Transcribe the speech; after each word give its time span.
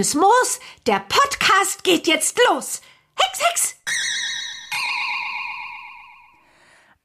Grünes 0.00 0.14
Moos. 0.14 0.60
Der 0.86 1.02
Podcast 1.10 1.84
geht 1.84 2.06
jetzt 2.06 2.40
los. 2.48 2.80
Hex, 3.16 3.46
Hex! 3.46 3.76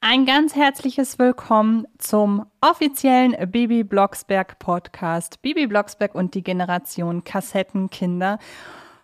Ein 0.00 0.24
ganz 0.24 0.56
herzliches 0.56 1.18
Willkommen 1.18 1.86
zum 1.98 2.46
offiziellen 2.62 3.36
Bibi 3.50 3.84
Blocksberg 3.84 4.58
Podcast. 4.58 5.42
Bibi 5.42 5.66
Blocksberg 5.66 6.14
und 6.14 6.32
die 6.34 6.42
Generation 6.42 7.22
Kassettenkinder. 7.22 8.38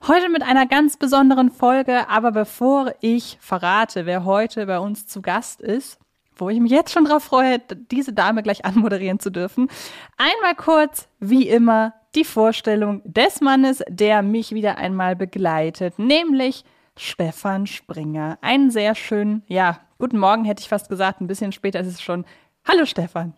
Heute 0.08 0.30
mit 0.30 0.42
einer 0.42 0.64
ganz 0.64 0.96
besonderen 0.96 1.50
Folge, 1.50 2.08
aber 2.08 2.32
bevor 2.32 2.94
ich 3.02 3.36
verrate, 3.42 4.06
wer 4.06 4.24
heute 4.24 4.64
bei 4.64 4.78
uns 4.78 5.06
zu 5.06 5.20
Gast 5.20 5.60
ist, 5.60 5.98
wo 6.34 6.48
ich 6.48 6.60
mich 6.60 6.72
jetzt 6.72 6.94
schon 6.94 7.04
drauf 7.04 7.24
freue, 7.24 7.58
diese 7.90 8.14
Dame 8.14 8.42
gleich 8.42 8.64
anmoderieren 8.64 9.20
zu 9.20 9.28
dürfen, 9.28 9.68
einmal 10.16 10.54
kurz, 10.54 11.08
wie 11.20 11.46
immer, 11.46 11.92
die 12.14 12.24
Vorstellung 12.24 13.02
des 13.04 13.40
Mannes, 13.40 13.82
der 13.88 14.22
mich 14.22 14.52
wieder 14.52 14.78
einmal 14.78 15.16
begleitet, 15.16 15.98
nämlich 15.98 16.64
Stefan 16.96 17.66
Springer. 17.66 18.38
Einen 18.42 18.70
sehr 18.70 18.94
schönen, 18.94 19.42
ja, 19.46 19.80
guten 19.98 20.18
Morgen 20.18 20.44
hätte 20.44 20.60
ich 20.60 20.68
fast 20.68 20.88
gesagt, 20.88 21.20
ein 21.20 21.26
bisschen 21.26 21.52
später 21.52 21.80
ist 21.80 21.86
es 21.86 22.02
schon. 22.02 22.24
Hallo 22.68 22.84
Stefan. 22.84 23.34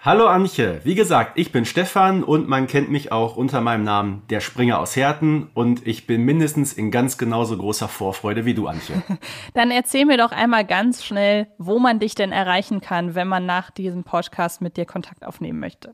Hallo 0.00 0.28
Antje, 0.28 0.80
wie 0.84 0.94
gesagt, 0.94 1.32
ich 1.38 1.50
bin 1.50 1.64
Stefan 1.64 2.22
und 2.22 2.48
man 2.48 2.68
kennt 2.68 2.90
mich 2.90 3.10
auch 3.10 3.36
unter 3.36 3.60
meinem 3.60 3.82
Namen 3.82 4.22
der 4.30 4.40
Springer 4.40 4.78
aus 4.78 4.94
Herten 4.94 5.50
und 5.54 5.86
ich 5.86 6.06
bin 6.06 6.22
mindestens 6.22 6.72
in 6.72 6.90
ganz 6.90 7.18
genauso 7.18 7.56
großer 7.56 7.88
Vorfreude 7.88 8.44
wie 8.44 8.54
du, 8.54 8.68
Antje. 8.68 9.02
Dann 9.54 9.70
erzähl 9.70 10.06
mir 10.06 10.18
doch 10.18 10.30
einmal 10.30 10.64
ganz 10.64 11.04
schnell, 11.04 11.48
wo 11.58 11.78
man 11.80 11.98
dich 11.98 12.14
denn 12.14 12.32
erreichen 12.32 12.80
kann, 12.80 13.14
wenn 13.14 13.28
man 13.28 13.44
nach 13.44 13.70
diesem 13.70 14.04
Podcast 14.04 14.60
mit 14.60 14.76
dir 14.76 14.86
Kontakt 14.86 15.26
aufnehmen 15.26 15.58
möchte. 15.58 15.92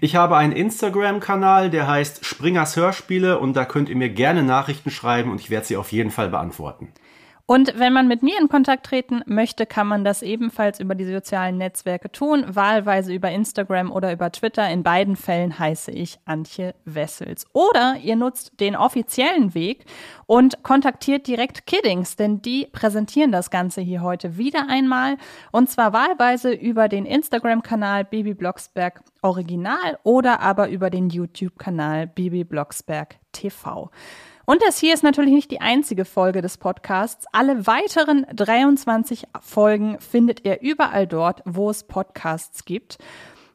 Ich 0.00 0.16
habe 0.16 0.36
einen 0.36 0.52
Instagram-Kanal, 0.52 1.70
der 1.70 1.86
heißt 1.86 2.24
Springers 2.24 2.76
Hörspiele 2.76 3.38
und 3.38 3.54
da 3.54 3.64
könnt 3.64 3.88
ihr 3.88 3.96
mir 3.96 4.10
gerne 4.10 4.42
Nachrichten 4.42 4.90
schreiben 4.90 5.30
und 5.30 5.40
ich 5.40 5.50
werde 5.50 5.66
sie 5.66 5.76
auf 5.76 5.92
jeden 5.92 6.10
Fall 6.10 6.28
beantworten. 6.28 6.92
Und 7.46 7.78
wenn 7.78 7.92
man 7.92 8.08
mit 8.08 8.22
mir 8.22 8.38
in 8.40 8.48
Kontakt 8.48 8.86
treten 8.86 9.22
möchte, 9.26 9.66
kann 9.66 9.86
man 9.86 10.04
das 10.04 10.22
ebenfalls 10.22 10.78
über 10.80 10.94
die 10.94 11.04
sozialen 11.04 11.58
Netzwerke 11.58 12.10
tun, 12.10 12.44
wahlweise 12.48 13.12
über 13.12 13.30
Instagram 13.30 13.90
oder 13.90 14.12
über 14.12 14.30
Twitter. 14.30 14.68
In 14.70 14.82
beiden 14.82 15.16
Fällen 15.16 15.58
heiße 15.58 15.90
ich 15.90 16.18
Antje 16.24 16.74
Wessels. 16.84 17.46
Oder 17.52 17.96
ihr 18.02 18.16
nutzt 18.16 18.60
den 18.60 18.76
offiziellen 18.76 19.54
Weg 19.54 19.84
und 20.26 20.62
kontaktiert 20.62 21.26
direkt 21.26 21.66
Kiddings, 21.66 22.16
denn 22.16 22.42
die 22.42 22.68
präsentieren 22.70 23.32
das 23.32 23.50
Ganze 23.50 23.80
hier 23.80 24.02
heute 24.02 24.36
wieder 24.36 24.66
einmal. 24.68 25.16
Und 25.50 25.68
zwar 25.68 25.92
wahlweise 25.92 26.52
über 26.52 26.88
den 26.88 27.04
Instagram-Kanal 27.06 28.04
Baby 28.04 28.34
Blocksberg 28.34 29.02
Original 29.20 29.98
oder 30.04 30.40
aber 30.40 30.68
über 30.68 30.90
den 30.90 31.10
YouTube-Kanal 31.10 32.06
Baby 32.06 32.44
Blocksberg 32.44 33.16
TV. 33.32 33.90
Und 34.52 34.60
das 34.60 34.76
hier 34.76 34.92
ist 34.92 35.02
natürlich 35.02 35.32
nicht 35.32 35.50
die 35.50 35.62
einzige 35.62 36.04
Folge 36.04 36.42
des 36.42 36.58
Podcasts. 36.58 37.24
Alle 37.32 37.66
weiteren 37.66 38.26
23 38.34 39.24
Folgen 39.40 39.98
findet 39.98 40.44
ihr 40.44 40.60
überall 40.60 41.06
dort, 41.06 41.40
wo 41.46 41.70
es 41.70 41.84
Podcasts 41.84 42.66
gibt. 42.66 42.98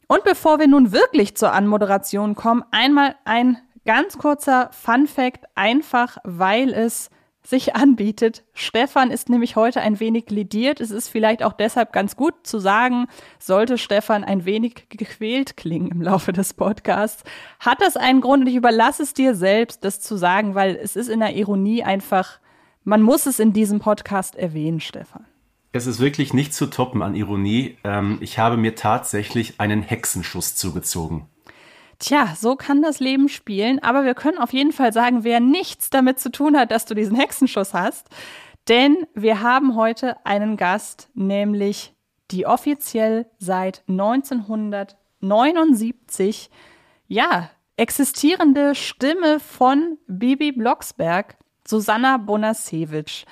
Und 0.08 0.24
bevor 0.24 0.58
wir 0.58 0.68
nun 0.68 0.92
wirklich 0.92 1.38
zur 1.38 1.52
Anmoderation 1.52 2.34
kommen, 2.34 2.64
einmal 2.72 3.14
ein 3.26 3.60
ganz 3.86 4.18
kurzer 4.18 4.72
Fun 4.72 5.06
Fact, 5.06 5.46
einfach 5.54 6.18
weil 6.24 6.74
es 6.74 7.12
sich 7.48 7.78
anbietet. 7.78 8.44
Stefan 8.54 9.10
ist 9.10 9.30
nämlich 9.30 9.56
heute 9.56 9.80
ein 9.80 10.02
wenig 10.02 10.30
lediert. 10.30 10.82
Es 10.82 10.92
ist 10.92 11.08
vielleicht 11.08 11.44
auch 11.44 11.54
deshalb 11.54 11.94
ganz 11.94 12.18
gut 12.18 12.34
zu 12.44 12.60
sagen, 12.60 13.08
sollte 13.40 13.78
Stefan 13.78 14.26
ein 14.26 14.44
wenig 14.44 14.90
gequält 14.90 15.56
klingen 15.56 15.90
im 15.90 16.02
Laufe 16.02 16.34
des 16.34 16.54
Podcasts, 16.54 17.24
hat 17.60 17.82
das 17.82 17.96
einen 17.96 18.20
Grund 18.20 18.42
und 18.42 18.48
ich 18.48 18.56
überlasse 18.56 19.04
es 19.04 19.14
dir 19.14 19.34
selbst, 19.34 19.86
das 19.86 20.02
zu 20.02 20.18
sagen, 20.18 20.56
weil 20.56 20.76
es 20.76 20.98
ist 20.98 21.08
in 21.08 21.22
der 21.22 21.36
Ironie 21.36 21.84
einfach, 21.84 22.40
man 22.84 23.02
muss 23.02 23.26
es 23.26 23.40
in 23.40 23.54
diesem 23.54 23.80
Podcast 23.80 24.36
erwähnen, 24.36 24.82
Stefan. 24.82 25.26
Es 25.72 25.88
ist 25.88 26.00
wirklich 26.00 26.34
nicht 26.34 26.54
zu 26.54 26.66
toppen 26.66 27.02
an 27.02 27.16
Ironie. 27.16 27.78
Ähm, 27.86 28.18
ich 28.20 28.40
habe 28.40 28.58
mir 28.58 28.76
tatsächlich 28.76 29.60
einen 29.60 29.84
Hexenschuss 29.84 30.56
zugezogen. 30.56 31.28
Tja, 32.00 32.36
so 32.38 32.56
kann 32.56 32.84
das 32.84 33.00
Leben 33.00 33.28
spielen, 33.28 33.80
aber 33.80 34.06
wir 34.06 34.14
können 34.14 34.38
auf 34.38 34.54
jeden 34.54 34.72
Fall 34.72 34.94
sagen, 34.94 35.24
wer 35.24 35.40
nichts 35.40 35.90
damit 35.90 36.20
zu 36.20 36.32
tun 36.32 36.56
hat, 36.58 36.70
dass 36.72 36.86
du 36.86 36.94
diesen 36.94 37.16
Hexenschuss 37.16 37.74
hast, 37.74 38.08
denn 38.68 39.08
wir 39.16 39.42
haben 39.42 39.76
heute 39.76 40.24
einen 40.26 40.58
Gast, 40.58 41.10
nämlich 41.16 41.96
die 42.30 42.46
offiziell 42.46 43.26
seit 43.40 43.82
1979 43.88 46.52
ja, 47.08 47.50
existierende 47.78 48.76
Stimme 48.76 49.40
von 49.40 49.98
Bibi 50.08 50.52
Blocksberg, 50.52 51.38
Susanna 51.66 52.18
Bonasewitsch. 52.18 53.26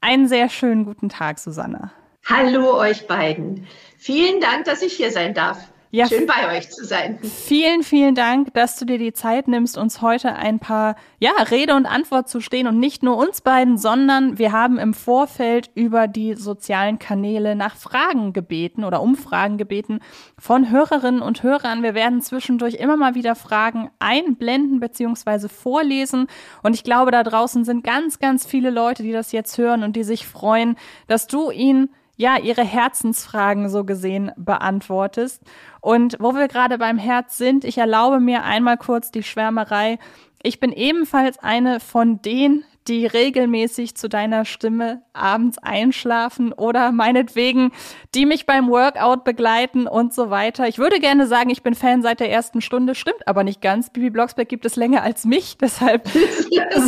Einen 0.00 0.28
sehr 0.28 0.48
schönen 0.48 0.84
guten 0.84 1.08
Tag, 1.08 1.38
Susanna. 1.38 1.92
Hallo 2.24 2.78
euch 2.78 3.06
beiden. 3.06 3.66
Vielen 3.96 4.40
Dank, 4.40 4.64
dass 4.64 4.82
ich 4.82 4.94
hier 4.94 5.10
sein 5.10 5.34
darf. 5.34 5.58
Ja, 5.90 6.06
Schön 6.06 6.26
bei 6.26 6.58
euch 6.58 6.68
zu 6.70 6.84
sein. 6.84 7.18
Vielen, 7.22 7.82
vielen 7.82 8.14
Dank, 8.14 8.52
dass 8.52 8.76
du 8.76 8.84
dir 8.84 8.98
die 8.98 9.14
Zeit 9.14 9.48
nimmst, 9.48 9.78
uns 9.78 10.02
heute 10.02 10.34
ein 10.34 10.58
paar 10.58 10.96
ja, 11.18 11.30
Rede 11.50 11.74
und 11.74 11.86
Antwort 11.86 12.28
zu 12.28 12.42
stehen 12.42 12.66
und 12.66 12.78
nicht 12.78 13.02
nur 13.02 13.16
uns 13.16 13.40
beiden, 13.40 13.78
sondern 13.78 14.36
wir 14.36 14.52
haben 14.52 14.78
im 14.78 14.92
Vorfeld 14.92 15.70
über 15.74 16.06
die 16.06 16.34
sozialen 16.34 16.98
Kanäle 16.98 17.56
nach 17.56 17.74
Fragen 17.74 18.34
gebeten 18.34 18.84
oder 18.84 19.00
Umfragen 19.00 19.56
gebeten 19.56 20.00
von 20.38 20.70
Hörerinnen 20.70 21.22
und 21.22 21.42
Hörern. 21.42 21.82
Wir 21.82 21.94
werden 21.94 22.20
zwischendurch 22.20 22.74
immer 22.74 22.98
mal 22.98 23.14
wieder 23.14 23.34
Fragen 23.34 23.90
einblenden 23.98 24.80
bzw. 24.80 25.48
vorlesen 25.48 26.26
und 26.62 26.74
ich 26.74 26.84
glaube, 26.84 27.12
da 27.12 27.22
draußen 27.22 27.64
sind 27.64 27.82
ganz, 27.82 28.18
ganz 28.18 28.44
viele 28.44 28.68
Leute, 28.68 29.02
die 29.02 29.12
das 29.12 29.32
jetzt 29.32 29.56
hören 29.56 29.82
und 29.82 29.96
die 29.96 30.04
sich 30.04 30.26
freuen, 30.26 30.76
dass 31.06 31.28
du 31.28 31.50
ihnen 31.50 31.88
ja, 32.18 32.36
ihre 32.36 32.64
Herzensfragen 32.64 33.68
so 33.68 33.84
gesehen 33.84 34.32
beantwortest. 34.36 35.40
Und 35.80 36.16
wo 36.18 36.34
wir 36.34 36.48
gerade 36.48 36.76
beim 36.76 36.98
Herz 36.98 37.38
sind, 37.38 37.64
ich 37.64 37.78
erlaube 37.78 38.18
mir 38.18 38.42
einmal 38.42 38.76
kurz 38.76 39.12
die 39.12 39.22
Schwärmerei. 39.22 39.98
Ich 40.42 40.60
bin 40.60 40.72
ebenfalls 40.72 41.38
eine 41.38 41.80
von 41.80 42.22
den, 42.22 42.64
die 42.88 43.06
regelmäßig 43.06 43.96
zu 43.96 44.08
deiner 44.08 44.44
Stimme 44.44 45.02
abends 45.12 45.58
einschlafen 45.58 46.52
oder 46.52 46.90
meinetwegen, 46.90 47.70
die 48.14 48.24
mich 48.24 48.46
beim 48.46 48.68
Workout 48.68 49.24
begleiten 49.24 49.86
und 49.86 50.14
so 50.14 50.30
weiter. 50.30 50.66
Ich 50.68 50.78
würde 50.78 50.98
gerne 50.98 51.26
sagen, 51.26 51.50
ich 51.50 51.62
bin 51.62 51.74
Fan 51.74 52.02
seit 52.02 52.20
der 52.20 52.30
ersten 52.30 52.60
Stunde, 52.60 52.94
stimmt 52.94 53.26
aber 53.26 53.44
nicht 53.44 53.60
ganz. 53.60 53.90
Bibi 53.90 54.10
Blocksberg 54.10 54.48
gibt 54.48 54.64
es 54.64 54.76
länger 54.76 55.02
als 55.02 55.24
mich, 55.24 55.58
deshalb 55.60 56.08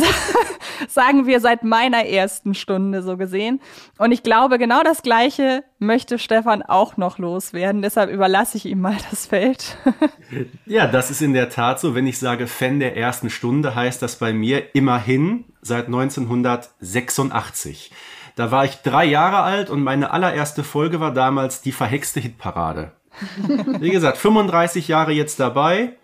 sagen 0.87 1.27
wir 1.27 1.39
seit 1.39 1.63
meiner 1.63 2.05
ersten 2.05 2.55
Stunde 2.55 3.03
so 3.03 3.17
gesehen. 3.17 3.61
Und 3.97 4.11
ich 4.11 4.23
glaube, 4.23 4.57
genau 4.57 4.81
das 4.83 5.03
Gleiche 5.03 5.63
möchte 5.81 6.19
Stefan 6.19 6.61
auch 6.61 6.95
noch 6.95 7.17
loswerden. 7.17 7.81
Deshalb 7.81 8.11
überlasse 8.11 8.57
ich 8.57 8.65
ihm 8.65 8.79
mal 8.79 8.97
das 9.09 9.25
Feld. 9.25 9.77
ja, 10.65 10.87
das 10.87 11.11
ist 11.11 11.21
in 11.21 11.33
der 11.33 11.49
Tat 11.49 11.79
so. 11.79 11.95
Wenn 11.95 12.07
ich 12.07 12.19
sage 12.19 12.47
Fan 12.47 12.79
der 12.79 12.95
ersten 12.95 13.29
Stunde, 13.29 13.75
heißt 13.75 14.01
das 14.01 14.15
bei 14.15 14.31
mir 14.31 14.75
immerhin 14.75 15.45
seit 15.61 15.87
1986. 15.87 17.91
Da 18.35 18.51
war 18.51 18.63
ich 18.63 18.77
drei 18.77 19.05
Jahre 19.05 19.41
alt 19.41 19.69
und 19.69 19.83
meine 19.83 20.11
allererste 20.11 20.63
Folge 20.63 20.99
war 20.99 21.13
damals 21.13 21.61
die 21.61 21.73
verhexte 21.73 22.19
Hitparade. 22.19 22.91
Wie 23.79 23.89
gesagt, 23.89 24.17
35 24.17 24.87
Jahre 24.87 25.11
jetzt 25.11 25.39
dabei 25.39 25.97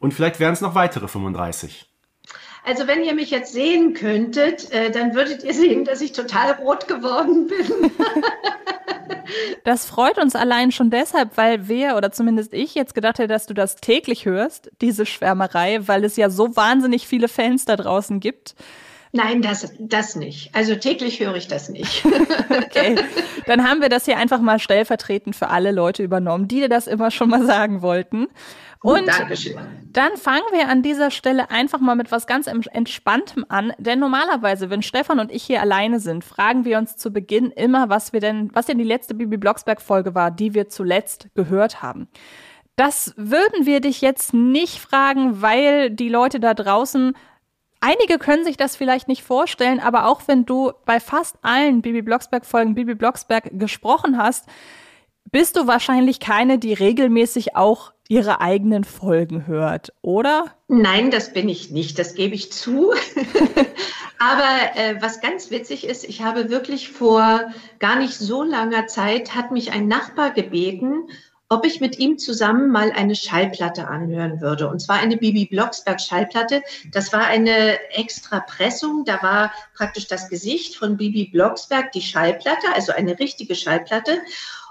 und 0.00 0.14
vielleicht 0.14 0.40
wären 0.40 0.54
es 0.54 0.60
noch 0.60 0.74
weitere 0.74 1.06
35. 1.06 1.87
Also 2.68 2.86
wenn 2.86 3.02
ihr 3.02 3.14
mich 3.14 3.30
jetzt 3.30 3.54
sehen 3.54 3.94
könntet, 3.94 4.70
äh, 4.72 4.90
dann 4.90 5.14
würdet 5.14 5.42
ihr 5.42 5.54
sehen, 5.54 5.86
dass 5.86 6.02
ich 6.02 6.12
total 6.12 6.52
rot 6.52 6.86
geworden 6.86 7.46
bin. 7.46 7.90
das 9.64 9.86
freut 9.86 10.18
uns 10.18 10.36
allein 10.36 10.70
schon 10.70 10.90
deshalb, 10.90 11.38
weil 11.38 11.66
wir 11.68 11.96
oder 11.96 12.12
zumindest 12.12 12.52
ich 12.52 12.74
jetzt 12.74 12.94
gedacht 12.94 13.18
hätte, 13.18 13.28
dass 13.28 13.46
du 13.46 13.54
das 13.54 13.76
täglich 13.76 14.26
hörst, 14.26 14.70
diese 14.82 15.06
Schwärmerei, 15.06 15.78
weil 15.88 16.04
es 16.04 16.16
ja 16.16 16.28
so 16.28 16.56
wahnsinnig 16.56 17.06
viele 17.06 17.28
Fans 17.28 17.64
da 17.64 17.74
draußen 17.74 18.20
gibt. 18.20 18.54
Nein, 19.12 19.40
das, 19.40 19.72
das 19.78 20.16
nicht. 20.16 20.54
Also 20.54 20.74
täglich 20.74 21.20
höre 21.20 21.36
ich 21.36 21.48
das 21.48 21.70
nicht. 21.70 22.04
okay, 22.50 22.96
dann 23.46 23.66
haben 23.66 23.80
wir 23.80 23.88
das 23.88 24.04
hier 24.04 24.18
einfach 24.18 24.42
mal 24.42 24.58
stellvertretend 24.58 25.34
für 25.34 25.48
alle 25.48 25.72
Leute 25.72 26.02
übernommen, 26.02 26.48
die 26.48 26.60
dir 26.60 26.68
das 26.68 26.86
immer 26.86 27.10
schon 27.10 27.30
mal 27.30 27.46
sagen 27.46 27.80
wollten. 27.80 28.28
Und 28.80 29.08
dann 29.90 30.16
fangen 30.16 30.44
wir 30.52 30.68
an 30.68 30.82
dieser 30.82 31.10
Stelle 31.10 31.50
einfach 31.50 31.80
mal 31.80 31.96
mit 31.96 32.12
was 32.12 32.26
ganz 32.26 32.46
Entspanntem 32.46 33.44
an. 33.48 33.72
Denn 33.78 33.98
normalerweise, 33.98 34.70
wenn 34.70 34.82
Stefan 34.82 35.18
und 35.18 35.32
ich 35.32 35.42
hier 35.42 35.60
alleine 35.60 35.98
sind, 35.98 36.24
fragen 36.24 36.64
wir 36.64 36.78
uns 36.78 36.96
zu 36.96 37.12
Beginn 37.12 37.50
immer, 37.50 37.88
was 37.88 38.12
wir 38.12 38.20
denn, 38.20 38.50
was 38.54 38.66
denn 38.66 38.78
die 38.78 38.84
letzte 38.84 39.14
Bibi 39.14 39.36
Blocksberg-Folge 39.36 40.14
war, 40.14 40.30
die 40.30 40.54
wir 40.54 40.68
zuletzt 40.68 41.28
gehört 41.34 41.82
haben. 41.82 42.08
Das 42.76 43.14
würden 43.16 43.66
wir 43.66 43.80
dich 43.80 44.00
jetzt 44.00 44.32
nicht 44.32 44.78
fragen, 44.78 45.42
weil 45.42 45.90
die 45.90 46.08
Leute 46.08 46.38
da 46.38 46.54
draußen 46.54 47.14
Einige 47.80 48.18
können 48.18 48.44
sich 48.44 48.56
das 48.56 48.74
vielleicht 48.74 49.06
nicht 49.06 49.22
vorstellen, 49.22 49.78
aber 49.78 50.06
auch 50.06 50.22
wenn 50.26 50.44
du 50.44 50.72
bei 50.84 50.98
fast 50.98 51.36
allen 51.42 51.80
Bibi 51.80 52.02
Blocksberg 52.02 52.44
Folgen 52.44 52.74
Bibi 52.74 52.96
Blocksberg 52.96 53.50
gesprochen 53.52 54.18
hast, 54.18 54.46
bist 55.30 55.56
du 55.56 55.66
wahrscheinlich 55.66 56.18
keine, 56.18 56.58
die 56.58 56.72
regelmäßig 56.72 57.54
auch 57.54 57.92
ihre 58.08 58.40
eigenen 58.40 58.84
Folgen 58.84 59.46
hört, 59.46 59.92
oder? 60.00 60.46
Nein, 60.66 61.10
das 61.10 61.32
bin 61.32 61.48
ich 61.48 61.70
nicht, 61.70 61.98
das 61.98 62.14
gebe 62.14 62.34
ich 62.34 62.50
zu. 62.50 62.92
Aber 64.18 64.76
äh, 64.76 65.00
was 65.00 65.20
ganz 65.20 65.50
witzig 65.50 65.86
ist, 65.86 66.04
ich 66.04 66.22
habe 66.22 66.50
wirklich 66.50 66.90
vor 66.90 67.52
gar 67.78 67.96
nicht 67.98 68.14
so 68.14 68.42
langer 68.42 68.86
Zeit, 68.86 69.34
hat 69.34 69.52
mich 69.52 69.72
ein 69.72 69.86
Nachbar 69.86 70.32
gebeten, 70.32 71.08
ob 71.50 71.64
ich 71.64 71.80
mit 71.80 71.98
ihm 71.98 72.18
zusammen 72.18 72.70
mal 72.70 72.92
eine 72.92 73.14
Schallplatte 73.14 73.88
anhören 73.88 74.40
würde. 74.40 74.68
Und 74.68 74.80
zwar 74.80 74.96
eine 74.96 75.16
Bibi 75.16 75.46
Blocksberg 75.46 76.00
Schallplatte. 76.00 76.62
Das 76.92 77.12
war 77.12 77.26
eine 77.26 77.78
extra 77.90 78.40
Pressung. 78.40 79.04
Da 79.06 79.22
war 79.22 79.52
praktisch 79.74 80.08
das 80.08 80.28
Gesicht 80.28 80.76
von 80.76 80.98
Bibi 80.98 81.30
Blocksberg, 81.32 81.92
die 81.92 82.02
Schallplatte, 82.02 82.66
also 82.74 82.92
eine 82.92 83.18
richtige 83.18 83.54
Schallplatte. 83.54 84.20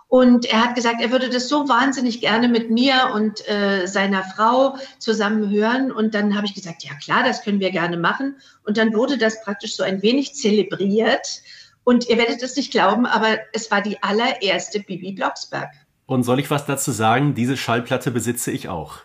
Und 0.10 0.46
er 0.46 0.64
hat 0.64 0.76
gesagt, 0.76 1.02
er 1.02 1.12
würde 1.12 1.30
das 1.30 1.50
so 1.50 1.68
wahnsinnig 1.68 2.22
gerne 2.22 2.48
mit 2.48 2.72
mir 2.72 3.12
und 3.14 3.48
äh, 3.50 3.88
seiner 3.88 4.24
Frau 4.24 4.78
zusammen 5.00 5.50
hören. 5.52 5.92
Und 5.92 6.16
dann 6.16 6.36
habe 6.36 6.46
ich 6.46 6.54
gesagt, 6.54 6.84
ja 6.84 6.94
klar, 6.96 7.24
das 7.24 7.44
können 7.44 7.60
wir 7.60 7.72
gerne 7.72 7.98
machen. 7.98 8.38
Und 8.66 8.78
dann 8.78 8.94
wurde 8.94 9.18
das 9.18 9.44
praktisch 9.44 9.76
so 9.76 9.84
ein 9.84 10.02
wenig 10.02 10.34
zelebriert. 10.34 11.42
Und 11.84 12.08
ihr 12.08 12.18
werdet 12.18 12.42
es 12.42 12.56
nicht 12.56 12.72
glauben, 12.72 13.06
aber 13.06 13.38
es 13.54 13.70
war 13.70 13.82
die 13.82 14.02
allererste 14.02 14.80
Bibi 14.80 15.12
Blocksberg. 15.12 15.72
Und 16.06 16.24
soll 16.24 16.40
ich 16.40 16.50
was 16.50 16.66
dazu 16.66 16.92
sagen? 16.92 17.36
Diese 17.36 17.58
Schallplatte 17.58 18.12
besitze 18.12 18.52
ich 18.52 18.70
auch. 18.70 19.00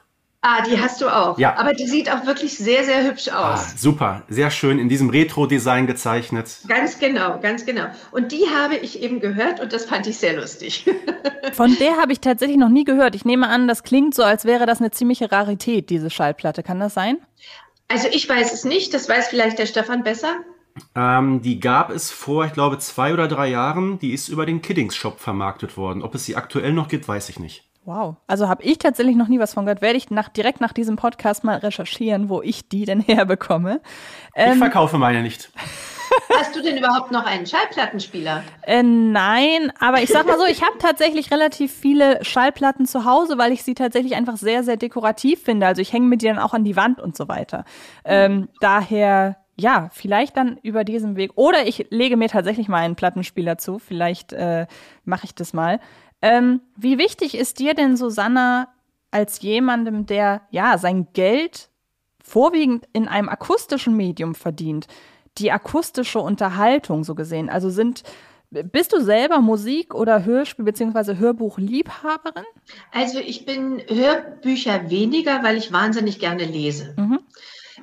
Ah, 0.44 0.60
die 0.64 0.76
hast 0.80 1.00
du 1.00 1.08
auch. 1.08 1.38
Ja. 1.38 1.56
Aber 1.56 1.72
die 1.72 1.86
sieht 1.86 2.10
auch 2.10 2.26
wirklich 2.26 2.58
sehr, 2.58 2.82
sehr 2.82 3.04
hübsch 3.04 3.28
Ah, 3.28 3.54
aus. 3.54 3.80
super, 3.80 4.22
sehr 4.28 4.50
schön 4.50 4.80
in 4.80 4.88
diesem 4.88 5.08
Retro-Design 5.08 5.86
gezeichnet. 5.86 6.58
Ganz 6.66 6.98
genau, 6.98 7.38
ganz 7.40 7.64
genau. 7.64 7.84
Und 8.10 8.32
die 8.32 8.44
habe 8.52 8.74
ich 8.76 9.00
eben 9.00 9.20
gehört 9.20 9.60
und 9.60 9.72
das 9.72 9.84
fand 9.84 10.08
ich 10.08 10.18
sehr 10.18 10.34
lustig. 10.34 10.84
Von 11.52 11.76
der 11.78 11.96
habe 11.96 12.10
ich 12.12 12.18
tatsächlich 12.18 12.58
noch 12.58 12.70
nie 12.70 12.82
gehört. 12.82 13.14
Ich 13.14 13.24
nehme 13.24 13.48
an, 13.48 13.68
das 13.68 13.84
klingt 13.84 14.16
so, 14.16 14.24
als 14.24 14.44
wäre 14.44 14.66
das 14.66 14.80
eine 14.80 14.90
ziemliche 14.90 15.30
Rarität, 15.30 15.90
diese 15.90 16.10
Schallplatte. 16.10 16.64
Kann 16.64 16.80
das 16.80 16.94
sein? 16.94 17.18
Also 17.86 18.08
ich 18.10 18.28
weiß 18.28 18.52
es 18.52 18.64
nicht, 18.64 18.94
das 18.94 19.08
weiß 19.08 19.28
vielleicht 19.28 19.60
der 19.60 19.66
Stefan 19.66 20.02
besser. 20.02 20.34
Ähm, 20.96 21.40
die 21.42 21.60
gab 21.60 21.90
es 21.90 22.10
vor, 22.10 22.46
ich 22.46 22.52
glaube, 22.52 22.78
zwei 22.80 23.12
oder 23.12 23.28
drei 23.28 23.46
Jahren. 23.48 24.00
Die 24.00 24.12
ist 24.12 24.28
über 24.28 24.44
den 24.44 24.60
Kiddings 24.60 24.96
Shop 24.96 25.20
vermarktet 25.20 25.76
worden. 25.76 26.02
Ob 26.02 26.16
es 26.16 26.24
sie 26.24 26.34
aktuell 26.34 26.72
noch 26.72 26.88
gibt, 26.88 27.06
weiß 27.06 27.28
ich 27.28 27.38
nicht. 27.38 27.68
Wow. 27.84 28.16
Also 28.28 28.48
habe 28.48 28.62
ich 28.62 28.78
tatsächlich 28.78 29.16
noch 29.16 29.26
nie 29.26 29.40
was 29.40 29.54
von 29.54 29.64
gehört. 29.64 29.82
Werde 29.82 29.96
ich 29.96 30.10
nach, 30.10 30.28
direkt 30.28 30.60
nach 30.60 30.72
diesem 30.72 30.94
Podcast 30.96 31.42
mal 31.42 31.56
recherchieren, 31.56 32.28
wo 32.28 32.40
ich 32.40 32.68
die 32.68 32.84
denn 32.84 33.00
herbekomme. 33.06 33.80
ich 34.36 34.42
Ähm, 34.42 34.58
verkaufe 34.58 34.98
meine 34.98 35.22
nicht. 35.22 35.50
Hast 36.36 36.54
du 36.54 36.62
denn 36.62 36.76
überhaupt 36.76 37.10
noch 37.10 37.24
einen 37.24 37.46
Schallplattenspieler? 37.46 38.44
Äh, 38.62 38.82
nein, 38.82 39.72
aber 39.80 40.02
ich 40.02 40.10
sag 40.10 40.26
mal 40.26 40.38
so, 40.38 40.44
ich 40.44 40.62
habe 40.62 40.76
tatsächlich 40.78 41.30
relativ 41.30 41.72
viele 41.72 42.22
Schallplatten 42.22 42.86
zu 42.86 43.04
Hause, 43.04 43.38
weil 43.38 43.50
ich 43.50 43.62
sie 43.62 43.74
tatsächlich 43.74 44.14
einfach 44.14 44.36
sehr, 44.36 44.62
sehr 44.62 44.76
dekorativ 44.76 45.42
finde. 45.42 45.66
Also 45.66 45.80
ich 45.80 45.92
hänge 45.92 46.06
mir 46.06 46.18
die 46.18 46.26
dann 46.26 46.38
auch 46.38 46.52
an 46.52 46.64
die 46.64 46.76
Wand 46.76 47.00
und 47.00 47.16
so 47.16 47.28
weiter. 47.28 47.64
Ähm, 48.04 48.48
daher, 48.60 49.38
ja, 49.56 49.88
vielleicht 49.92 50.36
dann 50.36 50.58
über 50.62 50.84
diesen 50.84 51.16
Weg. 51.16 51.32
Oder 51.36 51.66
ich 51.66 51.86
lege 51.90 52.16
mir 52.16 52.28
tatsächlich 52.28 52.68
mal 52.68 52.82
einen 52.82 52.96
Plattenspieler 52.96 53.56
zu. 53.56 53.78
Vielleicht 53.78 54.32
äh, 54.34 54.66
mache 55.04 55.24
ich 55.24 55.34
das 55.34 55.52
mal. 55.54 55.80
Ähm, 56.22 56.60
wie 56.76 56.98
wichtig 56.98 57.36
ist 57.36 57.58
dir 57.58 57.74
denn, 57.74 57.96
Susanna, 57.96 58.68
als 59.10 59.42
jemandem, 59.42 60.06
der 60.06 60.42
ja 60.50 60.78
sein 60.78 61.08
Geld 61.12 61.68
vorwiegend 62.22 62.86
in 62.92 63.08
einem 63.08 63.28
akustischen 63.28 63.96
Medium 63.96 64.34
verdient, 64.34 64.86
die 65.38 65.50
akustische 65.50 66.20
Unterhaltung 66.20 67.04
so 67.04 67.14
gesehen? 67.14 67.50
Also 67.50 67.68
sind, 67.70 68.04
bist 68.50 68.92
du 68.92 69.00
selber 69.00 69.40
Musik- 69.40 69.94
oder 69.94 70.24
Hörspiel- 70.24 70.64
bzw. 70.64 71.16
Hörbuchliebhaberin? 71.16 72.44
Also 72.92 73.18
ich 73.18 73.44
bin 73.44 73.82
Hörbücher 73.88 74.90
weniger, 74.90 75.42
weil 75.42 75.56
ich 75.56 75.72
wahnsinnig 75.72 76.20
gerne 76.20 76.44
lese. 76.44 76.94
Mhm. 76.96 77.20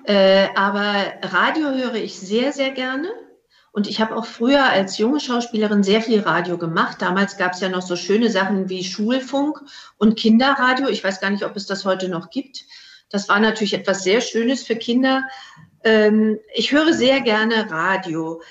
Äh, 0.06 0.48
aber 0.56 0.94
Radio 1.22 1.72
höre 1.72 1.96
ich 1.96 2.18
sehr, 2.18 2.54
sehr 2.54 2.72
gerne. 2.72 3.10
Und 3.72 3.88
ich 3.88 4.02
habe 4.02 4.16
auch 4.16 4.26
früher 4.26 4.64
als 4.64 4.98
junge 4.98 5.20
Schauspielerin 5.20 5.84
sehr 5.84 6.02
viel 6.02 6.22
Radio 6.22 6.58
gemacht. 6.58 7.02
Damals 7.02 7.38
gab 7.38 7.54
es 7.54 7.60
ja 7.60 7.70
noch 7.70 7.82
so 7.82 7.96
schöne 7.96 8.30
Sachen 8.30 8.70
wie 8.70 8.84
Schulfunk 8.84 9.62
und 9.98 10.18
Kinderradio. 10.18 10.88
Ich 10.88 11.04
weiß 11.04 11.22
gar 11.22 11.30
nicht, 11.30 11.46
ob 11.46 11.56
es 11.56 11.68
das 11.68 11.86
heute 11.86 12.10
noch 12.10 12.30
gibt. 12.30 12.66
Das 13.10 13.30
war 13.30 13.40
natürlich 13.40 13.74
etwas 13.74 14.04
sehr 14.04 14.22
Schönes 14.22 14.64
für 14.64 14.76
Kinder. 14.76 15.24
Ähm, 15.84 16.40
ich 16.54 16.72
höre 16.72 16.94
sehr 16.94 17.22
gerne 17.22 17.70
Radio. 17.70 18.42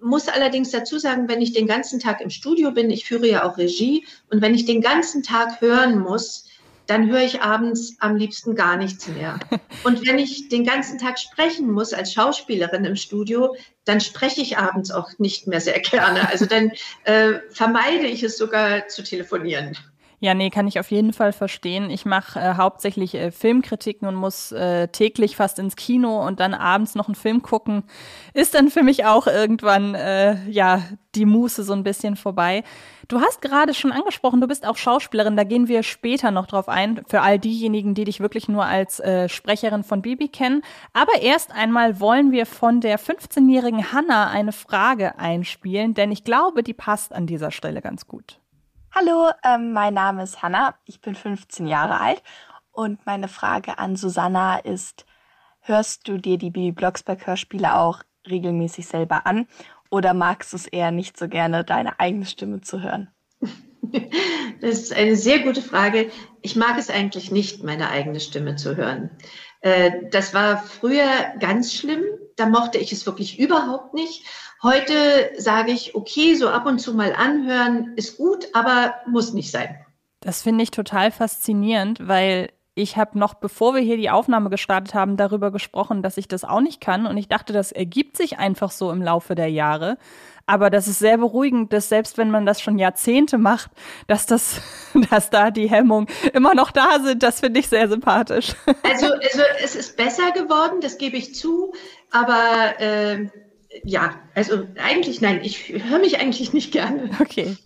Muss 0.00 0.28
allerdings 0.28 0.70
dazu 0.70 0.98
sagen, 0.98 1.28
wenn 1.28 1.40
ich 1.40 1.52
den 1.52 1.68
ganzen 1.68 2.00
Tag 2.00 2.20
im 2.20 2.30
Studio 2.30 2.72
bin, 2.72 2.90
ich 2.90 3.04
führe 3.04 3.28
ja 3.28 3.44
auch 3.44 3.56
Regie, 3.56 4.04
und 4.30 4.42
wenn 4.42 4.54
ich 4.54 4.64
den 4.64 4.80
ganzen 4.80 5.22
Tag 5.22 5.60
hören 5.60 6.00
muss, 6.00 6.46
dann 6.86 7.10
höre 7.10 7.22
ich 7.22 7.42
abends 7.42 7.96
am 8.00 8.16
liebsten 8.16 8.54
gar 8.54 8.76
nichts 8.76 9.08
mehr. 9.08 9.38
Und 9.84 10.06
wenn 10.06 10.18
ich 10.18 10.48
den 10.48 10.64
ganzen 10.64 10.98
Tag 10.98 11.18
sprechen 11.18 11.70
muss 11.70 11.92
als 11.92 12.12
Schauspielerin 12.12 12.84
im 12.84 12.96
Studio, 12.96 13.54
dann 13.84 14.00
spreche 14.00 14.40
ich 14.40 14.58
abends 14.58 14.90
auch 14.90 15.10
nicht 15.18 15.46
mehr 15.46 15.60
sehr 15.60 15.80
gerne. 15.80 16.28
Also 16.28 16.46
dann 16.46 16.72
äh, 17.04 17.34
vermeide 17.50 18.06
ich 18.06 18.22
es 18.22 18.38
sogar 18.38 18.88
zu 18.88 19.02
telefonieren. 19.02 19.76
Ja, 20.22 20.34
nee, 20.34 20.50
kann 20.50 20.68
ich 20.68 20.78
auf 20.78 20.92
jeden 20.92 21.12
Fall 21.12 21.32
verstehen. 21.32 21.90
Ich 21.90 22.06
mache 22.06 22.38
äh, 22.38 22.54
hauptsächlich 22.54 23.16
äh, 23.16 23.32
Filmkritiken 23.32 24.06
und 24.06 24.14
muss 24.14 24.52
äh, 24.52 24.86
täglich 24.86 25.34
fast 25.34 25.58
ins 25.58 25.74
Kino 25.74 26.24
und 26.24 26.38
dann 26.38 26.54
abends 26.54 26.94
noch 26.94 27.08
einen 27.08 27.16
Film 27.16 27.42
gucken. 27.42 27.82
Ist 28.32 28.54
dann 28.54 28.70
für 28.70 28.84
mich 28.84 29.04
auch 29.04 29.26
irgendwann, 29.26 29.96
äh, 29.96 30.48
ja, 30.48 30.84
die 31.16 31.24
Muße 31.24 31.64
so 31.64 31.72
ein 31.72 31.82
bisschen 31.82 32.14
vorbei. 32.14 32.62
Du 33.08 33.20
hast 33.20 33.42
gerade 33.42 33.74
schon 33.74 33.90
angesprochen, 33.90 34.40
du 34.40 34.46
bist 34.46 34.64
auch 34.64 34.76
Schauspielerin, 34.76 35.36
da 35.36 35.42
gehen 35.42 35.66
wir 35.66 35.82
später 35.82 36.30
noch 36.30 36.46
drauf 36.46 36.68
ein, 36.68 37.02
für 37.08 37.22
all 37.22 37.40
diejenigen, 37.40 37.94
die 37.94 38.04
dich 38.04 38.20
wirklich 38.20 38.48
nur 38.48 38.64
als 38.64 39.00
äh, 39.00 39.28
Sprecherin 39.28 39.82
von 39.82 40.02
Bibi 40.02 40.28
kennen. 40.28 40.62
Aber 40.92 41.20
erst 41.20 41.50
einmal 41.50 41.98
wollen 41.98 42.30
wir 42.30 42.46
von 42.46 42.80
der 42.80 43.00
15-jährigen 43.00 43.92
Hanna 43.92 44.30
eine 44.30 44.52
Frage 44.52 45.18
einspielen, 45.18 45.94
denn 45.94 46.12
ich 46.12 46.22
glaube, 46.22 46.62
die 46.62 46.74
passt 46.74 47.12
an 47.12 47.26
dieser 47.26 47.50
Stelle 47.50 47.82
ganz 47.82 48.06
gut. 48.06 48.38
Hallo, 48.94 49.30
ähm, 49.42 49.72
mein 49.72 49.94
Name 49.94 50.22
ist 50.22 50.42
Hanna, 50.42 50.76
ich 50.84 51.00
bin 51.00 51.14
15 51.14 51.66
Jahre 51.66 51.98
alt 52.00 52.22
und 52.72 53.04
meine 53.06 53.26
Frage 53.28 53.78
an 53.78 53.96
Susanna 53.96 54.58
ist, 54.58 55.06
hörst 55.60 56.06
du 56.08 56.18
dir 56.18 56.38
die 56.38 56.50
Bibi 56.50 56.72
Blocksberg 56.72 57.26
Hörspiele 57.26 57.74
auch 57.76 58.02
regelmäßig 58.28 58.86
selber 58.86 59.26
an 59.26 59.48
oder 59.90 60.14
magst 60.14 60.52
du 60.52 60.56
es 60.56 60.66
eher 60.66 60.90
nicht 60.90 61.16
so 61.18 61.28
gerne, 61.28 61.64
deine 61.64 61.98
eigene 62.00 62.26
Stimme 62.26 62.60
zu 62.60 62.82
hören? 62.82 63.10
Das 64.60 64.78
ist 64.78 64.92
eine 64.92 65.16
sehr 65.16 65.40
gute 65.40 65.60
Frage. 65.60 66.10
Ich 66.40 66.54
mag 66.54 66.78
es 66.78 66.88
eigentlich 66.88 67.32
nicht, 67.32 67.64
meine 67.64 67.90
eigene 67.90 68.20
Stimme 68.20 68.54
zu 68.54 68.76
hören. 68.76 69.10
Äh, 69.60 69.90
Das 70.10 70.34
war 70.34 70.62
früher 70.62 71.08
ganz 71.40 71.74
schlimm. 71.74 72.02
Da 72.36 72.46
mochte 72.46 72.78
ich 72.78 72.92
es 72.92 73.04
wirklich 73.06 73.38
überhaupt 73.40 73.92
nicht. 73.92 74.24
Heute 74.62 75.32
sage 75.38 75.72
ich, 75.72 75.96
okay, 75.96 76.36
so 76.36 76.48
ab 76.48 76.66
und 76.66 76.78
zu 76.78 76.94
mal 76.94 77.12
anhören 77.14 77.94
ist 77.96 78.16
gut, 78.16 78.46
aber 78.52 78.94
muss 79.06 79.32
nicht 79.32 79.50
sein. 79.50 79.84
Das 80.20 80.42
finde 80.42 80.62
ich 80.62 80.70
total 80.70 81.10
faszinierend, 81.10 82.06
weil 82.06 82.50
ich 82.74 82.96
habe 82.96 83.18
noch, 83.18 83.34
bevor 83.34 83.74
wir 83.74 83.82
hier 83.82 83.96
die 83.96 84.08
Aufnahme 84.08 84.48
gestartet 84.50 84.94
haben, 84.94 85.16
darüber 85.16 85.50
gesprochen, 85.50 86.02
dass 86.02 86.16
ich 86.16 86.28
das 86.28 86.44
auch 86.44 86.60
nicht 86.60 86.80
kann. 86.80 87.06
Und 87.06 87.16
ich 87.16 87.28
dachte, 87.28 87.52
das 87.52 87.72
ergibt 87.72 88.16
sich 88.16 88.38
einfach 88.38 88.70
so 88.70 88.92
im 88.92 89.02
Laufe 89.02 89.34
der 89.34 89.48
Jahre. 89.48 89.98
Aber 90.46 90.70
das 90.70 90.88
ist 90.88 91.00
sehr 91.00 91.18
beruhigend, 91.18 91.72
dass 91.72 91.88
selbst 91.88 92.16
wenn 92.16 92.30
man 92.30 92.46
das 92.46 92.60
schon 92.60 92.78
Jahrzehnte 92.78 93.38
macht, 93.38 93.70
dass 94.06 94.26
das, 94.26 94.60
dass 95.10 95.28
da 95.28 95.50
die 95.50 95.68
Hemmungen 95.68 96.06
immer 96.32 96.54
noch 96.54 96.70
da 96.70 97.00
sind. 97.00 97.22
Das 97.22 97.40
finde 97.40 97.60
ich 97.60 97.68
sehr 97.68 97.88
sympathisch. 97.88 98.54
Also, 98.84 99.06
also 99.12 99.42
es 99.62 99.74
ist 99.74 99.96
besser 99.96 100.30
geworden, 100.30 100.80
das 100.80 100.98
gebe 100.98 101.16
ich 101.16 101.34
zu. 101.34 101.74
Aber 102.10 102.80
äh, 102.80 103.26
ja, 103.84 104.20
also 104.34 104.66
eigentlich 104.76 105.20
nein, 105.20 105.40
ich 105.42 105.68
höre 105.68 105.98
mich 105.98 106.20
eigentlich 106.20 106.52
nicht 106.52 106.72
gerne. 106.72 107.10
Okay. 107.20 107.56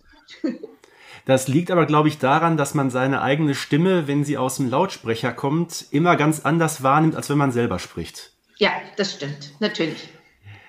Das 1.25 1.49
liegt 1.49 1.71
aber, 1.71 1.85
glaube 1.85 2.07
ich, 2.07 2.19
daran, 2.19 2.55
dass 2.55 2.73
man 2.73 2.89
seine 2.89 3.21
eigene 3.21 3.53
Stimme, 3.53 4.07
wenn 4.07 4.23
sie 4.23 4.37
aus 4.37 4.55
dem 4.55 4.69
Lautsprecher 4.69 5.33
kommt, 5.33 5.85
immer 5.91 6.15
ganz 6.15 6.39
anders 6.39 6.83
wahrnimmt, 6.83 7.17
als 7.17 7.29
wenn 7.29 7.37
man 7.37 7.51
selber 7.51 7.79
spricht. 7.79 8.31
Ja, 8.57 8.71
das 8.95 9.13
stimmt, 9.13 9.51
natürlich. 9.59 10.07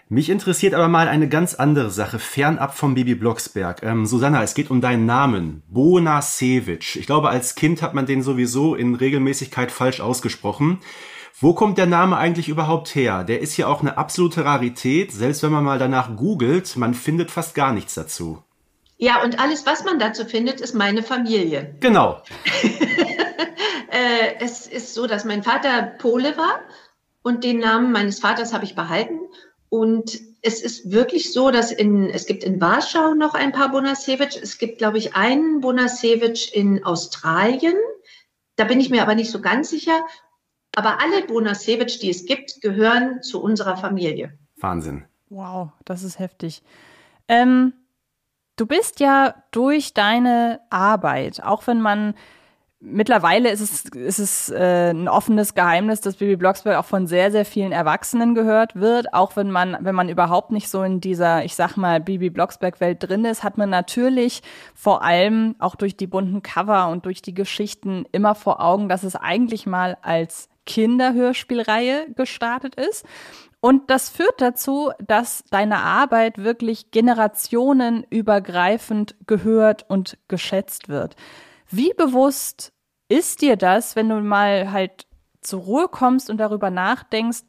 Mich 0.08 0.30
interessiert 0.30 0.74
aber 0.74 0.88
mal 0.88 1.06
eine 1.06 1.28
ganz 1.28 1.54
andere 1.54 1.90
Sache, 1.90 2.18
fernab 2.18 2.74
vom 2.74 2.94
Bibi 2.94 3.14
Blocksberg. 3.14 3.82
Ähm, 3.82 4.06
Susanna, 4.06 4.42
es 4.42 4.54
geht 4.54 4.70
um 4.70 4.80
deinen 4.80 5.06
Namen. 5.06 5.62
Bona 5.68 6.22
Sevic. 6.22 6.96
Ich 6.96 7.06
glaube, 7.06 7.28
als 7.28 7.54
Kind 7.54 7.80
hat 7.82 7.94
man 7.94 8.06
den 8.06 8.22
sowieso 8.22 8.74
in 8.74 8.94
Regelmäßigkeit 8.94 9.70
falsch 9.70 10.00
ausgesprochen. 10.00 10.80
Wo 11.40 11.54
kommt 11.54 11.78
der 11.78 11.86
Name 11.86 12.16
eigentlich 12.16 12.48
überhaupt 12.48 12.94
her? 12.96 13.22
Der 13.22 13.40
ist 13.40 13.56
ja 13.56 13.68
auch 13.68 13.80
eine 13.80 13.96
absolute 13.96 14.44
Rarität. 14.44 15.12
Selbst 15.12 15.44
wenn 15.44 15.52
man 15.52 15.62
mal 15.62 15.78
danach 15.78 16.16
googelt, 16.16 16.76
man 16.76 16.94
findet 16.94 17.30
fast 17.30 17.54
gar 17.54 17.72
nichts 17.72 17.94
dazu. 17.94 18.42
Ja, 18.96 19.22
und 19.22 19.38
alles, 19.38 19.64
was 19.64 19.84
man 19.84 20.00
dazu 20.00 20.24
findet, 20.24 20.60
ist 20.60 20.74
meine 20.74 21.02
Familie. 21.02 21.76
Genau. 21.80 22.22
Äh, 23.90 24.44
es 24.44 24.66
ist 24.66 24.92
so, 24.92 25.06
dass 25.06 25.24
mein 25.24 25.42
Vater 25.42 25.82
Pole 25.82 26.36
war 26.36 26.60
und 27.22 27.42
den 27.42 27.58
Namen 27.58 27.90
meines 27.90 28.20
Vaters 28.20 28.52
habe 28.52 28.66
ich 28.66 28.74
behalten. 28.74 29.18
Und 29.70 30.20
es 30.42 30.60
ist 30.62 30.90
wirklich 30.92 31.32
so, 31.32 31.50
dass 31.50 31.72
in, 31.72 32.10
es 32.10 32.26
gibt 32.26 32.44
in 32.44 32.60
Warschau 32.60 33.14
noch 33.14 33.32
ein 33.32 33.50
paar 33.50 33.70
Bonasewicz. 33.70 34.36
Es 34.36 34.58
gibt, 34.58 34.76
glaube 34.76 34.98
ich, 34.98 35.16
einen 35.16 35.62
Bonasewicz 35.62 36.50
in 36.52 36.84
Australien. 36.84 37.76
Da 38.56 38.64
bin 38.64 38.78
ich 38.78 38.90
mir 38.90 39.00
aber 39.00 39.14
nicht 39.14 39.30
so 39.30 39.40
ganz 39.40 39.70
sicher. 39.70 40.04
Aber 40.78 41.00
alle 41.00 41.26
Bonasewitsch, 41.26 42.00
die 42.00 42.10
es 42.10 42.24
gibt, 42.24 42.60
gehören 42.60 43.20
zu 43.20 43.42
unserer 43.42 43.76
Familie. 43.76 44.38
Wahnsinn. 44.58 45.06
Wow, 45.28 45.70
das 45.84 46.04
ist 46.04 46.20
heftig. 46.20 46.62
Ähm, 47.26 47.72
du 48.54 48.64
bist 48.64 49.00
ja 49.00 49.34
durch 49.50 49.92
deine 49.92 50.60
Arbeit, 50.70 51.42
auch 51.42 51.66
wenn 51.66 51.80
man 51.80 52.14
Mittlerweile 52.80 53.50
ist 53.50 53.60
es, 53.60 53.86
ist 53.86 54.20
es 54.20 54.50
äh, 54.50 54.90
ein 54.90 55.08
offenes 55.08 55.54
Geheimnis, 55.54 56.00
dass 56.00 56.14
Bibi 56.14 56.36
Blocksberg 56.36 56.76
auch 56.76 56.84
von 56.84 57.08
sehr, 57.08 57.32
sehr 57.32 57.44
vielen 57.44 57.72
Erwachsenen 57.72 58.36
gehört 58.36 58.76
wird. 58.76 59.12
Auch 59.12 59.34
wenn 59.34 59.50
man, 59.50 59.76
wenn 59.80 59.96
man 59.96 60.08
überhaupt 60.08 60.52
nicht 60.52 60.68
so 60.68 60.84
in 60.84 61.00
dieser, 61.00 61.44
ich 61.44 61.56
sag 61.56 61.76
mal, 61.76 61.98
Bibi 61.98 62.30
Blocksberg-Welt 62.30 62.98
drin 63.00 63.24
ist, 63.24 63.42
hat 63.42 63.58
man 63.58 63.68
natürlich 63.68 64.42
vor 64.76 65.02
allem 65.02 65.56
auch 65.58 65.74
durch 65.74 65.96
die 65.96 66.06
bunten 66.06 66.40
Cover 66.40 66.88
und 66.90 67.04
durch 67.04 67.20
die 67.20 67.34
Geschichten 67.34 68.06
immer 68.12 68.36
vor 68.36 68.64
Augen, 68.64 68.88
dass 68.88 69.02
es 69.02 69.16
eigentlich 69.16 69.66
mal 69.66 69.96
als 70.02 70.47
Kinderhörspielreihe 70.68 72.06
gestartet 72.14 72.76
ist. 72.76 73.04
Und 73.60 73.90
das 73.90 74.08
führt 74.08 74.40
dazu, 74.40 74.92
dass 75.04 75.42
deine 75.50 75.78
Arbeit 75.78 76.38
wirklich 76.38 76.92
generationenübergreifend 76.92 79.16
gehört 79.26 79.84
und 79.88 80.16
geschätzt 80.28 80.88
wird. 80.88 81.16
Wie 81.68 81.92
bewusst 81.94 82.72
ist 83.08 83.42
dir 83.42 83.56
das, 83.56 83.96
wenn 83.96 84.08
du 84.08 84.20
mal 84.20 84.70
halt 84.70 85.08
zur 85.40 85.62
Ruhe 85.62 85.88
kommst 85.88 86.30
und 86.30 86.38
darüber 86.38 86.70
nachdenkst, 86.70 87.42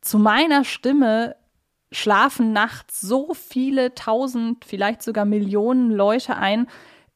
zu 0.00 0.18
meiner 0.18 0.64
Stimme 0.64 1.36
schlafen 1.92 2.52
nachts 2.52 3.00
so 3.00 3.32
viele 3.34 3.94
tausend, 3.94 4.64
vielleicht 4.64 5.02
sogar 5.02 5.24
Millionen 5.24 5.90
Leute 5.90 6.36
ein. 6.36 6.66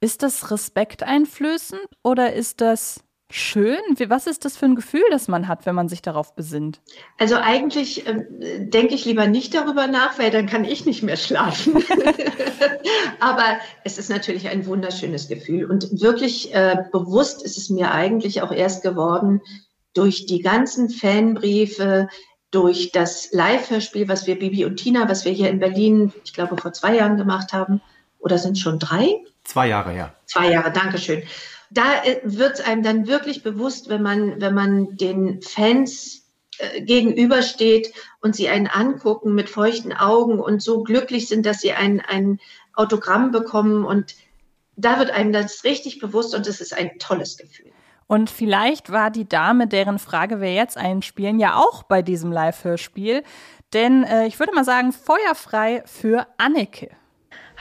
Ist 0.01 0.23
das 0.23 0.51
respekteinflößend 0.51 1.87
oder 2.03 2.33
ist 2.33 2.61
das 2.61 3.05
schön? 3.31 3.79
Was 4.09 4.27
ist 4.27 4.45
das 4.45 4.57
für 4.57 4.67
ein 4.67 4.75
Gefühl, 4.75 5.05
das 5.11 5.29
man 5.29 5.49
hat, 5.49 5.67
wenn 5.67 5.75
man 5.75 5.89
sich 5.89 6.03
darauf 6.03 6.35
besinnt? 6.35 6.81
Also 7.19 7.37
eigentlich 7.37 8.07
äh, 8.07 8.25
denke 8.59 8.95
ich 8.95 9.05
lieber 9.05 9.27
nicht 9.27 9.55
darüber 9.55 9.87
nach, 9.87 10.19
weil 10.19 10.31
dann 10.31 10.47
kann 10.47 10.65
ich 10.65 10.87
nicht 10.87 11.03
mehr 11.03 11.17
schlafen. 11.17 11.77
Aber 13.21 13.59
es 13.85 13.99
ist 13.99 14.11
natürlich 14.11 14.49
ein 14.49 14.67
wunderschönes 14.67 15.29
Gefühl. 15.29 15.71
Und 15.71 16.01
wirklich 16.01 16.55
äh, 16.55 16.85
bewusst 16.93 17.43
ist 17.43 17.57
es 17.57 17.71
mir 17.71 17.93
eigentlich 17.93 18.43
auch 18.43 18.53
erst 18.53 18.83
geworden 18.83 19.41
durch 19.95 20.27
die 20.27 20.41
ganzen 20.41 20.89
Fanbriefe, 20.89 22.09
durch 22.51 22.91
das 22.93 23.31
Live-Hörspiel, 23.33 24.09
was 24.09 24.27
wir 24.27 24.39
Bibi 24.39 24.65
und 24.65 24.77
Tina, 24.77 25.09
was 25.09 25.25
wir 25.25 25.33
hier 25.33 25.51
in 25.51 25.61
Berlin, 25.61 26.13
ich 26.25 26.33
glaube, 26.33 26.57
vor 26.57 26.73
zwei 26.73 26.97
Jahren 26.97 27.17
gemacht 27.17 27.53
haben. 27.53 27.81
Oder 28.19 28.39
sind 28.39 28.53
es 28.53 28.61
schon 28.61 28.79
drei? 28.79 29.17
Zwei 29.45 29.69
Jahre, 29.69 29.97
ja. 29.97 30.15
Zwei 30.27 30.51
Jahre, 30.51 30.71
Dankeschön 30.71 31.23
da 31.71 32.03
äh, 32.03 32.21
wird 32.25 32.55
es 32.55 32.61
einem 32.61 32.83
dann 32.83 33.07
wirklich 33.07 33.43
bewusst, 33.43 33.89
wenn 33.89 34.03
man, 34.03 34.41
wenn 34.41 34.55
man 34.55 34.97
den 34.97 35.41
Fans 35.41 36.29
äh, 36.59 36.83
gegenübersteht 36.83 37.93
und 38.21 38.37
sie 38.37 38.49
einen 38.49 38.67
angucken 38.67 39.35
mit 39.35 39.49
feuchten 39.49 39.93
Augen 39.93 40.41
und 40.41 40.63
so 40.63 40.83
glücklich 40.83 41.29
sind, 41.29 41.47
dass 41.47 41.61
sie 41.61 41.73
ein, 41.73 42.01
ein 42.01 42.41
Autogramm 42.75 43.31
bekommen. 43.31 43.85
Und 43.85 44.17
da 44.77 44.99
wird 44.99 45.11
einem 45.11 45.33
das 45.33 45.65
richtig 45.65 46.01
bewusst 46.01 46.35
und 46.35 46.47
es 46.47 46.61
ist 46.61 46.77
ein 46.77 46.99
tolles 46.99 47.37
Gefühl. 47.37 47.71
Und 48.07 48.29
vielleicht 48.29 48.91
war 48.91 49.13
die 49.13 49.29
Dame, 49.29 49.69
deren 49.69 50.01
Frage 50.01 50.41
wir 50.41 50.53
jetzt 50.53 50.77
einspielen, 50.77 51.39
ja 51.39 51.55
auch 51.55 51.85
bei 51.85 52.03
diesem 52.03 52.33
Live-Hörspiel. 52.33 53.23
Denn 53.73 54.03
äh, 54.03 54.27
ich 54.27 54.41
würde 54.41 54.53
mal 54.53 54.65
sagen, 54.65 54.93
feuerfrei 54.93 55.85
für 55.87 56.27
Anneke. 56.37 56.91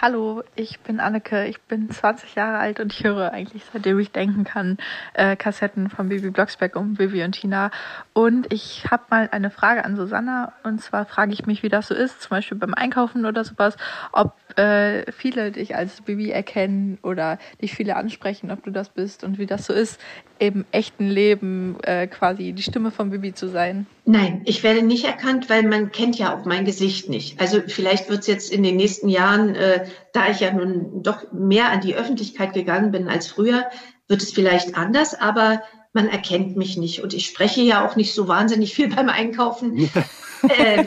Hallo, 0.02 0.44
ich 0.56 0.80
bin 0.80 1.02
Anneke, 1.02 1.46
ich 1.48 1.60
bin 1.64 1.90
20 1.90 2.36
Jahre 2.36 2.60
alt 2.60 2.80
und 2.80 2.94
ich 2.94 3.04
höre 3.04 3.34
eigentlich 3.34 3.64
seitdem 3.74 4.00
ich 4.00 4.14
denken 4.14 4.46
kann 4.46 4.78
äh, 5.14 5.36
Kassetten 5.36 5.90
von 5.90 6.08
Bibi 6.08 6.30
Blocksberg 6.30 6.78
und 6.78 6.94
Bibi 6.94 7.22
und 7.22 7.34
Tina. 7.34 7.70
Und 8.14 8.48
ich 8.54 8.90
habe 8.90 9.04
mal 9.10 9.28
eine 9.34 9.50
Frage 9.50 9.84
an 9.84 9.98
Susanna. 9.98 10.54
Und 10.64 10.80
zwar 10.80 11.06
frage 11.06 11.34
ich 11.34 11.48
mich, 11.48 11.64
wie 11.64 11.70
das 11.70 11.90
so 11.90 11.96
ist, 11.96 12.22
zum 12.22 12.30
Beispiel 12.30 12.58
beim 12.58 12.74
Einkaufen 12.74 13.26
oder 13.26 13.44
sowas, 13.44 13.76
ob 14.14 14.38
äh, 14.58 15.12
viele 15.12 15.52
dich 15.52 15.76
als 15.76 16.00
Bibi 16.00 16.32
erkennen 16.32 16.98
oder 17.02 17.38
dich 17.62 17.76
viele 17.76 17.98
ansprechen, 17.98 18.52
ob 18.52 18.64
du 18.64 18.72
das 18.72 18.88
bist 18.88 19.26
und 19.26 19.38
wie 19.38 19.48
das 19.48 19.66
so 19.66 19.74
ist, 19.74 20.00
im 20.40 20.66
echten 20.72 21.08
Leben 21.08 21.78
äh, 21.84 22.08
quasi 22.08 22.54
die 22.54 22.64
Stimme 22.64 22.92
von 22.92 23.10
Bibi 23.12 23.34
zu 23.34 23.50
sein? 23.50 23.86
Nein, 24.06 24.42
ich 24.46 24.64
werde 24.64 24.82
nicht 24.82 25.06
erkannt, 25.06 25.50
weil 25.50 25.64
man 25.64 25.92
kennt 25.92 26.18
ja 26.18 26.36
auch 26.36 26.46
mein 26.46 26.66
Gesicht 26.66 27.10
nicht. 27.10 27.40
Also 27.40 27.62
vielleicht 27.68 28.10
wird 28.10 28.22
es 28.22 28.28
jetzt 28.28 28.52
in 28.52 28.64
den 28.64 28.78
nächsten 28.78 29.10
Jahren, 29.10 29.56
äh, 29.56 29.86
da 30.14 30.30
ich 30.30 30.40
ja 30.40 30.52
nun 30.52 31.04
doch 31.04 31.32
mehr 31.32 31.70
an 31.70 31.82
die 31.82 31.96
Öffentlichkeit 31.96 32.54
gegangen 32.54 32.92
bin 32.92 33.08
als 33.08 33.28
früher, 33.28 33.70
wird 34.08 34.22
es 34.22 34.32
vielleicht 34.32 34.76
anders, 34.76 35.14
aber 35.14 35.62
man 35.94 36.08
erkennt 36.08 36.56
mich 36.56 36.78
nicht. 36.78 37.02
Und 37.02 37.14
ich 37.14 37.26
spreche 37.26 37.62
ja 37.62 37.86
auch 37.86 37.96
nicht 37.96 38.14
so 38.14 38.28
wahnsinnig 38.28 38.74
viel 38.74 38.88
beim 38.96 39.10
Einkaufen. 39.10 39.90
äh, 40.50 40.86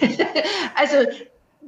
also 0.74 0.96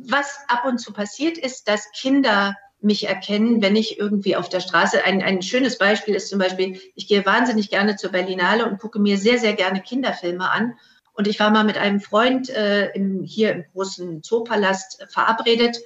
was 0.07 0.39
ab 0.49 0.65
und 0.67 0.79
zu 0.79 0.93
passiert 0.93 1.39
ist, 1.39 1.67
dass 1.69 1.91
Kinder 1.93 2.55
mich 2.85 3.09
erkennen, 3.09 3.63
wenn 3.63 3.77
ich 3.77 3.99
irgendwie 3.99 4.37
auf 4.37 4.49
der 4.49 4.61
Straße, 4.61 5.05
ein, 5.05 5.23
ein 5.23 5.43
schönes 5.43 5.79
Beispiel 5.79 6.15
ist 6.15 6.29
zum 6.29 6.39
Beispiel, 6.39 6.81
ich 6.95 7.09
gehe 7.09 7.27
wahnsinnig 7.27 7.71
gerne 7.71 7.97
zur 7.97 8.11
Berlinale 8.11 8.67
und 8.67 8.79
gucke 8.79 8.99
mir 8.99 9.19
sehr, 9.19 9.39
sehr 9.39 9.55
gerne 9.55 9.81
Kinderfilme 9.81 10.51
an. 10.51 10.75
Und 11.15 11.29
ich 11.29 11.39
war 11.39 11.51
mal 11.51 11.65
mit 11.65 11.79
einem 11.79 12.01
Freund 12.01 12.51
äh, 12.51 12.91
im, 12.91 13.23
hier 13.23 13.53
im 13.53 13.65
großen 13.73 14.23
Zoopalast 14.23 15.07
verabredet 15.09 15.79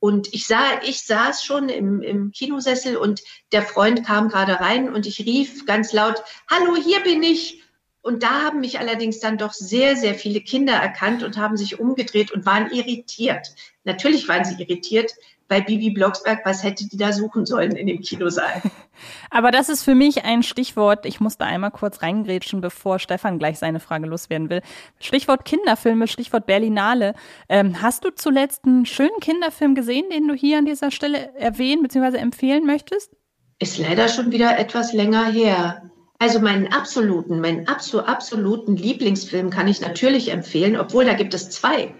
und 0.00 0.32
ich 0.32 0.46
sah, 0.46 0.80
ich 0.82 1.02
saß 1.02 1.44
schon 1.44 1.68
im, 1.68 2.00
im 2.00 2.32
Kinosessel 2.32 2.96
und 2.96 3.20
der 3.52 3.62
Freund 3.62 4.04
kam 4.04 4.30
gerade 4.30 4.58
rein 4.58 4.92
und 4.92 5.06
ich 5.06 5.20
rief 5.20 5.66
ganz 5.66 5.92
laut, 5.92 6.22
Hallo, 6.50 6.74
hier 6.74 7.00
bin 7.00 7.22
ich. 7.22 7.62
Und 8.02 8.22
da 8.22 8.40
haben 8.40 8.60
mich 8.60 8.78
allerdings 8.78 9.20
dann 9.20 9.36
doch 9.36 9.52
sehr, 9.52 9.94
sehr 9.94 10.14
viele 10.14 10.40
Kinder 10.40 10.72
erkannt 10.72 11.22
und 11.22 11.36
haben 11.36 11.58
sich 11.58 11.78
umgedreht 11.78 12.30
und 12.30 12.46
waren 12.46 12.70
irritiert. 12.72 13.54
Natürlich 13.84 14.26
waren 14.26 14.46
sie 14.46 14.54
irritiert, 14.54 15.12
bei 15.50 15.60
Bibi 15.60 15.90
Blocksberg, 15.90 16.40
was 16.44 16.62
hätte 16.62 16.88
die 16.88 16.96
da 16.96 17.12
suchen 17.12 17.44
sollen 17.44 17.72
in 17.72 17.88
dem 17.88 18.00
Kinosaal? 18.00 18.62
Aber 19.30 19.50
das 19.50 19.68
ist 19.68 19.82
für 19.82 19.96
mich 19.96 20.24
ein 20.24 20.44
Stichwort. 20.44 21.04
Ich 21.04 21.18
musste 21.18 21.44
einmal 21.44 21.72
kurz 21.72 22.02
reingrätschen, 22.02 22.60
bevor 22.60 23.00
Stefan 23.00 23.40
gleich 23.40 23.58
seine 23.58 23.80
Frage 23.80 24.06
loswerden 24.06 24.48
will. 24.48 24.62
Stichwort 25.00 25.44
Kinderfilme, 25.44 26.06
Stichwort 26.06 26.46
Berlinale. 26.46 27.14
Ähm, 27.48 27.82
hast 27.82 28.04
du 28.04 28.14
zuletzt 28.14 28.64
einen 28.64 28.86
schönen 28.86 29.18
Kinderfilm 29.20 29.74
gesehen, 29.74 30.04
den 30.12 30.28
du 30.28 30.34
hier 30.34 30.58
an 30.58 30.66
dieser 30.66 30.92
Stelle 30.92 31.34
erwähnen 31.34 31.82
bzw. 31.82 32.18
empfehlen 32.18 32.64
möchtest? 32.64 33.10
Ist 33.58 33.78
leider 33.78 34.08
schon 34.08 34.30
wieder 34.30 34.56
etwas 34.56 34.92
länger 34.92 35.26
her. 35.32 35.82
Also 36.20 36.38
meinen 36.38 36.72
absoluten, 36.72 37.40
meinen 37.40 37.66
absoluten 37.66 38.76
Lieblingsfilm 38.76 39.50
kann 39.50 39.66
ich 39.66 39.80
natürlich 39.80 40.30
empfehlen, 40.30 40.76
obwohl 40.76 41.04
da 41.04 41.14
gibt 41.14 41.34
es 41.34 41.50
zwei. 41.50 41.92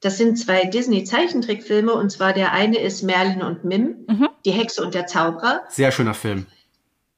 Das 0.00 0.18
sind 0.18 0.38
zwei 0.38 0.64
Disney-Zeichentrickfilme 0.64 1.92
und 1.92 2.10
zwar 2.10 2.32
der 2.32 2.52
eine 2.52 2.78
ist 2.78 3.02
Merlin 3.02 3.42
und 3.42 3.64
Mim, 3.64 4.04
mhm. 4.08 4.28
die 4.44 4.52
Hexe 4.52 4.84
und 4.84 4.94
der 4.94 5.06
Zauberer. 5.06 5.62
Sehr 5.68 5.90
schöner 5.90 6.14
Film. 6.14 6.46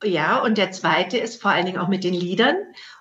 Ja, 0.04 0.40
und 0.42 0.58
der 0.58 0.70
zweite 0.70 1.18
ist 1.18 1.42
vor 1.42 1.50
allen 1.50 1.66
Dingen 1.66 1.78
auch 1.78 1.88
mit 1.88 2.04
den 2.04 2.14
Liedern 2.14 2.56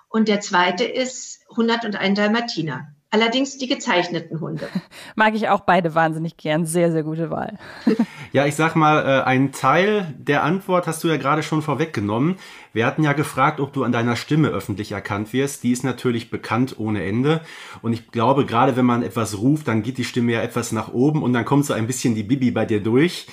und 0.08 0.28
der 0.28 0.40
zweite 0.40 0.84
ist 0.84 1.40
101 1.50 2.18
Dalmatiner. 2.18 2.94
Allerdings 3.10 3.56
die 3.56 3.68
gezeichneten 3.68 4.38
Hunde. 4.40 4.68
Mag 5.16 5.34
ich 5.34 5.48
auch 5.48 5.60
beide 5.60 5.94
wahnsinnig 5.94 6.36
gern. 6.36 6.66
Sehr, 6.66 6.92
sehr 6.92 7.02
gute 7.02 7.30
Wahl. 7.30 7.58
ja, 8.32 8.44
ich 8.44 8.54
sag 8.54 8.76
mal, 8.76 9.02
äh, 9.02 9.22
ein 9.24 9.50
Teil 9.52 10.14
der 10.18 10.42
Antwort 10.42 10.86
hast 10.86 11.02
du 11.02 11.08
ja 11.08 11.16
gerade 11.16 11.42
schon 11.42 11.62
vorweggenommen. 11.62 12.36
Wir 12.74 12.84
hatten 12.84 13.02
ja 13.02 13.14
gefragt, 13.14 13.60
ob 13.60 13.72
du 13.72 13.84
an 13.84 13.92
deiner 13.92 14.14
Stimme 14.14 14.48
öffentlich 14.48 14.92
erkannt 14.92 15.32
wirst. 15.32 15.62
Die 15.62 15.72
ist 15.72 15.84
natürlich 15.84 16.30
bekannt 16.30 16.74
ohne 16.78 17.02
Ende. 17.02 17.40
Und 17.80 17.94
ich 17.94 18.10
glaube, 18.10 18.44
gerade 18.44 18.76
wenn 18.76 18.84
man 18.84 19.02
etwas 19.02 19.38
ruft, 19.38 19.68
dann 19.68 19.82
geht 19.82 19.96
die 19.96 20.04
Stimme 20.04 20.32
ja 20.32 20.42
etwas 20.42 20.72
nach 20.72 20.92
oben 20.92 21.22
und 21.22 21.32
dann 21.32 21.46
kommt 21.46 21.64
so 21.64 21.72
ein 21.72 21.86
bisschen 21.86 22.14
die 22.14 22.24
Bibi 22.24 22.50
bei 22.50 22.66
dir 22.66 22.82
durch. 22.82 23.26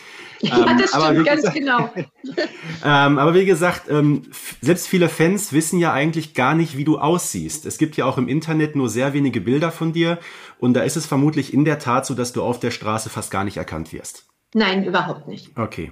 Ja, 0.45 0.67
ähm, 0.67 0.77
das 0.77 0.89
stimmt, 0.89 1.25
ganz 1.25 1.41
gesagt, 1.41 1.55
genau. 1.55 1.89
ähm, 2.83 3.17
aber 3.17 3.33
wie 3.33 3.45
gesagt, 3.45 3.89
ähm, 3.89 4.23
selbst 4.61 4.87
viele 4.87 5.09
Fans 5.09 5.53
wissen 5.53 5.79
ja 5.79 5.93
eigentlich 5.93 6.33
gar 6.33 6.55
nicht, 6.55 6.77
wie 6.77 6.83
du 6.83 6.99
aussiehst. 6.99 7.65
Es 7.65 7.77
gibt 7.77 7.97
ja 7.97 8.05
auch 8.05 8.17
im 8.17 8.27
Internet 8.27 8.75
nur 8.75 8.89
sehr 8.89 9.13
wenige 9.13 9.41
Bilder 9.41 9.71
von 9.71 9.93
dir 9.93 10.19
und 10.59 10.73
da 10.73 10.81
ist 10.81 10.95
es 10.95 11.05
vermutlich 11.05 11.53
in 11.53 11.65
der 11.65 11.79
Tat 11.79 12.05
so, 12.05 12.13
dass 12.13 12.33
du 12.33 12.43
auf 12.43 12.59
der 12.59 12.71
Straße 12.71 13.09
fast 13.09 13.31
gar 13.31 13.43
nicht 13.43 13.57
erkannt 13.57 13.93
wirst. 13.93 14.25
Nein, 14.53 14.83
überhaupt 14.85 15.27
nicht. 15.27 15.57
Okay. 15.57 15.91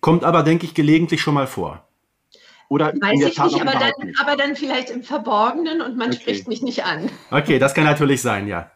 Kommt 0.00 0.24
aber, 0.24 0.42
denke 0.42 0.64
ich, 0.64 0.74
gelegentlich 0.74 1.20
schon 1.20 1.34
mal 1.34 1.46
vor. 1.46 1.86
Oder 2.68 2.92
Weiß 2.94 3.20
ich 3.20 3.36
nicht, 3.36 3.60
aber 3.60 3.72
dann, 3.72 4.14
aber 4.20 4.36
dann 4.36 4.54
vielleicht 4.54 4.90
im 4.90 5.02
Verborgenen 5.02 5.82
und 5.82 5.96
man 5.96 6.10
okay. 6.10 6.20
spricht 6.20 6.48
mich 6.48 6.62
nicht 6.62 6.84
an. 6.84 7.10
Okay, 7.30 7.58
das 7.58 7.74
kann 7.74 7.84
natürlich 7.84 8.22
sein, 8.22 8.46
ja. 8.46 8.70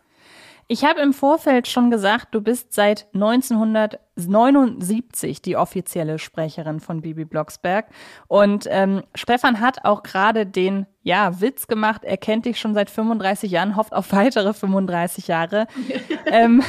Ich 0.67 0.85
habe 0.85 1.01
im 1.01 1.13
Vorfeld 1.13 1.69
schon 1.69 1.91
gesagt, 1.91 2.35
du 2.35 2.41
bist 2.41 2.73
seit 2.73 3.07
1979 3.13 5.43
die 5.43 5.57
offizielle 5.57 6.19
Sprecherin 6.19 6.81
von 6.81 7.03
Bibi 7.03 7.27
Blocksberg. 7.27 7.87
Und 8.29 8.67
ähm, 8.71 9.03
Stefan 9.15 9.61
hat 9.61 9.85
auch 9.85 10.03
gerade 10.03 10.47
den 10.47 10.87
ja, 11.03 11.39
Witz 11.41 11.67
gemacht. 11.67 12.05
Er 12.05 12.17
kennt 12.17 12.47
dich 12.47 12.59
schon 12.59 12.73
seit 12.75 12.89
35 12.89 13.51
Jahren, 13.51 13.77
hofft 13.77 13.93
auf 13.93 14.11
weitere 14.13 14.55
35 14.55 15.29
Jahre. 15.29 15.67
ähm, 16.27 16.63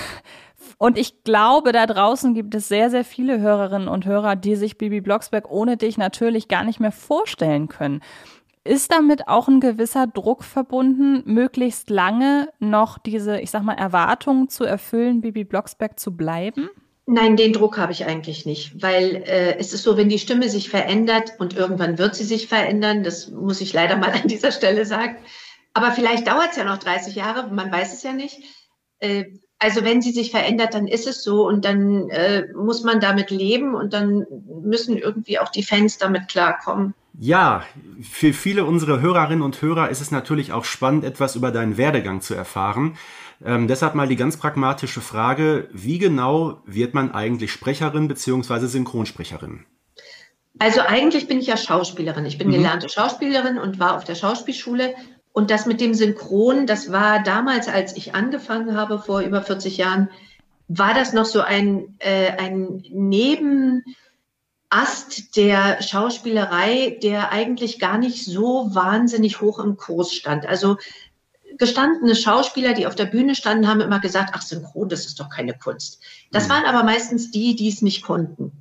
Und 0.77 0.97
ich 0.97 1.23
glaube, 1.23 1.71
da 1.71 1.85
draußen 1.85 2.33
gibt 2.33 2.55
es 2.55 2.67
sehr, 2.67 2.89
sehr 2.89 3.05
viele 3.05 3.39
Hörerinnen 3.39 3.87
und 3.87 4.05
Hörer, 4.05 4.35
die 4.35 4.55
sich 4.55 4.77
Bibi 4.77 5.01
Blocksberg 5.01 5.49
ohne 5.49 5.77
dich 5.77 5.97
natürlich 5.97 6.47
gar 6.47 6.63
nicht 6.63 6.79
mehr 6.79 6.91
vorstellen 6.91 7.67
können. 7.67 8.01
Ist 8.67 8.91
damit 8.91 9.27
auch 9.27 9.47
ein 9.47 9.59
gewisser 9.59 10.07
Druck 10.07 10.43
verbunden, 10.43 11.21
möglichst 11.31 11.91
lange 11.91 12.49
noch 12.59 12.97
diese, 12.97 13.39
ich 13.39 13.51
sag 13.51 13.61
mal, 13.61 13.75
Erwartungen 13.75 14.49
zu 14.49 14.63
erfüllen, 14.63 15.21
Bibi 15.21 15.43
Blocksberg 15.43 15.99
zu 15.99 16.17
bleiben? 16.17 16.69
Nein, 17.05 17.37
den 17.37 17.53
Druck 17.53 17.77
habe 17.77 17.91
ich 17.91 18.05
eigentlich 18.05 18.47
nicht, 18.47 18.81
weil 18.81 19.17
äh, 19.27 19.55
es 19.59 19.71
ist 19.71 19.83
so, 19.83 19.97
wenn 19.97 20.09
die 20.09 20.17
Stimme 20.17 20.49
sich 20.49 20.71
verändert 20.71 21.33
und 21.37 21.55
irgendwann 21.55 21.99
wird 21.99 22.15
sie 22.15 22.23
sich 22.23 22.47
verändern, 22.47 23.03
das 23.03 23.29
muss 23.29 23.61
ich 23.61 23.71
leider 23.71 23.97
mal 23.97 24.09
an 24.11 24.27
dieser 24.27 24.51
Stelle 24.51 24.87
sagen. 24.87 25.17
Aber 25.75 25.91
vielleicht 25.91 26.27
dauert 26.27 26.49
es 26.51 26.57
ja 26.57 26.63
noch 26.63 26.79
30 26.79 27.13
Jahre, 27.13 27.53
man 27.53 27.71
weiß 27.71 27.93
es 27.93 28.01
ja 28.01 28.13
nicht. 28.13 28.41
Äh, 28.97 29.25
also 29.59 29.83
wenn 29.83 30.01
sie 30.01 30.11
sich 30.11 30.31
verändert, 30.31 30.73
dann 30.73 30.87
ist 30.87 31.05
es 31.05 31.23
so 31.23 31.47
und 31.47 31.65
dann 31.65 32.09
äh, 32.09 32.47
muss 32.55 32.83
man 32.83 32.99
damit 32.99 33.29
leben 33.29 33.75
und 33.75 33.93
dann 33.93 34.25
müssen 34.63 34.97
irgendwie 34.97 35.37
auch 35.37 35.49
die 35.49 35.63
Fans 35.63 35.99
damit 35.99 36.29
klarkommen. 36.29 36.95
Ja, 37.17 37.63
für 38.01 38.33
viele 38.33 38.65
unserer 38.65 38.99
Hörerinnen 38.99 39.41
und 39.41 39.61
Hörer 39.61 39.89
ist 39.89 40.01
es 40.01 40.11
natürlich 40.11 40.51
auch 40.51 40.65
spannend, 40.65 41.03
etwas 41.03 41.35
über 41.35 41.51
deinen 41.51 41.77
Werdegang 41.77 42.21
zu 42.21 42.33
erfahren. 42.33 42.97
Ähm, 43.43 43.67
deshalb 43.67 43.95
mal 43.95 44.07
die 44.07 44.15
ganz 44.15 44.37
pragmatische 44.37 45.01
Frage, 45.01 45.69
wie 45.71 45.97
genau 45.97 46.61
wird 46.65 46.93
man 46.93 47.11
eigentlich 47.11 47.51
Sprecherin 47.51 48.07
bzw. 48.07 48.67
Synchronsprecherin? 48.67 49.65
Also 50.59 50.81
eigentlich 50.81 51.27
bin 51.27 51.39
ich 51.39 51.47
ja 51.47 51.57
Schauspielerin. 51.57 52.25
Ich 52.25 52.37
bin 52.37 52.47
mhm. 52.47 52.53
gelernte 52.53 52.89
Schauspielerin 52.89 53.57
und 53.57 53.79
war 53.79 53.95
auf 53.97 54.03
der 54.03 54.15
Schauspielschule. 54.15 54.95
Und 55.31 55.51
das 55.51 55.65
mit 55.65 55.81
dem 55.81 55.93
Synchron, 55.93 56.65
das 56.65 56.91
war 56.91 57.21
damals, 57.21 57.67
als 57.67 57.97
ich 57.97 58.15
angefangen 58.15 58.77
habe, 58.77 58.99
vor 58.99 59.19
über 59.19 59.41
40 59.41 59.77
Jahren, 59.77 60.09
war 60.67 60.93
das 60.93 61.13
noch 61.13 61.25
so 61.25 61.41
ein, 61.41 61.97
äh, 61.99 62.31
ein 62.37 62.83
Nebenast 64.75 65.35
der 65.37 65.81
Schauspielerei, 65.81 66.97
der 67.01 67.31
eigentlich 67.31 67.79
gar 67.79 67.97
nicht 67.97 68.25
so 68.25 68.69
wahnsinnig 68.73 69.41
hoch 69.41 69.59
im 69.59 69.77
Kurs 69.77 70.13
stand. 70.13 70.45
Also 70.45 70.77
gestandene 71.57 72.15
Schauspieler, 72.15 72.73
die 72.73 72.87
auf 72.87 72.95
der 72.95 73.05
Bühne 73.05 73.35
standen, 73.35 73.67
haben 73.67 73.81
immer 73.81 73.99
gesagt, 73.99 74.31
ach, 74.33 74.41
Synchron, 74.41 74.89
das 74.89 75.05
ist 75.05 75.19
doch 75.19 75.29
keine 75.29 75.53
Kunst. 75.53 76.01
Das 76.31 76.47
mhm. 76.47 76.51
waren 76.51 76.65
aber 76.65 76.83
meistens 76.83 77.31
die, 77.31 77.55
die 77.55 77.69
es 77.69 77.81
nicht 77.81 78.03
konnten. 78.03 78.51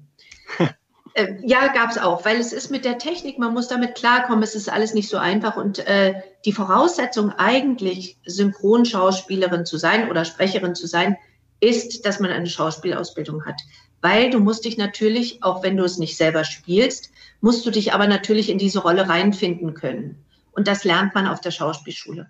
äh, 1.15 1.35
ja, 1.43 1.69
gab 1.69 1.91
es 1.91 1.99
auch, 1.99 2.25
weil 2.25 2.37
es 2.37 2.53
ist 2.53 2.71
mit 2.71 2.85
der 2.85 2.99
Technik, 2.99 3.39
man 3.39 3.53
muss 3.53 3.67
damit 3.67 3.97
klarkommen, 3.97 4.43
es 4.45 4.55
ist 4.55 4.71
alles 4.71 4.95
nicht 4.95 5.09
so 5.09 5.17
einfach 5.17 5.57
und 5.57 5.81
äh, 5.81 6.15
die 6.45 6.53
Voraussetzung 6.53 7.31
eigentlich 7.33 8.19
Synchronschauspielerin 8.25 9.67
zu 9.67 9.79
sein 9.79 10.09
oder 10.09 10.25
Sprecherin 10.25 10.77
zu 10.77 10.87
sein, 10.87 11.17
ist, 11.61 12.05
dass 12.07 12.21
man 12.21 12.31
eine 12.31 12.47
Schauspielausbildung 12.47 13.45
hat. 13.47 13.61
Weil 14.05 14.29
du 14.29 14.39
musst 14.39 14.67
dich 14.67 14.77
natürlich, 14.77 15.43
auch 15.43 15.63
wenn 15.63 15.79
du 15.79 15.85
es 15.85 15.97
nicht 15.97 16.19
selber 16.19 16.45
spielst, 16.45 17.11
musst 17.41 17.65
du 17.65 17.71
dich 17.71 17.95
aber 17.95 18.07
natürlich 18.07 18.51
in 18.51 18.59
diese 18.59 18.81
Rolle 18.81 19.09
reinfinden 19.09 19.73
können. 19.73 20.23
Und 20.53 20.69
das 20.69 20.85
lernt 20.85 21.15
man 21.15 21.27
auf 21.27 21.41
der 21.41 21.53
Schauspielschule. 21.53 22.29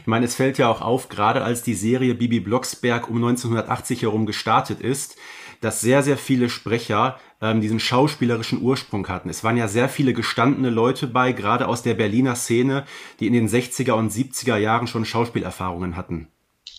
Ich 0.00 0.06
meine, 0.06 0.26
es 0.26 0.36
fällt 0.36 0.58
ja 0.58 0.70
auch 0.70 0.80
auf, 0.80 1.08
gerade 1.08 1.42
als 1.42 1.64
die 1.64 1.74
Serie 1.74 2.14
Bibi 2.14 2.38
Blocksberg 2.38 3.10
um 3.10 3.16
1980 3.16 4.02
herum 4.02 4.26
gestartet 4.26 4.80
ist, 4.80 5.16
dass 5.60 5.80
sehr, 5.80 6.04
sehr 6.04 6.16
viele 6.16 6.48
Sprecher 6.48 7.18
ähm, 7.40 7.60
diesen 7.60 7.80
schauspielerischen 7.80 8.62
Ursprung 8.62 9.08
hatten. 9.08 9.28
Es 9.28 9.42
waren 9.42 9.56
ja 9.56 9.66
sehr 9.66 9.88
viele 9.88 10.12
gestandene 10.12 10.70
Leute 10.70 11.08
bei, 11.08 11.32
gerade 11.32 11.66
aus 11.66 11.82
der 11.82 11.94
Berliner 11.94 12.36
Szene, 12.36 12.84
die 13.18 13.26
in 13.26 13.32
den 13.32 13.48
60er 13.48 13.94
und 13.94 14.12
70er 14.12 14.56
Jahren 14.56 14.86
schon 14.86 15.04
Schauspielerfahrungen 15.04 15.96
hatten. 15.96 16.28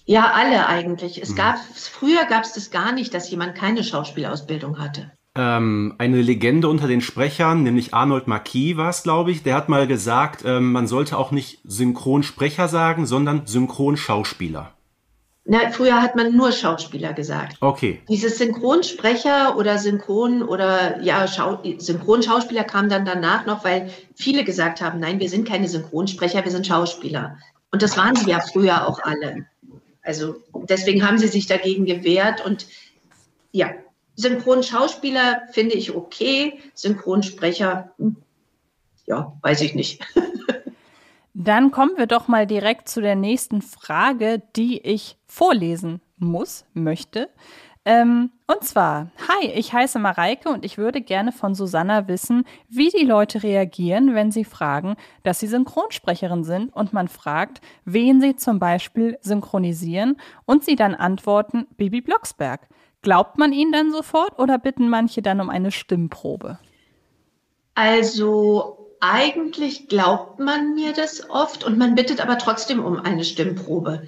Ja, 0.05 0.31
alle 0.33 0.67
eigentlich. 0.67 1.21
Es 1.21 1.31
mhm. 1.31 1.35
gab, 1.35 1.57
früher 1.73 2.25
gab 2.25 2.43
es 2.43 2.53
das 2.53 2.71
gar 2.71 2.91
nicht, 2.91 3.13
dass 3.13 3.29
jemand 3.29 3.55
keine 3.55 3.83
Schauspielausbildung 3.83 4.79
hatte 4.79 5.11
ähm, 5.35 5.95
eine 5.97 6.21
Legende 6.21 6.67
unter 6.67 6.87
den 6.87 7.01
Sprechern, 7.01 7.63
nämlich 7.63 7.93
Arnold 7.93 8.27
Marquis 8.27 8.77
war 8.77 8.89
es, 8.89 9.03
glaube 9.03 9.31
ich, 9.31 9.43
der 9.43 9.55
hat 9.55 9.69
mal 9.69 9.87
gesagt, 9.87 10.43
ähm, 10.45 10.71
man 10.71 10.87
sollte 10.87 11.17
auch 11.17 11.31
nicht 11.31 11.59
Synchronsprecher 11.63 12.67
sagen, 12.67 13.05
sondern 13.05 13.47
Synchronschauspieler. 13.47 14.73
Na, 15.43 15.71
früher 15.71 16.01
hat 16.01 16.15
man 16.15 16.35
nur 16.35 16.51
Schauspieler 16.51 17.13
gesagt. 17.13 17.57
Okay. 17.61 18.01
Dieses 18.09 18.37
Synchronsprecher 18.37 19.57
oder 19.57 19.79
Synchron 19.79 20.43
oder 20.43 21.01
ja, 21.01 21.27
Schau 21.27 21.59
Synchronschauspieler 21.77 22.63
kam 22.63 22.89
dann 22.89 23.05
danach 23.05 23.47
noch, 23.47 23.63
weil 23.63 23.89
viele 24.15 24.43
gesagt 24.43 24.81
haben, 24.81 24.99
nein, 24.99 25.19
wir 25.19 25.29
sind 25.29 25.47
keine 25.47 25.67
Synchronsprecher, 25.67 26.43
wir 26.43 26.51
sind 26.51 26.67
Schauspieler. 26.67 27.37
Und 27.71 27.81
das 27.81 27.97
waren 27.97 28.15
sie 28.15 28.29
ja 28.29 28.39
früher 28.39 28.87
auch 28.87 28.99
alle. 29.01 29.47
Also 30.03 30.35
deswegen 30.53 31.07
haben 31.07 31.17
sie 31.17 31.27
sich 31.27 31.47
dagegen 31.47 31.85
gewehrt 31.85 32.43
und 32.45 32.67
ja, 33.51 33.73
Synchronschauspieler 34.15 35.43
finde 35.51 35.75
ich 35.75 35.95
okay, 35.95 36.59
Synchronsprecher, 36.73 37.91
hm, 37.97 38.15
ja, 39.05 39.37
weiß 39.41 39.61
ich 39.61 39.75
nicht. 39.75 40.01
Dann 41.33 41.71
kommen 41.71 41.97
wir 41.97 42.07
doch 42.07 42.27
mal 42.27 42.45
direkt 42.45 42.89
zu 42.89 43.01
der 43.01 43.15
nächsten 43.15 43.61
Frage, 43.61 44.41
die 44.55 44.79
ich 44.79 45.17
vorlesen 45.27 46.01
muss, 46.17 46.65
möchte. 46.73 47.29
Ähm, 47.83 48.29
und 48.45 48.63
zwar, 48.63 49.09
hi, 49.27 49.47
ich 49.47 49.73
heiße 49.73 49.97
Mareike 49.97 50.49
und 50.49 50.63
ich 50.65 50.77
würde 50.77 51.01
gerne 51.01 51.31
von 51.31 51.55
Susanna 51.55 52.07
wissen, 52.07 52.45
wie 52.69 52.89
die 52.89 53.05
Leute 53.05 53.41
reagieren, 53.41 54.13
wenn 54.13 54.31
sie 54.31 54.45
fragen, 54.45 54.97
dass 55.23 55.39
sie 55.39 55.47
Synchronsprecherin 55.47 56.43
sind 56.43 56.71
und 56.75 56.93
man 56.93 57.07
fragt, 57.07 57.61
wen 57.85 58.21
sie 58.21 58.35
zum 58.35 58.59
Beispiel 58.59 59.17
synchronisieren 59.21 60.17
und 60.45 60.63
sie 60.63 60.75
dann 60.75 60.93
antworten, 60.93 61.65
Bibi 61.77 62.01
Blocksberg. 62.01 62.67
Glaubt 63.01 63.39
man 63.39 63.51
ihnen 63.51 63.71
dann 63.71 63.91
sofort 63.91 64.37
oder 64.37 64.59
bitten 64.59 64.87
manche 64.87 65.23
dann 65.23 65.41
um 65.41 65.49
eine 65.49 65.71
Stimmprobe? 65.71 66.59
Also 67.73 68.95
eigentlich 68.99 69.87
glaubt 69.87 70.39
man 70.39 70.75
mir 70.75 70.93
das 70.93 71.27
oft 71.31 71.63
und 71.63 71.79
man 71.79 71.95
bittet 71.95 72.21
aber 72.21 72.37
trotzdem 72.37 72.83
um 72.83 72.99
eine 72.99 73.23
Stimmprobe. 73.23 74.07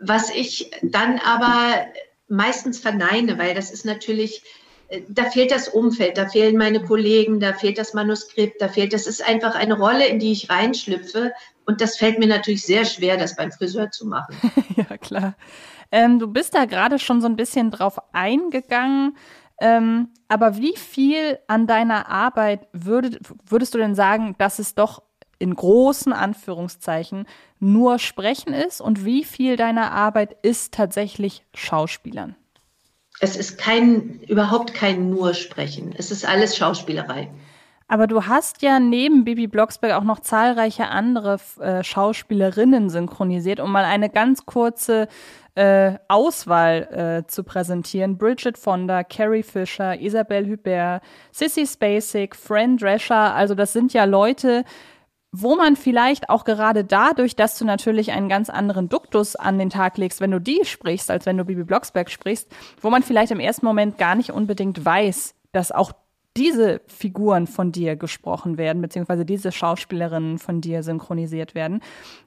Was 0.00 0.34
ich 0.34 0.72
dann 0.82 1.20
aber 1.24 1.86
meistens 2.28 2.78
verneine, 2.78 3.38
weil 3.38 3.54
das 3.54 3.70
ist 3.70 3.84
natürlich, 3.84 4.42
äh, 4.88 5.02
da 5.08 5.24
fehlt 5.24 5.50
das 5.50 5.68
Umfeld, 5.68 6.18
da 6.18 6.28
fehlen 6.28 6.56
meine 6.56 6.82
Kollegen, 6.82 7.40
da 7.40 7.52
fehlt 7.52 7.78
das 7.78 7.94
Manuskript, 7.94 8.60
da 8.60 8.68
fehlt, 8.68 8.92
das 8.92 9.06
ist 9.06 9.26
einfach 9.26 9.54
eine 9.54 9.78
Rolle, 9.78 10.06
in 10.06 10.18
die 10.18 10.32
ich 10.32 10.50
reinschlüpfe. 10.50 11.32
Und 11.64 11.80
das 11.80 11.96
fällt 11.96 12.18
mir 12.18 12.28
natürlich 12.28 12.62
sehr 12.62 12.84
schwer, 12.84 13.16
das 13.16 13.36
beim 13.36 13.50
Friseur 13.50 13.90
zu 13.90 14.06
machen. 14.06 14.36
ja, 14.76 14.96
klar. 14.98 15.36
Ähm, 15.90 16.18
du 16.18 16.28
bist 16.28 16.54
da 16.54 16.64
gerade 16.64 16.98
schon 16.98 17.20
so 17.20 17.26
ein 17.26 17.36
bisschen 17.36 17.70
drauf 17.70 17.98
eingegangen. 18.12 19.16
Ähm, 19.58 20.10
aber 20.28 20.56
wie 20.58 20.76
viel 20.76 21.38
an 21.48 21.66
deiner 21.66 22.08
Arbeit 22.08 22.68
würdet, 22.72 23.20
würdest 23.48 23.74
du 23.74 23.78
denn 23.78 23.94
sagen, 23.94 24.34
dass 24.38 24.58
es 24.58 24.74
doch 24.74 25.02
in 25.38 25.54
großen 25.54 26.12
Anführungszeichen 26.12 27.26
nur 27.58 27.98
Sprechen 27.98 28.52
ist 28.52 28.80
und 28.80 29.04
wie 29.04 29.24
viel 29.24 29.56
deiner 29.56 29.92
Arbeit 29.92 30.36
ist 30.42 30.74
tatsächlich 30.74 31.44
Schauspielern? 31.54 32.36
Es 33.20 33.36
ist 33.36 33.58
kein, 33.58 34.20
überhaupt 34.28 34.74
kein 34.74 35.08
nur 35.10 35.34
Sprechen. 35.34 35.94
Es 35.96 36.10
ist 36.10 36.26
alles 36.26 36.56
Schauspielerei. 36.56 37.30
Aber 37.88 38.06
du 38.08 38.24
hast 38.26 38.62
ja 38.62 38.80
neben 38.80 39.24
Bibi 39.24 39.46
Blocksberg 39.46 39.92
auch 39.92 40.04
noch 40.04 40.20
zahlreiche 40.20 40.88
andere 40.88 41.38
äh, 41.60 41.84
Schauspielerinnen 41.84 42.90
synchronisiert, 42.90 43.60
um 43.60 43.70
mal 43.70 43.84
eine 43.84 44.10
ganz 44.10 44.44
kurze 44.44 45.06
äh, 45.54 45.94
Auswahl 46.08 47.22
äh, 47.24 47.26
zu 47.28 47.44
präsentieren. 47.44 48.18
Bridget 48.18 48.58
Fonda, 48.58 49.04
Carrie 49.04 49.44
Fisher, 49.44 49.98
Isabelle 50.00 50.50
Hubert, 50.50 51.02
Sissy 51.30 51.64
Spacek, 51.64 52.34
Fran 52.34 52.76
Drescher. 52.76 53.34
Also 53.34 53.54
das 53.54 53.72
sind 53.72 53.92
ja 53.92 54.04
Leute, 54.04 54.64
wo 55.38 55.56
man 55.56 55.76
vielleicht 55.76 56.30
auch 56.30 56.44
gerade 56.44 56.84
dadurch, 56.84 57.36
dass 57.36 57.58
du 57.58 57.64
natürlich 57.64 58.12
einen 58.12 58.28
ganz 58.28 58.48
anderen 58.48 58.88
Duktus 58.88 59.36
an 59.36 59.58
den 59.58 59.70
Tag 59.70 59.98
legst, 59.98 60.20
wenn 60.20 60.30
du 60.30 60.40
die 60.40 60.64
sprichst, 60.64 61.10
als 61.10 61.26
wenn 61.26 61.36
du 61.36 61.44
Bibi 61.44 61.64
Blocksberg 61.64 62.10
sprichst, 62.10 62.48
wo 62.80 62.90
man 62.90 63.02
vielleicht 63.02 63.32
im 63.32 63.40
ersten 63.40 63.66
Moment 63.66 63.98
gar 63.98 64.14
nicht 64.14 64.30
unbedingt 64.30 64.84
weiß, 64.84 65.34
dass 65.52 65.72
auch 65.72 65.92
diese 66.36 66.80
Figuren 66.86 67.46
von 67.46 67.72
dir 67.72 67.96
gesprochen 67.96 68.58
werden, 68.58 68.82
beziehungsweise 68.82 69.24
diese 69.24 69.52
Schauspielerinnen 69.52 70.38
von 70.38 70.60
dir 70.60 70.82
synchronisiert 70.82 71.54
werden. 71.54 71.80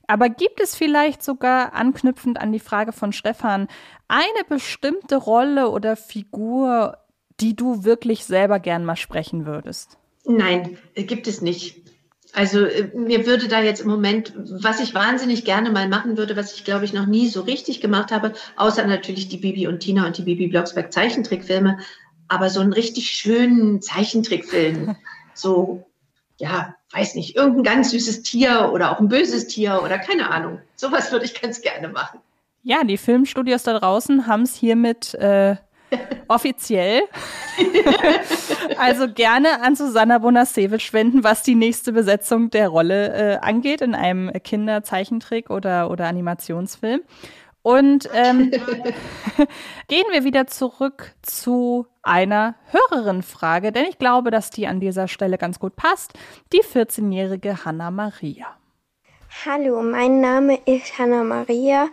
Aber 0.07 0.29
gibt 0.29 0.59
es 0.61 0.75
vielleicht 0.75 1.23
sogar, 1.23 1.73
anknüpfend 1.73 2.39
an 2.39 2.51
die 2.51 2.59
Frage 2.59 2.91
von 2.91 3.11
Stefan, 3.11 3.67
eine 4.07 4.43
bestimmte 4.47 5.15
Rolle 5.15 5.69
oder 5.69 5.95
Figur, 5.95 6.97
die 7.39 7.55
du 7.55 7.83
wirklich 7.83 8.25
selber 8.25 8.59
gern 8.59 8.83
mal 8.83 8.95
sprechen 8.95 9.45
würdest? 9.45 9.97
Nein, 10.25 10.77
gibt 10.95 11.27
es 11.27 11.41
nicht. 11.41 11.89
Also 12.33 12.65
äh, 12.65 12.89
mir 12.93 13.25
würde 13.25 13.47
da 13.47 13.61
jetzt 13.61 13.81
im 13.81 13.87
Moment, 13.87 14.33
was 14.35 14.79
ich 14.79 14.93
wahnsinnig 14.93 15.45
gerne 15.45 15.71
mal 15.71 15.87
machen 15.87 16.17
würde, 16.17 16.35
was 16.35 16.53
ich 16.53 16.63
glaube 16.63 16.85
ich 16.85 16.93
noch 16.93 17.05
nie 17.05 17.27
so 17.27 17.41
richtig 17.41 17.81
gemacht 17.81 18.11
habe, 18.11 18.33
außer 18.55 18.85
natürlich 18.85 19.29
die 19.29 19.37
Bibi 19.37 19.67
und 19.67 19.79
Tina 19.79 20.05
und 20.05 20.17
die 20.17 20.23
Bibi 20.23 20.47
Blocksberg 20.47 20.93
Zeichentrickfilme, 20.93 21.79
aber 22.27 22.49
so 22.49 22.59
einen 22.59 22.73
richtig 22.73 23.09
schönen 23.09 23.81
Zeichentrickfilm, 23.81 24.95
so, 25.33 25.85
ja, 26.37 26.75
weiß 26.91 27.15
nicht, 27.15 27.35
irgendein 27.35 27.63
ganz 27.63 27.91
süßes 27.91 28.21
Tier 28.21 28.71
oder 28.73 28.91
auch 28.91 28.99
ein 28.99 29.09
böses 29.09 29.47
Tier 29.47 29.81
oder 29.83 29.97
keine 29.97 30.29
Ahnung. 30.29 30.59
Sowas 30.75 31.11
würde 31.11 31.25
ich 31.25 31.39
ganz 31.39 31.61
gerne 31.61 31.89
machen. 31.89 32.19
Ja, 32.63 32.83
die 32.83 32.97
Filmstudios 32.97 33.63
da 33.63 33.79
draußen 33.79 34.27
haben 34.27 34.43
es 34.43 34.55
hiermit 34.55 35.13
äh, 35.15 35.55
offiziell. 36.27 37.01
also 38.77 39.11
gerne 39.11 39.61
an 39.61 39.75
Susanna 39.75 40.19
Bonasewicz 40.19 40.93
wenden, 40.93 41.23
was 41.23 41.43
die 41.43 41.55
nächste 41.55 41.91
Besetzung 41.91 42.49
der 42.49 42.69
Rolle 42.69 43.13
äh, 43.13 43.37
angeht 43.37 43.81
in 43.81 43.95
einem 43.95 44.31
Kinderzeichentrick 44.43 45.49
oder, 45.49 45.89
oder 45.89 46.07
Animationsfilm. 46.07 47.01
Und 47.61 48.09
ähm, 48.13 48.51
gehen 49.87 50.05
wir 50.11 50.23
wieder 50.23 50.47
zurück 50.47 51.13
zu 51.21 51.87
einer 52.01 52.55
höheren 52.71 53.21
Frage, 53.21 53.71
denn 53.71 53.85
ich 53.85 53.97
glaube, 53.97 54.31
dass 54.31 54.49
die 54.49 54.67
an 54.67 54.79
dieser 54.79 55.07
Stelle 55.07 55.37
ganz 55.37 55.59
gut 55.59 55.75
passt. 55.75 56.13
Die 56.53 56.63
14-jährige 56.63 57.65
Hanna 57.65 57.91
Maria. 57.91 58.47
Hallo, 59.45 59.83
mein 59.83 60.21
Name 60.21 60.59
ist 60.65 60.97
Hanna 60.97 61.23
Maria 61.23 61.89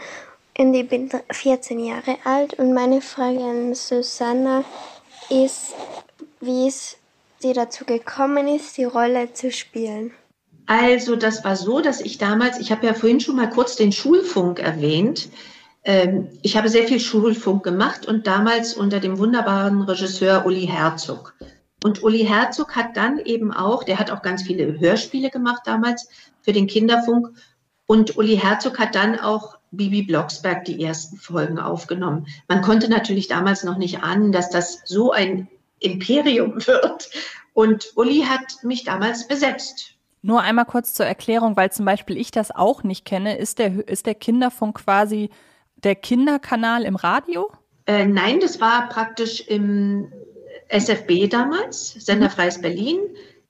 und 0.58 0.74
ich 0.74 0.88
bin 0.88 1.10
14 1.30 1.78
Jahre 1.80 2.16
alt 2.24 2.54
und 2.54 2.72
meine 2.72 3.00
Frage 3.00 3.42
an 3.44 3.74
Susanna 3.74 4.64
ist, 5.28 5.74
wie 6.40 6.68
es 6.68 6.96
dir 7.42 7.54
dazu 7.54 7.84
gekommen 7.84 8.48
ist, 8.48 8.76
die 8.76 8.84
Rolle 8.84 9.32
zu 9.32 9.50
spielen. 9.50 10.12
Also 10.66 11.14
das 11.14 11.44
war 11.44 11.56
so, 11.56 11.80
dass 11.80 12.00
ich 12.00 12.18
damals, 12.18 12.58
ich 12.58 12.72
habe 12.72 12.86
ja 12.86 12.94
vorhin 12.94 13.20
schon 13.20 13.36
mal 13.36 13.50
kurz 13.50 13.76
den 13.76 13.92
Schulfunk 13.92 14.58
erwähnt, 14.58 15.28
ähm, 15.84 16.28
ich 16.42 16.56
habe 16.56 16.68
sehr 16.68 16.88
viel 16.88 16.98
Schulfunk 16.98 17.62
gemacht 17.62 18.06
und 18.06 18.26
damals 18.26 18.74
unter 18.74 18.98
dem 18.98 19.18
wunderbaren 19.18 19.82
Regisseur 19.82 20.44
Uli 20.44 20.66
Herzog. 20.66 21.34
Und 21.84 22.02
Uli 22.02 22.24
Herzog 22.24 22.74
hat 22.74 22.96
dann 22.96 23.20
eben 23.20 23.52
auch, 23.52 23.84
der 23.84 24.00
hat 24.00 24.10
auch 24.10 24.22
ganz 24.22 24.42
viele 24.42 24.80
Hörspiele 24.80 25.30
gemacht 25.30 25.62
damals 25.66 26.08
für 26.40 26.52
den 26.52 26.66
Kinderfunk. 26.66 27.28
Und 27.86 28.16
Uli 28.16 28.36
Herzog 28.36 28.80
hat 28.80 28.96
dann 28.96 29.20
auch 29.20 29.55
Bibi 29.70 30.02
Blocksberg 30.02 30.64
die 30.64 30.82
ersten 30.82 31.16
Folgen 31.16 31.58
aufgenommen. 31.58 32.26
Man 32.48 32.62
konnte 32.62 32.88
natürlich 32.88 33.28
damals 33.28 33.64
noch 33.64 33.76
nicht 33.76 34.02
ahnen, 34.02 34.32
dass 34.32 34.50
das 34.50 34.82
so 34.84 35.12
ein 35.12 35.48
Imperium 35.80 36.54
wird. 36.66 37.10
Und 37.52 37.92
Uli 37.96 38.22
hat 38.22 38.62
mich 38.62 38.84
damals 38.84 39.26
besetzt. 39.28 39.94
Nur 40.22 40.42
einmal 40.42 40.64
kurz 40.64 40.92
zur 40.92 41.06
Erklärung, 41.06 41.56
weil 41.56 41.70
zum 41.70 41.84
Beispiel 41.84 42.16
ich 42.16 42.30
das 42.30 42.50
auch 42.50 42.82
nicht 42.82 43.04
kenne. 43.04 43.36
Ist 43.36 43.58
der, 43.58 43.88
ist 43.88 44.06
der 44.06 44.14
Kinderfunk 44.14 44.78
quasi 44.84 45.30
der 45.76 45.94
Kinderkanal 45.94 46.82
im 46.82 46.96
Radio? 46.96 47.50
Äh, 47.86 48.06
nein, 48.06 48.40
das 48.40 48.60
war 48.60 48.88
praktisch 48.88 49.40
im 49.40 50.12
SFB 50.68 51.28
damals, 51.28 51.92
Senderfreies 51.92 52.60
Berlin. 52.60 52.98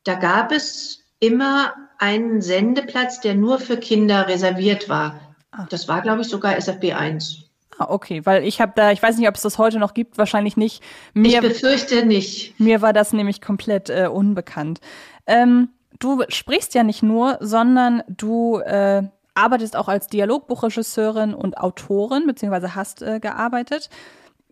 Da 0.04 0.14
gab 0.14 0.52
es 0.52 1.00
immer 1.18 1.72
einen 1.98 2.42
Sendeplatz, 2.42 3.20
der 3.20 3.34
nur 3.34 3.58
für 3.58 3.78
Kinder 3.78 4.28
reserviert 4.28 4.88
war. 4.88 5.25
Ah. 5.50 5.66
Das 5.70 5.88
war, 5.88 6.02
glaube 6.02 6.22
ich, 6.22 6.28
sogar 6.28 6.56
SFB 6.56 6.92
1. 6.92 7.46
Ah, 7.78 7.86
okay, 7.90 8.24
weil 8.24 8.44
ich 8.44 8.60
habe 8.60 8.72
da, 8.74 8.90
ich 8.92 9.02
weiß 9.02 9.18
nicht, 9.18 9.28
ob 9.28 9.34
es 9.34 9.42
das 9.42 9.58
heute 9.58 9.78
noch 9.78 9.92
gibt, 9.92 10.16
wahrscheinlich 10.16 10.56
nicht. 10.56 10.82
Mir, 11.12 11.28
ich 11.28 11.40
befürchte 11.40 12.06
nicht. 12.06 12.58
Mir 12.58 12.80
war 12.80 12.92
das 12.92 13.12
nämlich 13.12 13.40
komplett 13.42 13.90
äh, 13.90 14.08
unbekannt. 14.10 14.80
Ähm, 15.26 15.68
du 15.98 16.22
sprichst 16.28 16.74
ja 16.74 16.82
nicht 16.84 17.02
nur, 17.02 17.36
sondern 17.40 18.02
du 18.08 18.58
äh, 18.60 19.02
arbeitest 19.34 19.76
auch 19.76 19.88
als 19.88 20.06
Dialogbuchregisseurin 20.06 21.34
und 21.34 21.58
Autorin, 21.58 22.26
beziehungsweise 22.26 22.74
hast 22.74 23.02
äh, 23.02 23.20
gearbeitet. 23.20 23.90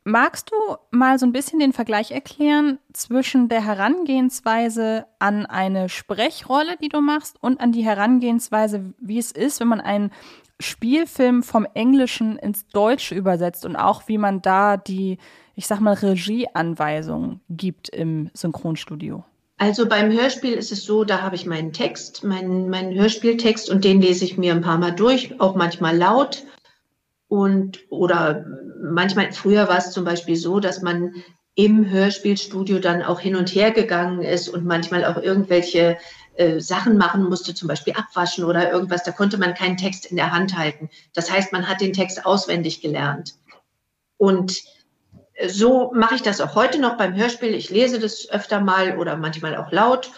Magst 0.06 0.50
du 0.50 0.76
mal 0.90 1.18
so 1.18 1.24
ein 1.24 1.32
bisschen 1.32 1.58
den 1.58 1.72
Vergleich 1.72 2.10
erklären 2.10 2.78
zwischen 2.92 3.48
der 3.48 3.64
Herangehensweise 3.64 5.06
an 5.18 5.46
eine 5.46 5.88
Sprechrolle, 5.88 6.76
die 6.82 6.90
du 6.90 7.00
machst, 7.00 7.36
und 7.40 7.58
an 7.58 7.72
die 7.72 7.84
Herangehensweise, 7.84 8.92
wie 9.00 9.18
es 9.18 9.32
ist, 9.32 9.60
wenn 9.60 9.68
man 9.68 9.80
einen 9.80 10.10
Spielfilm 10.60 11.42
vom 11.42 11.66
Englischen 11.72 12.36
ins 12.36 12.66
Deutsche 12.68 13.14
übersetzt 13.14 13.64
und 13.64 13.76
auch 13.76 14.06
wie 14.06 14.18
man 14.18 14.42
da 14.42 14.76
die, 14.76 15.16
ich 15.54 15.66
sag 15.66 15.80
mal, 15.80 15.94
Regieanweisungen 15.94 17.40
gibt 17.48 17.88
im 17.88 18.30
Synchronstudio? 18.34 19.24
Also 19.56 19.88
beim 19.88 20.12
Hörspiel 20.12 20.52
ist 20.52 20.70
es 20.70 20.84
so, 20.84 21.04
da 21.04 21.22
habe 21.22 21.36
ich 21.36 21.46
meinen 21.46 21.72
Text, 21.72 22.24
meinen, 22.24 22.68
meinen 22.68 22.94
Hörspieltext 22.94 23.70
und 23.70 23.84
den 23.84 24.02
lese 24.02 24.26
ich 24.26 24.36
mir 24.36 24.52
ein 24.52 24.60
paar 24.60 24.78
Mal 24.78 24.92
durch, 24.92 25.40
auch 25.40 25.54
manchmal 25.54 25.96
laut. 25.96 26.44
Und 27.28 27.80
oder 27.90 28.44
manchmal, 28.82 29.32
früher 29.32 29.68
war 29.68 29.78
es 29.78 29.90
zum 29.90 30.04
Beispiel 30.04 30.37
so, 30.37 30.60
dass 30.60 30.82
man 30.82 31.14
im 31.54 31.88
Hörspielstudio 31.88 32.78
dann 32.80 33.02
auch 33.02 33.20
hin 33.20 33.37
und 33.37 33.54
her 33.54 33.70
gegangen 33.70 34.22
ist 34.22 34.48
und 34.48 34.64
manchmal 34.64 35.04
auch 35.04 35.16
irgendwelche 35.16 35.98
äh, 36.37 36.60
Sachen 36.60 36.98
machen 36.98 37.24
musste, 37.24 37.54
zum 37.54 37.68
Beispiel 37.68 37.94
abwaschen 37.94 38.44
oder 38.44 38.72
irgendwas. 38.72 39.04
Da 39.04 39.12
konnte 39.12 39.38
man 39.38 39.54
keinen 39.54 39.76
Text 39.76 40.06
in 40.06 40.16
der 40.16 40.32
Hand 40.32 40.56
halten. 40.56 40.90
Das 41.14 41.30
heißt, 41.30 41.52
man 41.52 41.68
hat 41.68 41.80
den 41.80 41.92
Text 41.92 42.26
auswendig 42.26 42.80
gelernt. 42.80 43.34
Und 44.16 44.62
so 45.48 45.92
mache 45.94 46.16
ich 46.16 46.22
das 46.22 46.40
auch 46.40 46.54
heute 46.54 46.80
noch 46.80 46.96
beim 46.96 47.14
Hörspiel. 47.14 47.54
Ich 47.54 47.70
lese 47.70 47.98
das 47.98 48.28
öfter 48.30 48.60
mal 48.60 48.98
oder 48.98 49.16
manchmal 49.16 49.56
auch 49.56 49.70
laut. 49.70 50.10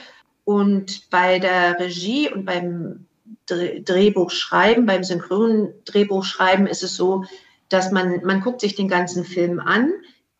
Und 0.45 1.11
bei 1.11 1.39
der 1.39 1.79
Regie 1.79 2.31
und 2.31 2.45
beim 2.45 3.07
Drehbuchschreiben, 3.47 4.87
beim 4.87 5.05
synchronen 5.05 5.73
Drehbuchschreiben 5.85 6.67
ist 6.67 6.83
es 6.83 6.97
so, 6.97 7.25
dass 7.69 7.91
man, 7.91 8.25
man 8.25 8.41
guckt 8.41 8.61
sich 8.61 8.75
den 8.75 8.89
ganzen 8.89 9.25
Film 9.25 9.61
an. 9.61 9.93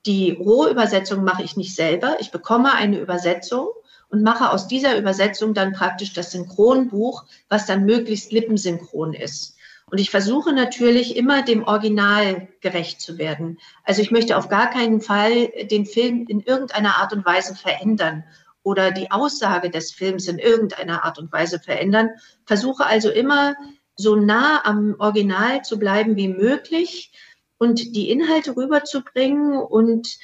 Die 0.07 0.33
rohe 0.33 0.71
Übersetzung 0.71 1.25
mache 1.25 1.43
ich 1.43 1.57
nicht 1.57 1.75
selber. 1.75 2.17
Ich 2.21 2.31
bekomme 2.31 2.73
eine 2.73 3.01
Übersetzung 3.01 3.69
und 4.09 4.23
mache 4.23 4.51
aus 4.51 4.69
dieser 4.69 4.97
Übersetzung 4.99 5.55
dann 5.55 5.73
praktisch 5.73 6.13
das 6.13 6.31
Synchronbuch, 6.31 7.25
was 7.49 7.67
dann 7.67 7.85
möglichst 7.85 8.33
lippensynchron 8.33 9.15
ist. 9.15 9.57
Und 9.91 9.99
ich 9.99 10.11
versuche 10.11 10.53
natürlich 10.53 11.17
immer 11.17 11.43
dem 11.43 11.63
Original 11.65 12.49
gerecht 12.61 13.01
zu 13.01 13.19
werden. 13.19 13.59
Also 13.85 14.03
ich 14.03 14.11
möchte 14.11 14.37
auf 14.37 14.49
gar 14.49 14.69
keinen 14.69 15.01
Fall 15.01 15.49
den 15.71 15.87
Film 15.87 16.27
in 16.29 16.41
irgendeiner 16.41 16.99
Art 16.99 17.13
und 17.13 17.25
Weise 17.25 17.55
verändern 17.55 18.25
oder 18.67 18.91
die 18.91 19.13
Aussage 19.13 19.71
des 19.71 19.93
Films 19.93 20.27
in 20.27 20.41
irgendeiner 20.41 21.05
Art 21.05 21.21
und 21.21 21.31
Weise 21.31 21.61
verändern. 21.61 22.11
Versuche 22.47 22.85
also 22.85 23.11
immer 23.11 23.55
so 23.95 24.17
nah 24.17 24.65
am 24.65 24.97
Original 24.99 25.63
zu 25.63 25.79
bleiben 25.79 26.17
wie 26.17 26.27
möglich 26.27 27.13
und 27.59 27.95
die 27.95 28.11
Inhalte 28.11 28.57
rüberzubringen. 28.57 29.57
Und 29.57 30.19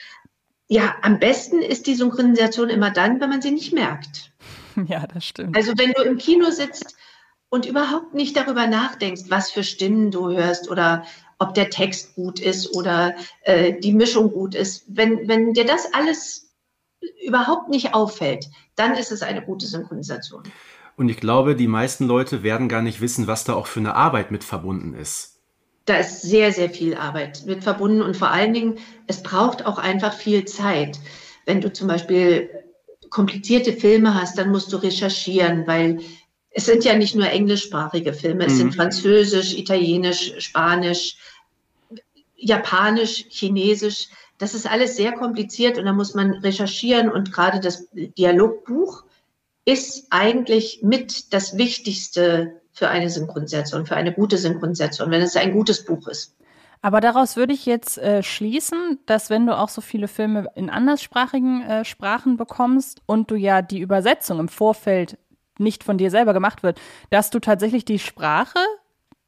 ja, 0.67 0.97
am 1.03 1.21
besten 1.21 1.63
ist 1.63 1.87
die 1.87 1.95
Synchronisation 1.95 2.69
immer 2.69 2.91
dann, 2.91 3.21
wenn 3.21 3.31
man 3.31 3.43
sie 3.43 3.53
nicht 3.53 3.73
merkt. 3.73 4.33
Ja, 4.89 5.07
das 5.07 5.27
stimmt. 5.27 5.55
Also 5.55 5.75
wenn 5.77 5.93
du 5.93 6.01
im 6.01 6.17
Kino 6.17 6.51
sitzt 6.51 6.97
und 7.51 7.67
überhaupt 7.67 8.15
nicht 8.15 8.35
darüber 8.35 8.67
nachdenkst, 8.67 9.25
was 9.29 9.51
für 9.51 9.65
Stimmen 9.65 10.11
du 10.11 10.31
hörst 10.31 10.71
oder 10.71 11.05
ob 11.39 11.53
der 11.53 11.69
Text 11.69 12.15
gut 12.15 12.41
ist 12.41 12.75
oder 12.75 13.15
äh, 13.43 13.75
die 13.79 13.93
Mischung 13.93 14.33
gut 14.33 14.55
ist. 14.55 14.85
Wenn, 14.89 15.29
wenn 15.29 15.53
dir 15.53 15.67
das 15.67 15.93
alles 15.93 16.42
überhaupt 17.25 17.69
nicht 17.69 17.95
auffällt, 17.95 18.49
dann 18.77 18.95
ist 18.95 19.13
es 19.13 19.23
eine 19.23 19.43
gute 19.43 19.67
Synchronisation. 19.67 20.43
Und 20.97 21.09
ich 21.09 21.19
glaube, 21.19 21.57
die 21.57 21.69
meisten 21.69 22.07
Leute 22.07 22.43
werden 22.43 22.69
gar 22.69 22.83
nicht 22.83 23.01
wissen, 23.01 23.27
was 23.27 23.45
da 23.45 23.55
auch 23.55 23.67
für 23.67 23.81
eine 23.81 23.95
Arbeit 23.95 24.31
mit 24.31 24.45
verbunden 24.45 24.95
ist. 24.95 25.41
Da 25.87 25.97
ist 25.97 26.23
sehr, 26.23 26.53
sehr 26.53 26.71
viel 26.71 26.95
Arbeit 26.95 27.43
mit 27.47 27.65
verbunden 27.65 28.03
und 28.03 28.17
vor 28.17 28.31
allen 28.31 28.53
Dingen, 28.53 28.79
es 29.09 29.23
braucht 29.23 29.67
auch 29.67 29.79
einfach 29.79 30.13
viel 30.13 30.45
Zeit. 30.45 31.01
Wenn 31.45 31.61
du 31.61 31.73
zum 31.73 31.89
Beispiel 31.89 32.51
komplizierte 33.11 33.73
Filme 33.73 34.15
hast, 34.15 34.39
dann 34.39 34.51
musst 34.51 34.73
du 34.73 34.77
recherchieren, 34.77 35.67
weil 35.67 36.01
es 36.51 36.67
sind 36.67 36.85
ja 36.85 36.95
nicht 36.95 37.17
nur 37.17 37.29
englischsprachige 37.29 38.13
Filme, 38.13 38.47
es 38.47 38.53
mhm. 38.55 38.59
sind 38.59 38.77
Französisch, 38.77 39.55
Italienisch, 39.55 40.35
Spanisch, 40.39 41.17
Japanisch, 42.37 43.27
Chinesisch. 43.29 44.09
Das 44.43 44.55
ist 44.55 44.69
alles 44.69 44.97
sehr 44.97 45.13
kompliziert 45.13 45.79
und 45.79 45.85
da 45.85 45.93
muss 45.93 46.15
man 46.15 46.33
recherchieren 46.33 47.09
und 47.09 47.33
gerade 47.33 47.61
das 47.61 47.87
Dialogbuch 47.93 49.05
ist 49.65 50.09
eigentlich 50.11 50.81
mit 50.83 51.33
das 51.33 51.57
Wichtigste 51.57 52.61
für 52.73 52.89
eine 52.89 53.09
Synchronisation, 53.09 53.87
für 53.87 53.95
eine 53.95 54.13
gute 54.13 54.39
Synchronisation, 54.39 55.13
wenn 55.13 55.23
es 55.23 55.37
ein 55.37 55.53
gutes 55.53 55.85
Buch 55.85 56.09
ist. 56.09 56.35
Aber 56.81 57.01
daraus 57.01 57.37
würde 57.37 57.53
ich 57.53 57.67
jetzt 57.67 57.99
äh, 57.99 58.25
schließen, 58.25 58.99
dass 59.07 59.31
wenn 59.31 59.47
du 59.47 59.57
auch 59.57 59.69
so 59.69 59.81
viele 59.81 60.09
Filme 60.09 60.49
in 60.57 60.71
anderssprachigen 60.71 61.63
äh, 61.63 61.85
Sprachen 61.85 62.37
bekommst 62.37 63.01
und 63.07 63.31
du 63.31 63.37
ja 63.37 63.63
die 63.63 63.79
Übersetzung 63.79 64.41
im 64.41 64.49
Vorfeld 64.49 65.19
nicht 65.59 65.85
von 65.85 65.99
dir 65.99 66.11
selber 66.11 66.33
gemacht 66.33 66.65
wird, 66.65 66.81
dass 67.11 67.31
du 67.31 67.39
tatsächlich 67.39 67.85
die 67.85 68.01
Sprache 68.01 68.59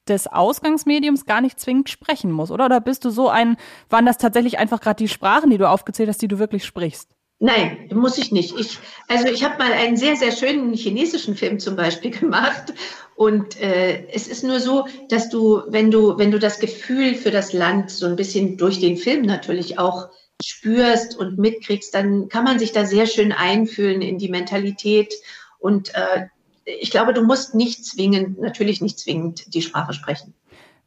des 0.08 0.26
Ausgangsmediums 0.26 1.26
gar 1.26 1.40
nicht 1.40 1.58
zwingend 1.58 1.90
sprechen 1.90 2.30
musst, 2.30 2.52
oder? 2.52 2.66
Oder 2.66 2.80
bist 2.80 3.04
du 3.04 3.10
so 3.10 3.28
ein, 3.28 3.56
waren 3.90 4.06
das 4.06 4.18
tatsächlich 4.18 4.58
einfach 4.58 4.80
gerade 4.80 4.96
die 4.96 5.08
Sprachen, 5.08 5.50
die 5.50 5.58
du 5.58 5.68
aufgezählt 5.68 6.08
hast, 6.08 6.22
die 6.22 6.28
du 6.28 6.38
wirklich 6.38 6.64
sprichst? 6.64 7.10
Nein, 7.40 7.90
muss 7.92 8.16
ich 8.16 8.32
nicht. 8.32 8.58
Ich, 8.58 8.78
also 9.08 9.26
ich 9.26 9.44
habe 9.44 9.58
mal 9.58 9.72
einen 9.72 9.96
sehr, 9.96 10.16
sehr 10.16 10.32
schönen 10.32 10.72
chinesischen 10.72 11.34
Film 11.34 11.58
zum 11.58 11.76
Beispiel 11.76 12.10
gemacht. 12.18 12.72
Und 13.16 13.60
äh, 13.60 14.08
es 14.08 14.28
ist 14.28 14.44
nur 14.44 14.60
so, 14.60 14.86
dass 15.08 15.28
du, 15.28 15.62
wenn 15.68 15.90
du, 15.90 16.18
wenn 16.18 16.30
du 16.30 16.38
das 16.38 16.58
Gefühl 16.58 17.14
für 17.14 17.30
das 17.30 17.52
Land 17.52 17.90
so 17.90 18.06
ein 18.06 18.16
bisschen 18.16 18.56
durch 18.56 18.80
den 18.80 18.96
Film 18.96 19.22
natürlich 19.22 19.78
auch 19.78 20.08
spürst 20.42 21.16
und 21.16 21.38
mitkriegst, 21.38 21.94
dann 21.94 22.28
kann 22.28 22.44
man 22.44 22.58
sich 22.58 22.72
da 22.72 22.84
sehr 22.84 23.06
schön 23.06 23.32
einfühlen 23.32 24.02
in 24.02 24.18
die 24.18 24.28
Mentalität 24.28 25.14
und 25.58 25.94
äh, 25.94 26.26
ich 26.64 26.90
glaube, 26.90 27.12
du 27.12 27.22
musst 27.22 27.54
nicht 27.54 27.84
zwingend, 27.84 28.40
natürlich 28.40 28.80
nicht 28.80 28.98
zwingend 28.98 29.54
die 29.54 29.62
Sprache 29.62 29.92
sprechen. 29.92 30.34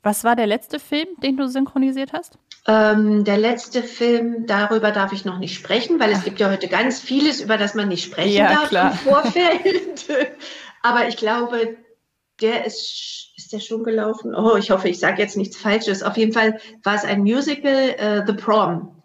Was 0.03 0.23
war 0.23 0.35
der 0.35 0.47
letzte 0.47 0.79
Film, 0.79 1.07
den 1.21 1.37
du 1.37 1.47
synchronisiert 1.47 2.13
hast? 2.13 2.37
Ähm, 2.67 3.23
der 3.23 3.37
letzte 3.37 3.81
Film, 3.83 4.45
darüber 4.45 4.91
darf 4.91 5.13
ich 5.13 5.25
noch 5.25 5.39
nicht 5.39 5.55
sprechen, 5.55 5.99
weil 5.99 6.11
es 6.11 6.23
gibt 6.23 6.39
ja 6.39 6.49
heute 6.51 6.67
ganz 6.67 6.99
vieles, 6.99 7.41
über 7.41 7.57
das 7.57 7.75
man 7.75 7.87
nicht 7.87 8.03
sprechen 8.03 8.33
ja, 8.33 8.53
darf 8.53 8.69
klar. 8.69 8.91
im 8.91 8.97
Vorfeld. 8.97 10.05
Aber 10.81 11.07
ich 11.07 11.17
glaube, 11.17 11.77
der 12.41 12.65
ist, 12.65 13.31
ist 13.35 13.53
der 13.53 13.59
schon 13.59 13.83
gelaufen? 13.83 14.35
Oh, 14.35 14.55
ich 14.57 14.69
hoffe, 14.69 14.89
ich 14.89 14.99
sage 14.99 15.21
jetzt 15.21 15.37
nichts 15.37 15.57
Falsches. 15.57 16.03
Auf 16.03 16.17
jeden 16.17 16.33
Fall 16.33 16.59
war 16.83 16.95
es 16.95 17.03
ein 17.03 17.21
Musical, 17.21 17.95
uh, 17.99 18.23
The 18.25 18.33
Prom. 18.33 18.96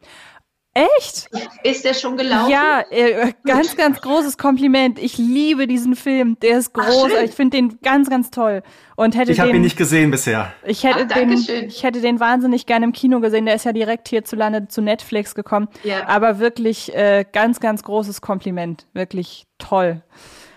Echt? 0.75 1.29
Ist 1.65 1.85
der 1.85 1.93
schon 1.93 2.17
gelaufen? 2.17 2.51
Ja, 2.51 2.83
äh, 2.91 3.35
ganz, 3.45 3.77
ganz 3.77 4.01
großes 4.01 4.39
Kompliment. 4.39 4.99
Ich 4.99 5.19
liebe 5.19 5.67
diesen 5.67 5.95
Film. 5.97 6.39
Der 6.41 6.57
ist 6.57 6.73
groß. 6.73 7.11
Ach, 7.15 7.23
ich 7.23 7.33
finde 7.33 7.59
den 7.59 7.79
ganz, 7.83 8.09
ganz 8.09 8.31
toll. 8.31 8.63
Und 8.97 9.15
hätte 9.15 9.33
ich 9.33 9.41
habe 9.41 9.51
ihn 9.51 9.61
nicht 9.61 9.77
gesehen 9.77 10.11
bisher. 10.11 10.53
Ich 10.65 10.85
hätte, 10.85 11.09
Ach, 11.11 11.15
den, 11.15 11.33
ich 11.33 11.83
hätte 11.83 12.01
den 12.01 12.21
wahnsinnig 12.21 12.65
gerne 12.65 12.87
im 12.87 12.93
Kino 12.93 13.21
gesehen. 13.21 13.45
Der 13.45 13.55
ist 13.55 13.65
ja 13.67 13.73
direkt 13.73 14.09
hierzulande 14.09 14.67
zu 14.69 14.81
Netflix 14.81 15.35
gekommen. 15.35 15.69
Ja. 15.83 16.09
Aber 16.09 16.39
wirklich 16.39 16.95
äh, 16.95 17.27
ganz, 17.31 17.61
ganz 17.61 17.83
großes 17.83 18.23
Kompliment. 18.23 18.87
Wirklich 18.95 19.47
toll. 19.59 20.03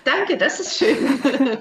Danke, 0.06 0.38
das 0.38 0.62
ist 0.62 0.78
schön. 0.78 0.96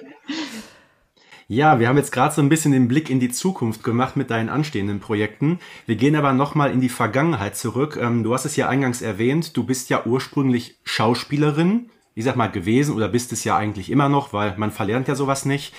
Ja, 1.55 1.79
wir 1.79 1.87
haben 1.87 1.97
jetzt 1.97 2.11
gerade 2.11 2.35
so 2.35 2.43
ein 2.43 2.49
bisschen 2.49 2.73
den 2.73 2.89
Blick 2.89 3.09
in 3.09 3.21
die 3.21 3.31
Zukunft 3.31 3.85
gemacht 3.85 4.17
mit 4.17 4.29
deinen 4.29 4.49
anstehenden 4.49 4.99
Projekten. 4.99 5.61
Wir 5.87 5.95
gehen 5.95 6.17
aber 6.17 6.33
nochmal 6.33 6.73
in 6.73 6.81
die 6.81 6.89
Vergangenheit 6.89 7.57
zurück. 7.57 7.97
Ähm, 7.97 8.25
du 8.25 8.35
hast 8.35 8.45
es 8.45 8.57
ja 8.57 8.69
eingangs 8.69 9.03
erwähnt, 9.03 9.57
du 9.57 9.63
bist 9.63 9.89
ja 9.89 10.05
ursprünglich 10.05 10.75
Schauspielerin, 10.83 11.91
ich 12.17 12.25
sag 12.25 12.35
mal 12.35 12.49
gewesen 12.49 12.97
oder 12.97 13.07
bist 13.07 13.33
es 13.33 13.45
ja 13.45 13.57
eigentlich 13.57 13.89
immer 13.89 14.09
noch, 14.09 14.33
weil 14.33 14.55
man 14.57 14.73
verlernt 14.73 15.07
ja 15.07 15.15
sowas 15.15 15.45
nicht. 15.45 15.73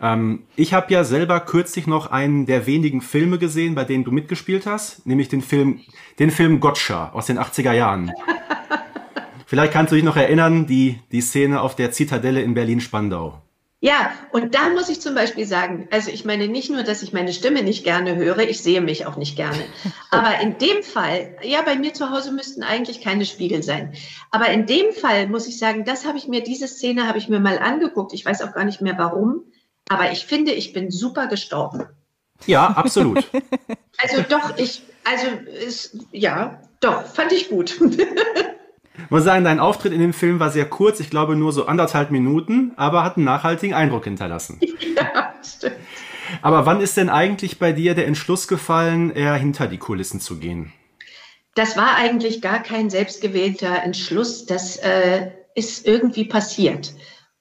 Ähm, 0.00 0.44
ich 0.54 0.72
habe 0.72 0.92
ja 0.92 1.02
selber 1.02 1.40
kürzlich 1.40 1.88
noch 1.88 2.12
einen 2.12 2.46
der 2.46 2.68
wenigen 2.68 3.00
Filme 3.00 3.38
gesehen, 3.38 3.74
bei 3.74 3.82
denen 3.82 4.04
du 4.04 4.12
mitgespielt 4.12 4.64
hast, 4.64 5.06
nämlich 5.06 5.28
den 5.28 5.42
Film, 5.42 5.80
den 6.20 6.30
Film 6.30 6.60
Gotcha 6.60 7.10
aus 7.10 7.26
den 7.26 7.40
80er 7.40 7.72
Jahren. 7.72 8.12
Vielleicht 9.46 9.72
kannst 9.72 9.90
du 9.90 9.96
dich 9.96 10.04
noch 10.04 10.16
erinnern, 10.16 10.68
die, 10.68 11.00
die 11.10 11.20
Szene 11.20 11.62
auf 11.62 11.74
der 11.74 11.90
Zitadelle 11.90 12.42
in 12.42 12.54
Berlin-Spandau. 12.54 13.42
Ja, 13.86 14.12
und 14.32 14.56
da 14.56 14.70
muss 14.70 14.88
ich 14.88 15.00
zum 15.00 15.14
Beispiel 15.14 15.46
sagen, 15.46 15.86
also 15.92 16.10
ich 16.10 16.24
meine 16.24 16.48
nicht 16.48 16.70
nur, 16.70 16.82
dass 16.82 17.04
ich 17.04 17.12
meine 17.12 17.32
Stimme 17.32 17.62
nicht 17.62 17.84
gerne 17.84 18.16
höre, 18.16 18.40
ich 18.40 18.60
sehe 18.60 18.80
mich 18.80 19.06
auch 19.06 19.14
nicht 19.14 19.36
gerne. 19.36 19.62
Aber 20.10 20.40
in 20.40 20.58
dem 20.58 20.82
Fall, 20.82 21.36
ja, 21.42 21.62
bei 21.62 21.76
mir 21.76 21.94
zu 21.94 22.10
Hause 22.10 22.32
müssten 22.32 22.64
eigentlich 22.64 23.00
keine 23.00 23.24
Spiegel 23.24 23.62
sein. 23.62 23.94
Aber 24.32 24.48
in 24.48 24.66
dem 24.66 24.92
Fall 24.92 25.28
muss 25.28 25.46
ich 25.46 25.60
sagen, 25.60 25.84
das 25.84 26.04
habe 26.04 26.18
ich 26.18 26.26
mir, 26.26 26.42
diese 26.42 26.66
Szene 26.66 27.06
habe 27.06 27.18
ich 27.18 27.28
mir 27.28 27.38
mal 27.38 27.60
angeguckt. 27.60 28.12
Ich 28.12 28.26
weiß 28.26 28.42
auch 28.42 28.54
gar 28.54 28.64
nicht 28.64 28.80
mehr 28.80 28.98
warum. 28.98 29.44
Aber 29.88 30.10
ich 30.10 30.26
finde, 30.26 30.50
ich 30.50 30.72
bin 30.72 30.90
super 30.90 31.28
gestorben. 31.28 31.86
Ja, 32.44 32.66
absolut. 32.66 33.24
Also 33.98 34.22
doch, 34.28 34.58
ich, 34.58 34.82
also 35.04 35.28
ist, 35.64 35.96
ja, 36.10 36.60
doch, 36.80 37.06
fand 37.06 37.30
ich 37.30 37.50
gut. 37.50 37.80
Ich 39.04 39.10
muss 39.10 39.24
sagen, 39.24 39.44
dein 39.44 39.60
Auftritt 39.60 39.92
in 39.92 40.00
dem 40.00 40.12
Film 40.12 40.40
war 40.40 40.50
sehr 40.50 40.64
kurz, 40.64 41.00
ich 41.00 41.10
glaube 41.10 41.36
nur 41.36 41.52
so 41.52 41.66
anderthalb 41.66 42.10
Minuten, 42.10 42.72
aber 42.76 43.04
hat 43.04 43.16
einen 43.16 43.24
nachhaltigen 43.24 43.74
Eindruck 43.74 44.04
hinterlassen. 44.04 44.60
Ja, 44.96 45.34
stimmt. 45.44 45.76
Aber 46.40 46.64
wann 46.64 46.80
ist 46.80 46.96
denn 46.96 47.10
eigentlich 47.10 47.58
bei 47.58 47.72
dir 47.72 47.94
der 47.94 48.06
Entschluss 48.06 48.48
gefallen, 48.48 49.10
eher 49.10 49.34
hinter 49.34 49.66
die 49.66 49.76
Kulissen 49.76 50.20
zu 50.20 50.38
gehen? 50.38 50.72
Das 51.54 51.76
war 51.76 51.96
eigentlich 51.96 52.40
gar 52.40 52.62
kein 52.62 52.88
selbstgewählter 52.88 53.82
Entschluss, 53.82 54.46
das 54.46 54.76
äh, 54.76 55.30
ist 55.54 55.86
irgendwie 55.86 56.24
passiert. 56.24 56.94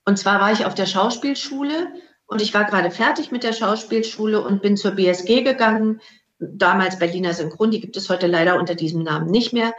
Und 0.05 0.17
zwar 0.17 0.39
war 0.39 0.51
ich 0.51 0.65
auf 0.65 0.75
der 0.75 0.85
Schauspielschule 0.85 1.87
und 2.27 2.41
ich 2.41 2.53
war 2.53 2.65
gerade 2.65 2.91
fertig 2.91 3.31
mit 3.31 3.43
der 3.43 3.53
Schauspielschule 3.53 4.41
und 4.41 4.61
bin 4.61 4.77
zur 4.77 4.91
BSG 4.91 5.43
gegangen. 5.43 5.99
Damals 6.39 6.99
Berliner 6.99 7.33
Synchron, 7.33 7.71
die 7.71 7.81
gibt 7.81 7.97
es 7.97 8.09
heute 8.09 8.27
leider 8.27 8.59
unter 8.59 8.75
diesem 8.75 9.03
Namen 9.03 9.29
nicht 9.29 9.53
mehr. 9.53 9.73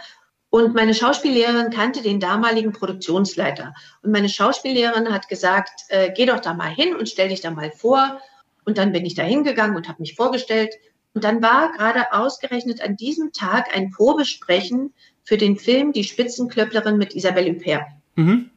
Und 0.50 0.74
meine 0.74 0.94
Schauspiellehrerin 0.94 1.70
kannte 1.70 2.02
den 2.02 2.20
damaligen 2.20 2.72
Produktionsleiter. 2.72 3.74
Und 4.02 4.12
meine 4.12 4.28
Schauspiellehrerin 4.28 5.12
hat 5.12 5.28
gesagt, 5.28 5.82
äh, 5.88 6.12
geh 6.14 6.26
doch 6.26 6.40
da 6.40 6.54
mal 6.54 6.70
hin 6.70 6.94
und 6.94 7.08
stell 7.08 7.28
dich 7.28 7.40
da 7.40 7.50
mal 7.50 7.70
vor. 7.70 8.20
Und 8.64 8.78
dann 8.78 8.92
bin 8.92 9.04
ich 9.04 9.14
da 9.14 9.22
hingegangen 9.22 9.76
und 9.76 9.88
habe 9.88 10.00
mich 10.00 10.14
vorgestellt. 10.14 10.74
Und 11.14 11.24
dann 11.24 11.42
war 11.42 11.72
gerade 11.72 12.12
ausgerechnet 12.12 12.80
an 12.80 12.96
diesem 12.96 13.32
Tag 13.32 13.74
ein 13.74 13.90
Probesprechen 13.90 14.92
für 15.24 15.36
den 15.36 15.56
Film 15.56 15.92
Die 15.92 16.04
Spitzenklöpplerin 16.04 16.96
mit 16.96 17.14
Isabelle 17.14 17.50
Huppert. 17.50 17.86
Mhm. 18.14 18.50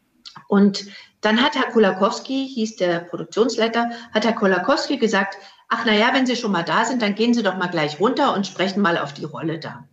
Und 0.47 0.85
dann 1.21 1.41
hat 1.41 1.55
Herr 1.55 1.71
Kolakowski, 1.71 2.47
hieß 2.47 2.77
der 2.77 2.99
Produktionsleiter, 2.99 3.89
hat 4.13 4.25
Herr 4.25 4.33
Kolakowski 4.33 4.97
gesagt, 4.97 5.37
ach 5.67 5.83
na 5.85 5.93
ja, 5.93 6.13
wenn 6.13 6.25
Sie 6.25 6.35
schon 6.35 6.51
mal 6.51 6.63
da 6.63 6.85
sind, 6.85 7.01
dann 7.01 7.15
gehen 7.15 7.33
Sie 7.33 7.43
doch 7.43 7.57
mal 7.57 7.67
gleich 7.67 7.99
runter 7.99 8.33
und 8.33 8.47
sprechen 8.47 8.81
mal 8.81 8.97
auf 8.97 9.13
die 9.13 9.25
Rolle 9.25 9.59
da. 9.59 9.85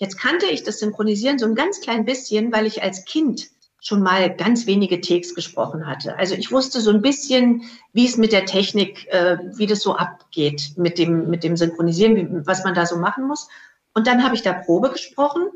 Jetzt 0.00 0.18
kannte 0.18 0.46
ich 0.46 0.62
das 0.62 0.78
Synchronisieren 0.78 1.38
so 1.38 1.44
ein 1.44 1.54
ganz 1.54 1.82
klein 1.82 2.06
bisschen, 2.06 2.52
weil 2.52 2.66
ich 2.66 2.82
als 2.82 3.04
Kind 3.04 3.50
schon 3.82 4.02
mal 4.02 4.34
ganz 4.34 4.66
wenige 4.66 5.02
Takes 5.02 5.34
gesprochen 5.34 5.86
hatte. 5.86 6.16
Also 6.16 6.34
ich 6.34 6.50
wusste 6.50 6.80
so 6.80 6.90
ein 6.90 7.02
bisschen, 7.02 7.64
wie 7.92 8.06
es 8.06 8.16
mit 8.16 8.32
der 8.32 8.46
Technik, 8.46 9.06
äh, 9.08 9.36
wie 9.56 9.66
das 9.66 9.80
so 9.82 9.94
abgeht 9.96 10.72
mit 10.76 10.96
dem, 10.96 11.28
mit 11.28 11.44
dem 11.44 11.54
Synchronisieren, 11.54 12.16
wie, 12.16 12.46
was 12.46 12.64
man 12.64 12.72
da 12.72 12.86
so 12.86 12.96
machen 12.96 13.26
muss. 13.26 13.48
Und 13.92 14.06
dann 14.06 14.24
habe 14.24 14.34
ich 14.34 14.40
da 14.40 14.54
Probe 14.54 14.90
gesprochen 14.90 15.48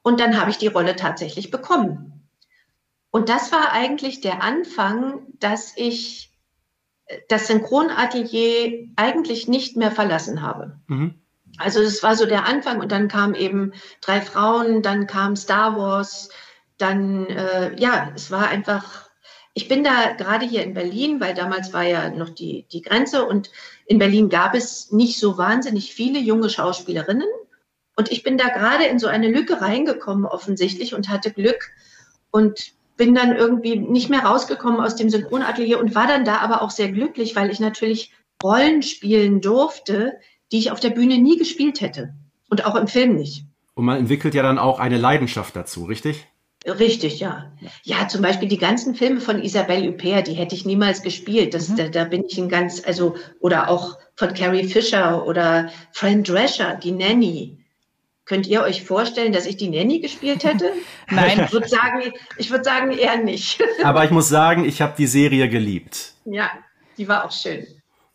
und 0.00 0.18
dann 0.18 0.40
habe 0.40 0.50
ich 0.50 0.56
die 0.56 0.68
Rolle 0.68 0.96
tatsächlich 0.96 1.50
bekommen. 1.50 2.26
Und 3.10 3.28
das 3.28 3.52
war 3.52 3.72
eigentlich 3.72 4.22
der 4.22 4.42
Anfang, 4.42 5.26
dass 5.40 5.74
ich 5.76 6.32
äh, 7.04 7.18
das 7.28 7.48
Synchronatelier 7.48 8.88
eigentlich 8.96 9.46
nicht 9.46 9.76
mehr 9.76 9.90
verlassen 9.90 10.40
habe. 10.40 10.80
Mhm. 10.86 11.20
Also 11.60 11.82
das 11.82 12.02
war 12.02 12.16
so 12.16 12.26
der 12.26 12.46
Anfang 12.46 12.80
und 12.80 12.90
dann 12.92 13.08
kam 13.08 13.34
eben 13.34 13.72
drei 14.00 14.20
Frauen, 14.20 14.82
dann 14.82 15.06
kam 15.06 15.36
Star 15.36 15.76
Wars, 15.76 16.30
dann 16.78 17.26
äh, 17.26 17.78
ja, 17.80 18.12
es 18.14 18.30
war 18.30 18.48
einfach. 18.48 19.10
Ich 19.52 19.66
bin 19.66 19.82
da 19.82 20.12
gerade 20.12 20.46
hier 20.46 20.62
in 20.62 20.74
Berlin, 20.74 21.20
weil 21.20 21.34
damals 21.34 21.72
war 21.72 21.82
ja 21.82 22.08
noch 22.10 22.30
die 22.30 22.66
die 22.72 22.82
Grenze 22.82 23.26
und 23.26 23.50
in 23.86 23.98
Berlin 23.98 24.28
gab 24.28 24.54
es 24.54 24.92
nicht 24.92 25.18
so 25.18 25.38
wahnsinnig 25.38 25.92
viele 25.92 26.20
junge 26.20 26.48
Schauspielerinnen 26.48 27.26
und 27.96 28.10
ich 28.10 28.22
bin 28.22 28.38
da 28.38 28.48
gerade 28.48 28.84
in 28.84 28.98
so 28.98 29.08
eine 29.08 29.28
Lücke 29.28 29.60
reingekommen 29.60 30.24
offensichtlich 30.24 30.94
und 30.94 31.08
hatte 31.08 31.32
Glück 31.32 31.70
und 32.30 32.72
bin 32.96 33.14
dann 33.14 33.36
irgendwie 33.36 33.76
nicht 33.76 34.08
mehr 34.08 34.24
rausgekommen 34.24 34.80
aus 34.80 34.96
dem 34.96 35.10
Synchronatelier 35.10 35.78
und 35.78 35.94
war 35.94 36.06
dann 36.06 36.24
da 36.24 36.38
aber 36.38 36.62
auch 36.62 36.70
sehr 36.70 36.90
glücklich, 36.90 37.36
weil 37.36 37.50
ich 37.50 37.60
natürlich 37.60 38.12
Rollen 38.42 38.82
spielen 38.82 39.40
durfte, 39.40 40.18
die 40.52 40.58
ich 40.58 40.70
auf 40.70 40.80
der 40.80 40.90
Bühne 40.90 41.18
nie 41.18 41.36
gespielt 41.36 41.80
hätte. 41.80 42.14
Und 42.48 42.66
auch 42.66 42.74
im 42.74 42.88
Film 42.88 43.14
nicht. 43.14 43.44
Und 43.74 43.84
man 43.84 43.98
entwickelt 43.98 44.34
ja 44.34 44.42
dann 44.42 44.58
auch 44.58 44.78
eine 44.78 44.98
Leidenschaft 44.98 45.54
dazu, 45.56 45.84
richtig? 45.84 46.26
Richtig, 46.66 47.20
ja. 47.20 47.52
Ja, 47.84 48.06
zum 48.08 48.20
Beispiel 48.20 48.48
die 48.48 48.58
ganzen 48.58 48.94
Filme 48.94 49.20
von 49.20 49.42
Isabelle 49.42 49.88
Huppert, 49.88 50.26
die 50.26 50.34
hätte 50.34 50.54
ich 50.54 50.66
niemals 50.66 51.02
gespielt. 51.02 51.54
Das, 51.54 51.68
mhm. 51.68 51.76
da, 51.76 51.88
da 51.88 52.04
bin 52.04 52.24
ich 52.28 52.36
ein 52.36 52.50
ganz, 52.50 52.82
also, 52.84 53.16
oder 53.40 53.70
auch 53.70 53.96
von 54.14 54.34
Carrie 54.34 54.68
Fisher 54.68 55.26
oder 55.26 55.70
Fran 55.92 56.22
Drescher, 56.22 56.74
die 56.74 56.92
Nanny. 56.92 57.56
Könnt 58.26 58.46
ihr 58.46 58.62
euch 58.62 58.84
vorstellen, 58.84 59.32
dass 59.32 59.46
ich 59.46 59.56
die 59.56 59.70
Nanny 59.70 60.00
gespielt 60.00 60.44
hätte? 60.44 60.70
Nein. 61.10 61.44
Ich 61.46 61.52
würde 61.52 61.68
sagen, 61.68 62.12
ich 62.36 62.50
würde 62.50 62.64
sagen 62.64 62.90
eher 62.90 63.16
nicht. 63.16 63.62
Aber 63.82 64.04
ich 64.04 64.10
muss 64.10 64.28
sagen, 64.28 64.66
ich 64.66 64.82
habe 64.82 64.94
die 64.98 65.06
Serie 65.06 65.48
geliebt. 65.48 66.12
Ja, 66.26 66.50
die 66.98 67.08
war 67.08 67.24
auch 67.24 67.32
schön. 67.32 67.66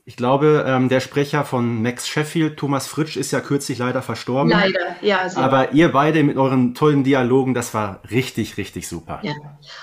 Ich 0.08 0.18
glaube, 0.18 0.64
ähm, 0.68 0.88
der 0.88 1.00
Sprecher 1.00 1.44
von 1.46 1.82
Max 1.82 2.08
Sheffield, 2.08 2.58
Thomas 2.58 2.86
Fritsch, 2.86 3.18
ist 3.18 3.32
ja 3.32 3.42
kürzlich 3.42 3.80
leider 3.80 4.04
verstorben. 4.04 4.52
Leider, 4.52 4.96
ja. 5.02 5.28
Sehr. 5.28 5.42
Aber 5.44 5.72
ihr 5.72 5.92
beide 5.92 6.22
mit 6.22 6.38
euren 6.38 6.76
tollen 6.76 7.04
Dialogen, 7.04 7.56
das 7.56 7.74
war 7.74 8.02
richtig, 8.12 8.58
richtig 8.58 8.88
super. 8.88 9.20
Ja. 9.24 9.34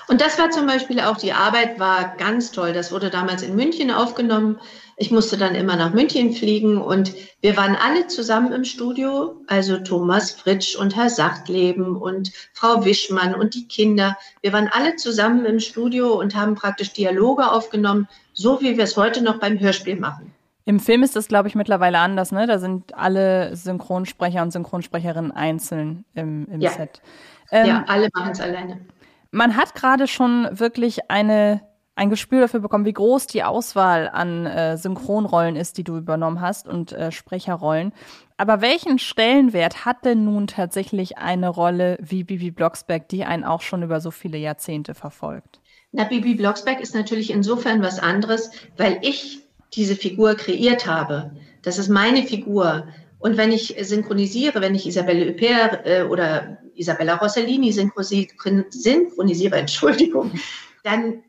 Und 0.07 0.21
das 0.21 0.39
war 0.39 0.51
zum 0.51 0.69
Beispiel 0.69 1.01
auch, 1.01 1.17
die 1.17 1.33
Arbeit 1.33 1.81
war 1.81 2.15
ganz 2.19 2.53
toll. 2.53 2.73
Das 2.73 2.93
wurde 2.93 3.11
damals 3.11 3.43
in 3.43 3.57
München 3.57 3.91
aufgenommen. 3.91 4.61
Ich 4.97 5.11
musste 5.11 5.37
dann 5.37 5.57
immer 5.57 5.75
nach 5.75 5.93
München 5.93 6.33
fliegen 6.33 6.79
und 6.79 7.13
wir 7.41 7.57
waren 7.57 7.75
alle 7.75 8.07
zusammen 8.07 8.53
im 8.53 8.65
Studio, 8.65 9.41
also 9.49 9.79
Thomas 9.79 10.31
Fritsch 10.31 10.77
und 10.77 10.95
Herr 10.95 11.11
Sachtleben 11.11 11.97
und 11.97 12.31
Frau 12.53 12.85
Wischmann 12.85 13.35
und 13.35 13.55
die 13.55 13.67
Kinder. 13.67 14.17
Wir 14.43 14.53
waren 14.53 14.69
alle 14.71 14.95
zusammen 14.95 15.45
im 15.47 15.59
Studio 15.59 16.13
und 16.13 16.37
haben 16.37 16.55
praktisch 16.55 16.93
Dialoge 16.93 17.51
aufgenommen, 17.51 18.07
so 18.33 18.61
wie 18.61 18.77
wir 18.77 18.85
es 18.85 18.97
heute 18.97 19.23
noch 19.23 19.39
beim 19.39 19.59
Hörspiel 19.59 19.99
machen. 19.99 20.33
Im 20.65 20.79
Film 20.79 21.03
ist 21.03 21.17
das, 21.17 21.27
glaube 21.27 21.49
ich, 21.49 21.55
mittlerweile 21.55 21.99
anders, 21.99 22.31
ne? 22.31 22.47
Da 22.47 22.59
sind 22.59 22.97
alle 22.97 23.57
Synchronsprecher 23.57 24.43
und 24.43 24.53
Synchronsprecherinnen 24.53 25.33
einzeln 25.33 26.05
im, 26.15 26.47
im 26.47 26.61
ja. 26.61 26.71
Set. 26.71 27.03
Ähm, 27.51 27.67
ja, 27.67 27.85
alle 27.89 28.09
machen 28.15 28.33
es 28.33 28.41
alleine. 28.41 28.81
Man 29.33 29.57
hat 29.57 29.75
gerade 29.75 30.07
schon 30.07 30.49
wirklich 30.53 31.11
eine 31.11 31.63
ein 31.95 32.09
Gespür 32.09 32.41
dafür 32.41 32.61
bekommen, 32.61 32.87
wie 32.87 32.93
groß 32.93 33.27
die 33.27 33.45
Auswahl 33.45 34.09
an 34.09 34.47
äh, 34.47 34.77
Synchronrollen 34.79 35.57
ist, 35.57 35.77
die 35.77 35.85
du 35.85 35.97
übernommen 35.99 36.41
hast 36.41 36.67
und 36.67 36.93
äh, 36.93 37.13
Sprecherrollen. 37.13 37.93
Aber 38.39 38.63
welchen 38.63 38.99
Stellenwert 38.99 39.85
hat 39.85 40.05
denn 40.05 40.25
nun 40.25 40.47
tatsächlich 40.47 41.19
eine 41.19 41.49
Rolle 41.49 41.99
wie 42.01 42.25
Bibi 42.25 42.51
Blocksberg, 42.51 43.09
die 43.09 43.25
einen 43.25 43.45
auch 43.45 43.61
schon 43.61 43.83
über 43.83 44.01
so 44.01 44.11
viele 44.11 44.39
Jahrzehnte 44.39 44.95
verfolgt? 44.95 45.61
Na, 45.93 46.05
Bibi 46.05 46.35
Blocksberg 46.35 46.81
ist 46.81 46.95
natürlich 46.95 47.31
insofern 47.31 47.83
was 47.83 47.99
anderes, 47.99 48.51
weil 48.79 48.99
ich 49.03 49.47
diese 49.75 49.95
Figur 49.95 50.35
kreiert 50.35 50.87
habe. 50.87 51.37
Das 51.63 51.79
ist 51.79 51.89
meine 51.89 52.25
Figur. 52.25 52.89
Und 53.19 53.37
wenn 53.37 53.53
ich 53.53 53.77
synchronisiere, 53.81 54.61
wenn 54.61 54.75
ich 54.75 54.87
Isabelle 54.87 55.31
Huppert 55.31 55.87
äh, 55.87 56.03
oder 56.03 56.59
Isabella 56.75 57.17
Rossellini 57.17 57.73
synchronisiere, 57.73 59.57
Entschuldigung, 59.59 60.33
dann 60.83 61.23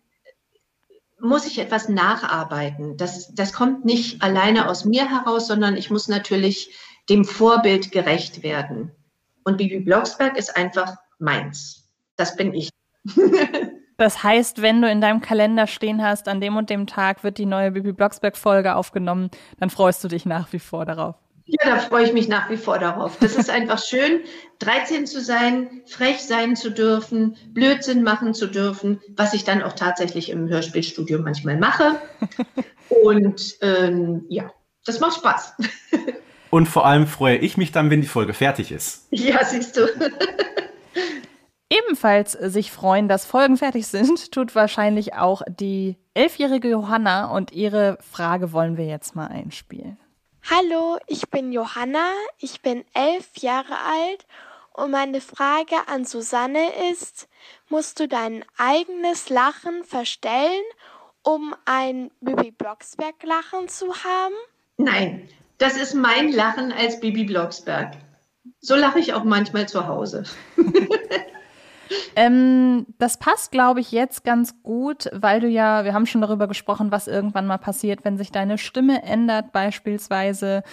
muss 1.19 1.45
ich 1.45 1.59
etwas 1.59 1.89
nacharbeiten. 1.89 2.97
Das, 2.97 3.33
das 3.33 3.53
kommt 3.53 3.85
nicht 3.85 4.21
alleine 4.21 4.69
aus 4.69 4.85
mir 4.85 5.09
heraus, 5.09 5.47
sondern 5.47 5.77
ich 5.77 5.89
muss 5.89 6.07
natürlich 6.07 6.73
dem 7.09 7.25
Vorbild 7.25 7.91
gerecht 7.91 8.43
werden. 8.43 8.91
Und 9.43 9.57
Bibi 9.57 9.79
Blocksberg 9.79 10.37
ist 10.37 10.55
einfach 10.55 10.95
meins. 11.19 11.89
Das 12.15 12.35
bin 12.35 12.53
ich. 12.53 12.69
Das 13.97 14.23
heißt, 14.23 14.61
wenn 14.61 14.81
du 14.81 14.89
in 14.89 15.01
deinem 15.01 15.21
Kalender 15.21 15.67
stehen 15.67 16.03
hast, 16.03 16.27
an 16.27 16.41
dem 16.41 16.57
und 16.57 16.69
dem 16.69 16.87
Tag 16.87 17.23
wird 17.23 17.37
die 17.37 17.45
neue 17.45 17.71
Bibi 17.71 17.93
Blocksberg 17.93 18.37
Folge 18.37 18.75
aufgenommen, 18.75 19.29
dann 19.59 19.69
freust 19.69 20.03
du 20.03 20.07
dich 20.07 20.25
nach 20.25 20.51
wie 20.51 20.59
vor 20.59 20.85
darauf. 20.85 21.15
Ja, 21.45 21.75
da 21.75 21.77
freue 21.77 22.05
ich 22.05 22.13
mich 22.13 22.29
nach 22.29 22.49
wie 22.49 22.57
vor 22.57 22.79
darauf. 22.79 23.17
Das 23.19 23.35
ist 23.35 23.49
einfach 23.49 23.83
schön, 23.83 24.21
13 24.59 25.05
zu 25.05 25.19
sein, 25.19 25.81
frech 25.85 26.19
sein 26.21 26.55
zu 26.55 26.71
dürfen, 26.71 27.35
Blödsinn 27.49 28.01
machen 28.03 28.33
zu 28.33 28.47
dürfen, 28.47 29.01
was 29.15 29.33
ich 29.33 29.43
dann 29.43 29.61
auch 29.61 29.73
tatsächlich 29.73 30.29
im 30.29 30.47
Hörspielstudio 30.47 31.19
manchmal 31.19 31.57
mache. 31.57 31.99
Und 33.03 33.57
ähm, 33.61 34.25
ja, 34.29 34.51
das 34.85 35.01
macht 35.01 35.17
Spaß. 35.17 35.55
Und 36.49 36.67
vor 36.67 36.85
allem 36.85 37.07
freue 37.07 37.37
ich 37.37 37.57
mich 37.57 37.71
dann, 37.71 37.89
wenn 37.89 38.01
die 38.01 38.07
Folge 38.07 38.33
fertig 38.33 38.71
ist. 38.71 39.07
Ja, 39.09 39.43
siehst 39.43 39.75
du. 39.75 39.87
Ebenfalls 41.73 42.33
sich 42.33 42.71
freuen, 42.71 43.07
dass 43.07 43.25
Folgen 43.25 43.57
fertig 43.57 43.87
sind, 43.87 44.31
tut 44.31 44.53
wahrscheinlich 44.53 45.15
auch 45.15 45.41
die 45.47 45.97
elfjährige 46.13 46.69
Johanna 46.69 47.31
und 47.31 47.51
ihre 47.51 47.97
Frage 47.99 48.51
wollen 48.51 48.77
wir 48.77 48.85
jetzt 48.85 49.15
mal 49.15 49.27
einspielen. 49.27 49.97
Hallo, 50.49 50.97
ich 51.07 51.29
bin 51.29 51.51
Johanna, 51.51 52.11
ich 52.37 52.61
bin 52.61 52.83
elf 52.93 53.37
Jahre 53.39 53.73
alt 53.73 54.27
und 54.73 54.91
meine 54.91 55.19
Frage 55.19 55.75
an 55.87 56.05
Susanne 56.05 56.67
ist, 56.91 57.27
musst 57.69 57.99
du 57.99 58.07
dein 58.07 58.45
eigenes 58.57 59.29
Lachen 59.29 59.83
verstellen, 59.83 60.63
um 61.23 61.55
ein 61.65 62.11
Bibi 62.21 62.51
Blocksberg 62.51 63.15
Lachen 63.23 63.67
zu 63.67 63.87
haben? 63.87 64.35
Nein, 64.77 65.27
das 65.57 65.77
ist 65.77 65.95
mein 65.95 66.31
Lachen 66.31 66.71
als 66.71 66.99
Bibi 66.99 67.23
Blocksberg. 67.23 67.95
So 68.59 68.75
lache 68.75 68.99
ich 68.99 69.13
auch 69.13 69.23
manchmal 69.23 69.67
zu 69.67 69.87
Hause. 69.87 70.25
Ähm, 72.15 72.85
das 72.97 73.17
passt, 73.17 73.51
glaube 73.51 73.79
ich, 73.79 73.91
jetzt 73.91 74.23
ganz 74.23 74.61
gut, 74.63 75.09
weil 75.13 75.39
du 75.39 75.47
ja, 75.47 75.83
wir 75.83 75.93
haben 75.93 76.05
schon 76.05 76.21
darüber 76.21 76.47
gesprochen, 76.47 76.91
was 76.91 77.07
irgendwann 77.07 77.47
mal 77.47 77.57
passiert, 77.57 78.03
wenn 78.03 78.17
sich 78.17 78.31
deine 78.31 78.57
Stimme 78.57 79.03
ändert, 79.03 79.51
beispielsweise. 79.51 80.63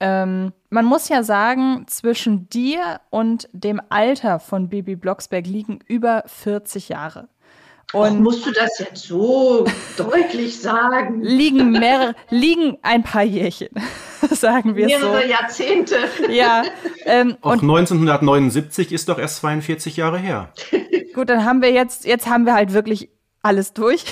Ähm, 0.00 0.52
man 0.70 0.84
muss 0.84 1.08
ja 1.08 1.22
sagen, 1.22 1.84
zwischen 1.86 2.48
dir 2.48 3.00
und 3.10 3.48
dem 3.52 3.80
Alter 3.88 4.40
von 4.40 4.68
Bibi 4.68 4.96
Blocksberg 4.96 5.46
liegen 5.46 5.78
über 5.86 6.24
40 6.26 6.88
Jahre. 6.88 7.28
Und 7.92 8.22
musst 8.22 8.44
du 8.46 8.50
das 8.50 8.78
jetzt 8.78 9.04
so 9.04 9.64
deutlich 9.96 10.60
sagen? 10.60 11.22
Liegen 11.22 11.70
mehrere, 11.70 12.14
liegen 12.30 12.78
ein 12.82 13.02
paar 13.02 13.22
Jährchen, 13.22 13.68
sagen 14.30 14.74
wir 14.76 14.86
mehrere 14.86 15.02
so. 15.02 15.08
Mehrere 15.10 15.28
Jahrzehnte. 15.28 15.96
Ja. 16.30 16.62
Ähm, 17.04 17.36
Auch 17.40 17.52
1979 17.52 18.92
ist 18.92 19.08
doch 19.08 19.18
erst 19.18 19.36
42 19.36 19.96
Jahre 19.96 20.18
her. 20.18 20.52
Gut, 21.14 21.28
dann 21.28 21.44
haben 21.44 21.62
wir 21.62 21.70
jetzt, 21.70 22.04
jetzt 22.04 22.26
haben 22.26 22.46
wir 22.46 22.54
halt 22.54 22.72
wirklich 22.72 23.10
alles 23.42 23.72
durch. 23.72 24.04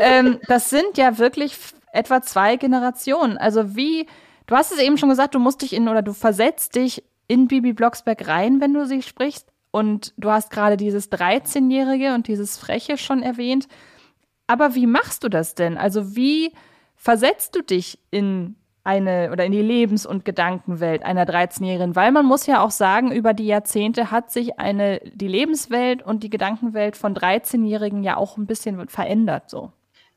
ähm, 0.00 0.38
das 0.46 0.70
sind 0.70 0.96
ja 0.96 1.18
wirklich 1.18 1.56
etwa 1.92 2.22
zwei 2.22 2.56
Generationen. 2.56 3.36
Also 3.36 3.76
wie, 3.76 4.06
du 4.46 4.56
hast 4.56 4.72
es 4.72 4.78
eben 4.78 4.96
schon 4.96 5.08
gesagt, 5.08 5.34
du 5.34 5.38
musst 5.38 5.62
dich 5.62 5.72
in 5.72 5.88
oder 5.88 6.02
du 6.02 6.12
versetzt 6.12 6.76
dich 6.76 7.02
in 7.26 7.48
Bibi 7.48 7.72
Blocksberg 7.72 8.26
rein, 8.26 8.60
wenn 8.60 8.72
du 8.72 8.86
sie 8.86 9.02
sprichst. 9.02 9.46
Und 9.70 10.12
du 10.16 10.30
hast 10.30 10.50
gerade 10.50 10.76
dieses 10.76 11.10
13-Jährige 11.12 12.14
und 12.14 12.26
dieses 12.26 12.58
Freche 12.58 12.98
schon 12.98 13.22
erwähnt. 13.22 13.68
Aber 14.46 14.74
wie 14.74 14.86
machst 14.86 15.22
du 15.22 15.28
das 15.28 15.54
denn? 15.54 15.78
Also 15.78 16.16
wie 16.16 16.52
versetzt 16.96 17.54
du 17.54 17.62
dich 17.62 17.98
in 18.10 18.56
eine 18.82 19.30
oder 19.30 19.44
in 19.44 19.52
die 19.52 19.62
Lebens- 19.62 20.06
und 20.06 20.24
Gedankenwelt 20.24 21.02
einer 21.02 21.24
13-Jährigen, 21.24 21.94
weil 21.96 22.12
man 22.12 22.26
muss 22.26 22.46
ja 22.46 22.62
auch 22.62 22.70
sagen, 22.70 23.12
über 23.12 23.34
die 23.34 23.46
Jahrzehnte 23.46 24.10
hat 24.10 24.32
sich 24.32 24.58
eine 24.58 25.00
die 25.12 25.28
Lebenswelt 25.28 26.02
und 26.02 26.22
die 26.22 26.30
Gedankenwelt 26.30 26.96
von 26.96 27.14
13-Jährigen 27.14 28.02
ja 28.02 28.16
auch 28.16 28.36
ein 28.36 28.46
bisschen 28.46 28.88
verändert 28.88 29.50
so. 29.50 29.72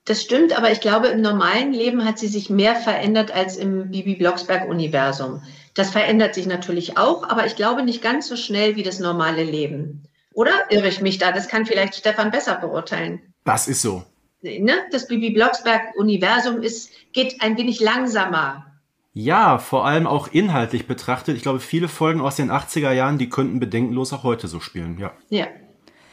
Das 0.06 0.22
stimmt, 0.22 0.58
aber 0.58 0.72
ich 0.72 0.82
glaube, 0.82 1.08
im 1.08 1.22
normalen 1.22 1.72
Leben 1.72 2.04
hat 2.04 2.20
sie 2.20 2.28
sich 2.28 2.50
mehr 2.50 2.76
verändert 2.76 3.32
als 3.32 3.56
im 3.56 3.92
Bibi 3.92 4.16
Blocksberg 4.16 4.68
Universum. 4.68 5.42
Das 5.76 5.92
verändert 5.92 6.36
sich 6.36 6.46
natürlich 6.46 6.98
auch, 6.98 7.24
aber 7.30 7.46
ich 7.46 7.56
glaube 7.56 7.84
nicht 7.84 8.02
ganz 8.02 8.28
so 8.28 8.36
schnell 8.36 8.76
wie 8.76 8.84
das 8.84 9.00
normale 9.00 9.44
Leben. 9.44 10.04
Oder 10.34 10.52
irre 10.70 10.90
ich 10.90 11.02
mich 11.02 11.20
da? 11.20 11.32
Das 11.32 11.48
kann 11.48 11.66
vielleicht 11.66 11.96
Stefan 11.96 12.32
besser 12.32 12.56
beurteilen. 12.56 13.22
Das 13.46 13.68
ist 13.68 13.82
so. 13.82 14.04
Ne? 14.42 14.74
Das 14.92 15.08
Bibi 15.08 15.30
Blocksberg-Universum 15.30 16.62
ist, 16.62 16.92
geht 17.14 17.42
ein 17.42 17.58
wenig 17.58 17.80
langsamer. 17.80 18.66
Ja, 19.14 19.60
vor 19.60 19.86
allem 19.86 20.08
auch 20.08 20.28
inhaltlich 20.28 20.88
betrachtet. 20.88 21.38
Ich 21.38 21.44
glaube, 21.44 21.60
viele 21.60 21.88
Folgen 21.88 22.20
aus 22.20 22.36
den 22.36 22.52
80er 22.52 22.92
Jahren, 22.92 23.20
die 23.20 23.30
könnten 23.30 23.60
bedenkenlos 23.60 24.12
auch 24.12 24.24
heute 24.24 24.48
so 24.48 24.60
spielen, 24.60 24.98
ja. 24.98 25.14
Ja. 25.30 25.48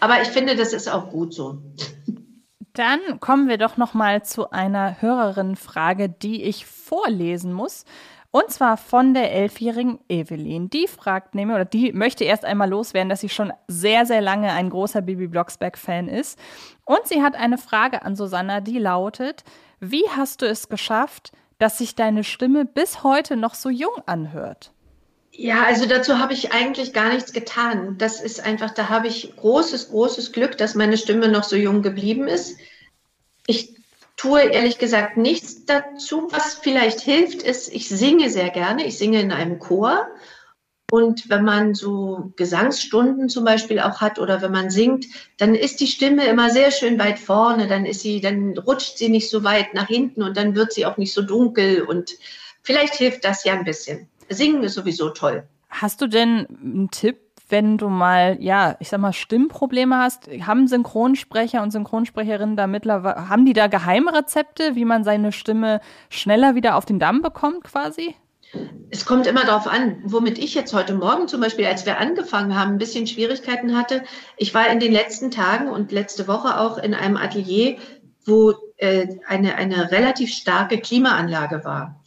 Aber 0.01 0.23
ich 0.23 0.29
finde, 0.29 0.55
das 0.55 0.73
ist 0.73 0.89
auch 0.89 1.11
gut 1.11 1.35
so. 1.35 1.63
Dann 2.75 3.21
kommen 3.21 3.49
wir 3.49 3.59
doch 3.59 3.77
noch 3.77 3.95
mal 3.95 4.23
zu 4.23 4.51
einer 4.51 5.01
Hörerinnenfrage, 5.01 6.09
die 6.09 6.43
ich 6.43 6.67
vorlesen 6.67 7.53
muss. 7.53 7.85
Und 8.33 8.49
zwar 8.51 8.77
von 8.77 9.13
der 9.13 9.33
elfjährigen 9.33 9.99
Evelyn. 10.09 10.71
Die 10.71 10.87
fragt 10.87 11.35
nämlich, 11.35 11.57
oder 11.57 11.65
die 11.65 11.93
möchte 11.93 12.23
erst 12.23 12.45
einmal 12.45 12.71
loswerden, 12.71 13.09
dass 13.09 13.21
sie 13.21 13.29
schon 13.29 13.53
sehr, 13.67 14.07
sehr 14.07 14.21
lange 14.21 14.53
ein 14.53 14.71
großer 14.71 15.03
Bibi 15.03 15.27
Blocksberg-Fan 15.27 16.07
ist. 16.07 16.39
Und 16.85 17.01
sie 17.07 17.23
hat 17.23 17.35
eine 17.35 17.59
Frage 17.59 18.03
an 18.03 18.15
Susanna, 18.15 18.61
die 18.61 18.79
lautet, 18.79 19.43
wie 19.81 20.05
hast 20.17 20.43
du 20.43 20.47
es 20.47 20.69
geschafft, 20.69 21.33
dass 21.59 21.79
sich 21.79 21.97
deine 21.97 22.23
Stimme 22.23 22.65
bis 22.65 23.03
heute 23.03 23.37
noch 23.37 23.55
so 23.55 23.69
jung 23.69 23.97
anhört? 24.07 24.73
Ja, 25.43 25.65
also 25.65 25.87
dazu 25.87 26.19
habe 26.19 26.35
ich 26.35 26.53
eigentlich 26.53 26.93
gar 26.93 27.15
nichts 27.15 27.33
getan. 27.33 27.97
Das 27.97 28.21
ist 28.21 28.45
einfach, 28.45 28.73
da 28.73 28.91
habe 28.91 29.09
ich 29.09 29.35
großes, 29.37 29.89
großes 29.89 30.33
Glück, 30.33 30.59
dass 30.59 30.75
meine 30.75 30.99
Stimme 30.99 31.29
noch 31.29 31.45
so 31.45 31.57
jung 31.57 31.81
geblieben 31.81 32.29
ist. 32.29 32.59
Ich 33.47 33.75
tue 34.19 34.43
ehrlich 34.43 34.77
gesagt 34.77 35.17
nichts 35.17 35.65
dazu. 35.65 36.29
Was 36.31 36.57
vielleicht 36.57 37.01
hilft, 37.01 37.43
ist, 37.43 37.73
ich 37.73 37.89
singe 37.89 38.29
sehr 38.29 38.51
gerne. 38.51 38.85
Ich 38.85 38.99
singe 38.99 39.19
in 39.23 39.33
einem 39.33 39.59
Chor. 39.61 40.09
Und 40.93 41.31
wenn 41.31 41.45
man 41.45 41.75
so 41.75 42.35
Gesangsstunden 42.37 43.31
zum 43.31 43.47
Beispiel 43.47 43.81
auch 43.81 44.03
hat 44.03 44.19
oder 44.19 44.43
wenn 44.43 44.53
man 44.53 44.69
singt, 44.69 45.07
dann 45.39 45.55
ist 45.55 45.81
die 45.81 45.87
Stimme 45.87 46.27
immer 46.27 46.51
sehr 46.51 46.71
schön 46.71 46.99
weit 46.99 47.19
vorne. 47.19 47.67
Dann 47.67 47.87
ist 47.87 48.03
sie, 48.03 48.21
dann 48.21 48.59
rutscht 48.59 48.99
sie 48.99 49.09
nicht 49.09 49.31
so 49.31 49.43
weit 49.43 49.73
nach 49.73 49.89
hinten 49.89 50.23
und 50.23 50.37
dann 50.37 50.55
wird 50.55 50.75
sie 50.75 50.85
auch 50.85 50.99
nicht 50.99 51.15
so 51.15 51.23
dunkel. 51.23 51.81
Und 51.81 52.11
vielleicht 52.61 52.97
hilft 52.97 53.25
das 53.25 53.45
ja 53.45 53.55
ein 53.55 53.65
bisschen. 53.65 54.07
Singen 54.31 54.63
ist 54.63 54.75
sowieso 54.75 55.11
toll. 55.11 55.45
Hast 55.69 56.01
du 56.01 56.07
denn 56.07 56.47
einen 56.63 56.91
Tipp, 56.91 57.19
wenn 57.49 57.79
du 57.79 57.89
mal, 57.89 58.37
ja, 58.41 58.77
ich 58.79 58.89
sag 58.89 59.01
mal, 59.01 59.13
Stimmprobleme 59.13 59.97
hast, 59.97 60.29
haben 60.47 60.69
Synchronsprecher 60.69 61.63
und 61.63 61.73
Synchronsprecherinnen 61.73 62.57
da 62.57 62.67
mittlerweile, 62.67 63.29
haben 63.29 63.45
die 63.45 63.53
da 63.53 63.67
Geheimrezepte, 63.67 64.77
wie 64.77 64.85
man 64.85 65.05
seine 65.05 65.33
Stimme 65.33 65.81
schneller 66.09 66.55
wieder 66.55 66.77
auf 66.77 66.87
den 66.87 66.99
Damm 66.99 67.23
bekommt 67.23 67.65
quasi? 67.65 68.15
Es 68.91 69.05
kommt 69.05 69.27
immer 69.27 69.45
darauf 69.45 69.69
an, 69.69 70.03
womit 70.05 70.39
ich 70.39 70.55
jetzt 70.55 70.75
heute 70.75 70.95
Morgen 70.95 71.29
zum 71.29 71.41
Beispiel, 71.41 71.67
als 71.67 71.87
wir 71.87 71.99
angefangen 71.99 72.59
haben, 72.59 72.73
ein 72.73 72.79
bisschen 72.79 73.07
Schwierigkeiten 73.07 73.77
hatte. 73.77 74.03
Ich 74.37 74.55
war 74.55 74.69
in 74.69 74.81
den 74.81 74.93
letzten 74.93 75.31
Tagen 75.31 75.69
und 75.69 75.93
letzte 75.93 76.27
Woche 76.27 76.59
auch 76.59 76.79
in 76.79 76.95
einem 76.95 77.17
Atelier, 77.17 77.77
wo 78.25 78.55
äh, 78.77 79.07
eine, 79.27 79.55
eine 79.55 79.93
relativ 79.93 80.33
starke 80.33 80.79
Klimaanlage 80.79 81.65
war. 81.65 82.00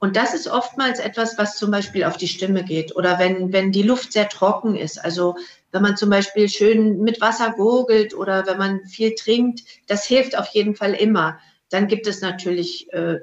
Und 0.00 0.16
das 0.16 0.32
ist 0.32 0.48
oftmals 0.48 0.98
etwas, 0.98 1.36
was 1.36 1.58
zum 1.58 1.70
Beispiel 1.70 2.04
auf 2.04 2.16
die 2.16 2.26
Stimme 2.26 2.64
geht 2.64 2.96
oder 2.96 3.18
wenn, 3.18 3.52
wenn 3.52 3.70
die 3.70 3.82
Luft 3.82 4.14
sehr 4.14 4.30
trocken 4.30 4.74
ist. 4.74 4.98
Also 4.98 5.36
wenn 5.72 5.82
man 5.82 5.98
zum 5.98 6.08
Beispiel 6.08 6.48
schön 6.48 7.00
mit 7.02 7.20
Wasser 7.20 7.52
gurgelt 7.52 8.14
oder 8.14 8.46
wenn 8.46 8.56
man 8.56 8.86
viel 8.86 9.14
trinkt, 9.14 9.62
das 9.86 10.06
hilft 10.06 10.38
auf 10.38 10.48
jeden 10.48 10.74
Fall 10.74 10.94
immer. 10.94 11.38
Dann 11.68 11.86
gibt 11.86 12.06
es 12.06 12.22
natürlich 12.22 12.90
äh, 12.94 13.20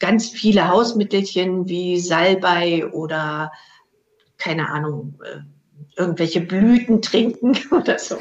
ganz 0.00 0.28
viele 0.28 0.68
Hausmittelchen 0.68 1.68
wie 1.68 2.00
Salbei 2.00 2.88
oder 2.88 3.52
keine 4.38 4.70
Ahnung, 4.70 5.20
äh, 5.24 5.38
irgendwelche 5.96 6.40
Blüten 6.40 7.00
trinken 7.00 7.56
oder 7.70 7.96
so. 8.00 8.18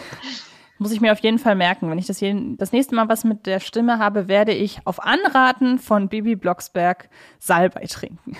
Muss 0.79 0.91
ich 0.91 1.01
mir 1.01 1.11
auf 1.11 1.19
jeden 1.19 1.39
Fall 1.39 1.55
merken. 1.55 1.89
Wenn 1.89 1.97
ich 1.97 2.05
das, 2.05 2.19
jeden, 2.19 2.57
das 2.57 2.71
nächste 2.71 2.95
Mal 2.95 3.09
was 3.09 3.23
mit 3.23 3.45
der 3.45 3.59
Stimme 3.59 3.97
habe, 3.99 4.27
werde 4.27 4.51
ich 4.51 4.79
auf 4.85 5.03
Anraten 5.03 5.79
von 5.79 6.07
Bibi 6.07 6.35
Blocksberg 6.35 7.09
Salbei 7.39 7.85
trinken. 7.85 8.37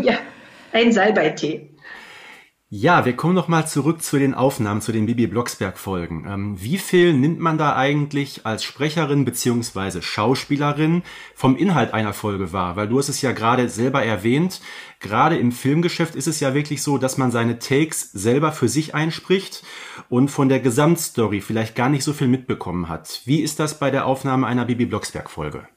ja, 0.00 0.14
ein 0.72 0.92
Salbeitee. 0.92 1.71
Ja, 2.74 3.04
wir 3.04 3.14
kommen 3.14 3.34
noch 3.34 3.48
mal 3.48 3.66
zurück 3.66 4.02
zu 4.02 4.18
den 4.18 4.32
Aufnahmen, 4.32 4.80
zu 4.80 4.92
den 4.92 5.04
Bibi 5.04 5.26
Blocksberg-Folgen. 5.26 6.24
Ähm, 6.26 6.56
wie 6.58 6.78
viel 6.78 7.12
nimmt 7.12 7.38
man 7.38 7.58
da 7.58 7.76
eigentlich 7.76 8.46
als 8.46 8.64
Sprecherin 8.64 9.26
beziehungsweise 9.26 10.00
Schauspielerin 10.00 11.02
vom 11.34 11.54
Inhalt 11.58 11.92
einer 11.92 12.14
Folge 12.14 12.54
wahr? 12.54 12.74
Weil 12.74 12.88
du 12.88 12.98
hast 12.98 13.10
es 13.10 13.20
ja 13.20 13.32
gerade 13.32 13.68
selber 13.68 14.02
erwähnt, 14.02 14.62
gerade 15.00 15.36
im 15.36 15.52
Filmgeschäft 15.52 16.14
ist 16.14 16.26
es 16.26 16.40
ja 16.40 16.54
wirklich 16.54 16.82
so, 16.82 16.96
dass 16.96 17.18
man 17.18 17.30
seine 17.30 17.58
Takes 17.58 18.10
selber 18.10 18.52
für 18.52 18.68
sich 18.68 18.94
einspricht 18.94 19.62
und 20.08 20.30
von 20.30 20.48
der 20.48 20.60
Gesamtstory 20.60 21.42
vielleicht 21.42 21.74
gar 21.74 21.90
nicht 21.90 22.04
so 22.04 22.14
viel 22.14 22.28
mitbekommen 22.28 22.88
hat. 22.88 23.20
Wie 23.26 23.42
ist 23.42 23.60
das 23.60 23.78
bei 23.78 23.90
der 23.90 24.06
Aufnahme 24.06 24.46
einer 24.46 24.64
Bibi 24.64 24.86
Blocksberg-Folge? 24.86 25.68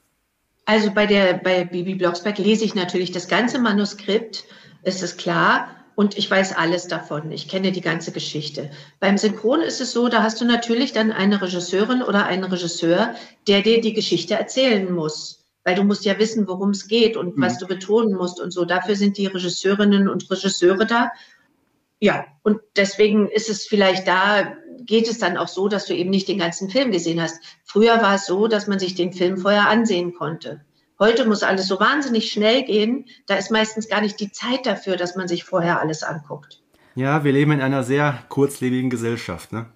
Also 0.64 0.90
bei 0.92 1.04
der 1.04 1.34
bei 1.34 1.66
Bibi 1.66 1.96
Blocksberg 1.96 2.38
lese 2.38 2.64
ich 2.64 2.74
natürlich 2.74 3.12
das 3.12 3.28
ganze 3.28 3.58
Manuskript, 3.58 4.44
ist 4.82 5.02
es 5.02 5.18
klar 5.18 5.68
und 5.96 6.18
ich 6.18 6.30
weiß 6.30 6.54
alles 6.54 6.88
davon. 6.88 7.32
Ich 7.32 7.48
kenne 7.48 7.72
die 7.72 7.80
ganze 7.80 8.12
Geschichte. 8.12 8.70
Beim 9.00 9.16
Synchron 9.16 9.62
ist 9.62 9.80
es 9.80 9.92
so, 9.92 10.08
da 10.08 10.22
hast 10.22 10.40
du 10.40 10.44
natürlich 10.44 10.92
dann 10.92 11.10
eine 11.10 11.40
Regisseurin 11.40 12.02
oder 12.02 12.26
einen 12.26 12.44
Regisseur, 12.44 13.14
der 13.48 13.62
dir 13.62 13.80
die 13.80 13.94
Geschichte 13.94 14.34
erzählen 14.34 14.92
muss. 14.92 15.46
Weil 15.64 15.74
du 15.74 15.82
musst 15.82 16.04
ja 16.04 16.18
wissen, 16.18 16.46
worum 16.46 16.70
es 16.70 16.86
geht 16.86 17.16
und 17.16 17.38
mhm. 17.38 17.42
was 17.42 17.58
du 17.58 17.66
betonen 17.66 18.14
musst 18.14 18.38
und 18.40 18.52
so. 18.52 18.66
Dafür 18.66 18.94
sind 18.94 19.16
die 19.16 19.26
Regisseurinnen 19.26 20.08
und 20.08 20.30
Regisseure 20.30 20.86
da. 20.86 21.10
Ja, 21.98 22.26
und 22.42 22.60
deswegen 22.76 23.28
ist 23.30 23.48
es 23.48 23.66
vielleicht 23.66 24.06
da, 24.06 24.54
geht 24.80 25.08
es 25.08 25.18
dann 25.18 25.38
auch 25.38 25.48
so, 25.48 25.66
dass 25.66 25.86
du 25.86 25.94
eben 25.94 26.10
nicht 26.10 26.28
den 26.28 26.38
ganzen 26.38 26.68
Film 26.68 26.92
gesehen 26.92 27.22
hast. 27.22 27.42
Früher 27.64 28.02
war 28.02 28.16
es 28.16 28.26
so, 28.26 28.48
dass 28.48 28.66
man 28.66 28.78
sich 28.78 28.94
den 28.94 29.14
Film 29.14 29.38
vorher 29.38 29.70
ansehen 29.70 30.12
konnte. 30.12 30.60
Heute 30.98 31.26
muss 31.26 31.42
alles 31.42 31.66
so 31.66 31.78
wahnsinnig 31.78 32.32
schnell 32.32 32.62
gehen. 32.62 33.06
Da 33.26 33.36
ist 33.36 33.50
meistens 33.50 33.88
gar 33.88 34.00
nicht 34.00 34.18
die 34.18 34.32
Zeit 34.32 34.64
dafür, 34.64 34.96
dass 34.96 35.14
man 35.14 35.28
sich 35.28 35.44
vorher 35.44 35.80
alles 35.80 36.02
anguckt. 36.02 36.62
Ja, 36.94 37.24
wir 37.24 37.32
leben 37.32 37.52
in 37.52 37.60
einer 37.60 37.82
sehr 37.82 38.24
kurzlebigen 38.30 38.88
Gesellschaft, 38.88 39.52
ne? 39.52 39.66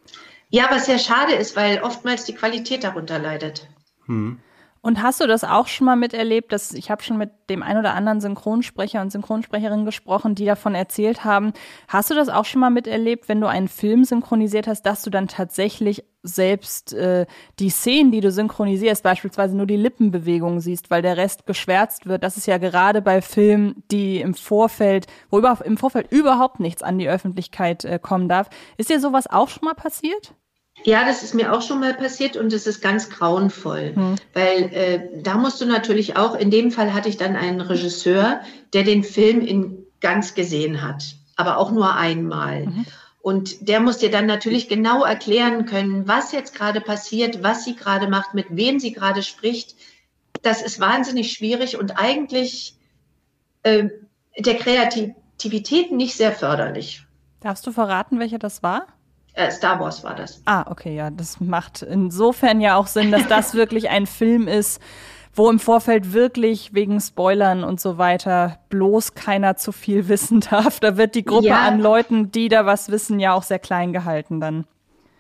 Ja, 0.48 0.68
was 0.70 0.86
sehr 0.86 0.98
schade 0.98 1.34
ist, 1.34 1.54
weil 1.54 1.82
oftmals 1.82 2.24
die 2.24 2.34
Qualität 2.34 2.82
darunter 2.82 3.18
leidet. 3.18 3.68
Hm. 4.06 4.40
Und 4.82 5.02
hast 5.02 5.20
du 5.20 5.26
das 5.26 5.44
auch 5.44 5.66
schon 5.66 5.84
mal 5.84 5.96
miterlebt, 5.96 6.52
dass 6.52 6.72
ich 6.72 6.90
habe 6.90 7.02
schon 7.02 7.18
mit 7.18 7.30
dem 7.50 7.62
ein 7.62 7.76
oder 7.76 7.94
anderen 7.94 8.20
Synchronsprecher 8.20 9.02
und 9.02 9.12
Synchronsprecherin 9.12 9.84
gesprochen, 9.84 10.34
die 10.34 10.46
davon 10.46 10.74
erzählt 10.74 11.22
haben. 11.22 11.52
Hast 11.86 12.10
du 12.10 12.14
das 12.14 12.30
auch 12.30 12.46
schon 12.46 12.60
mal 12.60 12.70
miterlebt, 12.70 13.28
wenn 13.28 13.42
du 13.42 13.46
einen 13.46 13.68
Film 13.68 14.04
synchronisiert 14.04 14.66
hast, 14.66 14.82
dass 14.82 15.02
du 15.02 15.10
dann 15.10 15.28
tatsächlich 15.28 16.04
selbst 16.22 16.94
äh, 16.94 17.26
die 17.58 17.68
Szenen, 17.68 18.10
die 18.10 18.20
du 18.20 18.30
synchronisierst, 18.30 19.02
beispielsweise 19.02 19.54
nur 19.54 19.66
die 19.66 19.76
Lippenbewegungen 19.76 20.60
siehst, 20.60 20.90
weil 20.90 21.02
der 21.02 21.16
Rest 21.18 21.46
geschwärzt 21.46 22.06
wird. 22.06 22.24
Das 22.24 22.38
ist 22.38 22.46
ja 22.46 22.56
gerade 22.56 23.02
bei 23.02 23.20
Filmen, 23.20 23.82
die 23.90 24.20
im 24.20 24.34
Vorfeld, 24.34 25.06
wo 25.30 25.38
über, 25.38 25.58
im 25.64 25.76
Vorfeld 25.76 26.10
überhaupt 26.10 26.58
nichts 26.58 26.82
an 26.82 26.98
die 26.98 27.08
Öffentlichkeit 27.08 27.84
äh, 27.84 27.98
kommen 27.98 28.28
darf. 28.28 28.48
Ist 28.78 28.88
dir 28.88 29.00
sowas 29.00 29.26
auch 29.26 29.48
schon 29.48 29.64
mal 29.64 29.74
passiert? 29.74 30.34
Ja, 30.84 31.04
das 31.04 31.22
ist 31.22 31.34
mir 31.34 31.52
auch 31.52 31.62
schon 31.62 31.80
mal 31.80 31.94
passiert 31.94 32.36
und 32.36 32.52
es 32.52 32.66
ist 32.66 32.80
ganz 32.80 33.10
grauenvoll, 33.10 33.92
hm. 33.94 34.16
weil 34.32 34.72
äh, 34.72 35.22
da 35.22 35.36
musst 35.36 35.60
du 35.60 35.66
natürlich 35.66 36.16
auch, 36.16 36.34
in 36.34 36.50
dem 36.50 36.70
Fall 36.70 36.94
hatte 36.94 37.08
ich 37.08 37.16
dann 37.16 37.36
einen 37.36 37.60
Regisseur, 37.60 38.40
der 38.72 38.84
den 38.84 39.04
Film 39.04 39.40
in 39.40 39.86
ganz 40.00 40.34
gesehen 40.34 40.82
hat, 40.82 41.14
aber 41.36 41.58
auch 41.58 41.70
nur 41.70 41.94
einmal. 41.94 42.66
Mhm. 42.66 42.86
Und 43.22 43.68
der 43.68 43.80
muss 43.80 43.98
dir 43.98 44.10
dann 44.10 44.26
natürlich 44.26 44.68
genau 44.68 45.04
erklären 45.04 45.66
können, 45.66 46.08
was 46.08 46.32
jetzt 46.32 46.54
gerade 46.54 46.80
passiert, 46.80 47.42
was 47.42 47.64
sie 47.64 47.76
gerade 47.76 48.08
macht, 48.08 48.32
mit 48.32 48.46
wem 48.50 48.80
sie 48.80 48.92
gerade 48.92 49.22
spricht. 49.22 49.76
Das 50.42 50.62
ist 50.62 50.80
wahnsinnig 50.80 51.32
schwierig 51.32 51.78
und 51.78 51.98
eigentlich 51.98 52.78
äh, 53.62 53.90
der 54.38 54.54
Kreativität 54.54 55.92
nicht 55.92 56.16
sehr 56.16 56.32
förderlich. 56.32 57.04
Darfst 57.40 57.66
du 57.66 57.72
verraten, 57.72 58.18
welcher 58.18 58.38
das 58.38 58.62
war? 58.62 58.86
Äh, 59.40 59.50
Star 59.50 59.80
Wars 59.80 60.04
war 60.04 60.14
das. 60.14 60.42
Ah, 60.44 60.64
okay, 60.70 60.94
ja, 60.94 61.10
das 61.10 61.40
macht 61.40 61.82
insofern 61.82 62.60
ja 62.60 62.76
auch 62.76 62.86
Sinn, 62.86 63.10
dass 63.10 63.26
das 63.26 63.54
wirklich 63.54 63.88
ein 63.88 64.06
Film 64.06 64.46
ist, 64.48 64.80
wo 65.34 65.48
im 65.48 65.58
Vorfeld 65.58 66.12
wirklich 66.12 66.74
wegen 66.74 67.00
Spoilern 67.00 67.64
und 67.64 67.80
so 67.80 67.96
weiter 67.96 68.58
bloß 68.68 69.14
keiner 69.14 69.56
zu 69.56 69.72
viel 69.72 70.08
wissen 70.08 70.40
darf. 70.40 70.80
Da 70.80 70.96
wird 70.96 71.14
die 71.14 71.24
Gruppe 71.24 71.48
ja. 71.48 71.66
an 71.66 71.80
Leuten, 71.80 72.30
die 72.30 72.48
da 72.48 72.66
was 72.66 72.90
wissen, 72.90 73.18
ja 73.18 73.32
auch 73.32 73.42
sehr 73.42 73.58
klein 73.58 73.92
gehalten 73.92 74.40
dann. 74.40 74.66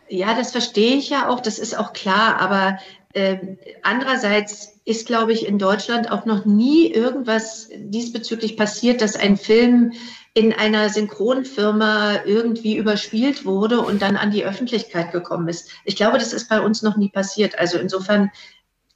Ja, 0.08 0.34
das 0.34 0.50
verstehe 0.50 0.96
ich 0.96 1.08
ja 1.08 1.28
auch, 1.28 1.40
das 1.40 1.58
ist 1.58 1.78
auch 1.78 1.92
klar, 1.92 2.40
aber 2.40 2.78
äh, 3.12 3.38
andererseits 3.82 4.79
ist, 4.90 5.06
glaube 5.06 5.32
ich, 5.32 5.46
in 5.46 5.58
Deutschland 5.58 6.10
auch 6.10 6.26
noch 6.26 6.44
nie 6.44 6.90
irgendwas 6.90 7.68
diesbezüglich 7.76 8.56
passiert, 8.56 9.00
dass 9.00 9.14
ein 9.14 9.36
Film 9.36 9.92
in 10.34 10.52
einer 10.52 10.88
Synchronfirma 10.88 12.24
irgendwie 12.24 12.76
überspielt 12.76 13.44
wurde 13.44 13.80
und 13.80 14.02
dann 14.02 14.16
an 14.16 14.30
die 14.30 14.44
Öffentlichkeit 14.44 15.12
gekommen 15.12 15.48
ist. 15.48 15.70
Ich 15.84 15.96
glaube, 15.96 16.18
das 16.18 16.32
ist 16.32 16.48
bei 16.48 16.60
uns 16.60 16.82
noch 16.82 16.96
nie 16.96 17.08
passiert. 17.08 17.58
Also 17.58 17.78
insofern 17.78 18.30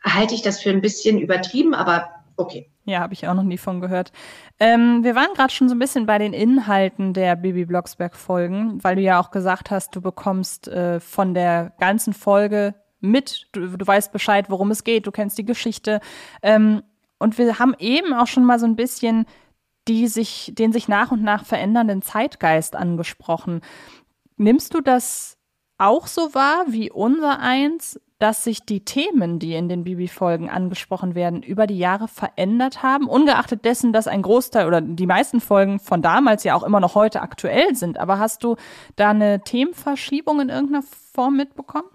halte 0.02 0.34
ich 0.34 0.42
das 0.42 0.60
für 0.60 0.70
ein 0.70 0.80
bisschen 0.80 1.18
übertrieben, 1.18 1.74
aber 1.74 2.10
okay. 2.36 2.68
Ja, 2.84 3.00
habe 3.00 3.14
ich 3.14 3.26
auch 3.26 3.34
noch 3.34 3.42
nie 3.42 3.56
von 3.56 3.80
gehört. 3.80 4.12
Ähm, 4.60 5.02
wir 5.04 5.14
waren 5.14 5.32
gerade 5.34 5.52
schon 5.52 5.68
so 5.68 5.74
ein 5.74 5.78
bisschen 5.78 6.06
bei 6.06 6.18
den 6.18 6.32
Inhalten 6.32 7.14
der 7.14 7.34
Bibi 7.36 7.64
Blocksberg-Folgen, 7.64 8.82
weil 8.82 8.96
du 8.96 9.02
ja 9.02 9.20
auch 9.20 9.30
gesagt 9.30 9.70
hast, 9.70 9.96
du 9.96 10.02
bekommst 10.02 10.68
äh, 10.68 11.00
von 11.00 11.34
der 11.34 11.72
ganzen 11.78 12.12
Folge 12.12 12.74
mit, 13.10 13.48
du, 13.52 13.76
du, 13.76 13.86
weißt 13.86 14.12
Bescheid, 14.12 14.50
worum 14.50 14.70
es 14.70 14.84
geht, 14.84 15.06
du 15.06 15.12
kennst 15.12 15.38
die 15.38 15.44
Geschichte. 15.44 16.00
Ähm, 16.42 16.82
und 17.18 17.38
wir 17.38 17.58
haben 17.58 17.74
eben 17.78 18.12
auch 18.12 18.26
schon 18.26 18.44
mal 18.44 18.58
so 18.58 18.66
ein 18.66 18.76
bisschen 18.76 19.26
die 19.88 20.08
sich, 20.08 20.52
den 20.54 20.72
sich 20.72 20.88
nach 20.88 21.10
und 21.10 21.22
nach 21.22 21.44
verändernden 21.44 22.02
Zeitgeist 22.02 22.74
angesprochen. 22.74 23.60
Nimmst 24.36 24.74
du 24.74 24.80
das 24.80 25.36
auch 25.78 26.06
so 26.06 26.34
wahr 26.34 26.64
wie 26.68 26.90
unser 26.90 27.40
eins, 27.40 28.00
dass 28.18 28.44
sich 28.44 28.64
die 28.64 28.84
Themen, 28.84 29.38
die 29.38 29.54
in 29.54 29.68
den 29.68 29.84
Bibi-Folgen 29.84 30.48
angesprochen 30.48 31.14
werden, 31.14 31.42
über 31.42 31.66
die 31.66 31.78
Jahre 31.78 32.08
verändert 32.08 32.82
haben, 32.82 33.08
ungeachtet 33.08 33.64
dessen, 33.64 33.92
dass 33.92 34.06
ein 34.06 34.22
Großteil 34.22 34.66
oder 34.66 34.80
die 34.80 35.06
meisten 35.06 35.40
Folgen 35.40 35.78
von 35.80 36.00
damals 36.00 36.44
ja 36.44 36.54
auch 36.54 36.62
immer 36.62 36.80
noch 36.80 36.94
heute 36.94 37.20
aktuell 37.20 37.74
sind. 37.74 37.98
Aber 37.98 38.18
hast 38.18 38.44
du 38.44 38.56
da 38.96 39.10
eine 39.10 39.40
Themenverschiebung 39.40 40.40
in 40.40 40.48
irgendeiner 40.48 40.84
Form 41.12 41.36
mitbekommen? 41.36 41.88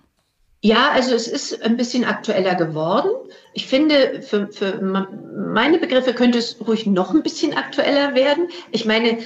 Ja, 0.61 0.91
also 0.91 1.15
es 1.15 1.27
ist 1.27 1.63
ein 1.63 1.77
bisschen 1.77 2.03
aktueller 2.03 2.55
geworden. 2.55 3.09
Ich 3.53 3.67
finde, 3.67 4.21
für, 4.21 4.47
für 4.51 4.81
meine 4.81 5.77
Begriffe 5.77 6.13
könnte 6.13 6.37
es 6.37 6.57
ruhig 6.65 6.85
noch 6.85 7.13
ein 7.13 7.23
bisschen 7.23 7.55
aktueller 7.55 8.13
werden. 8.13 8.49
Ich 8.71 8.85
meine, 8.85 9.19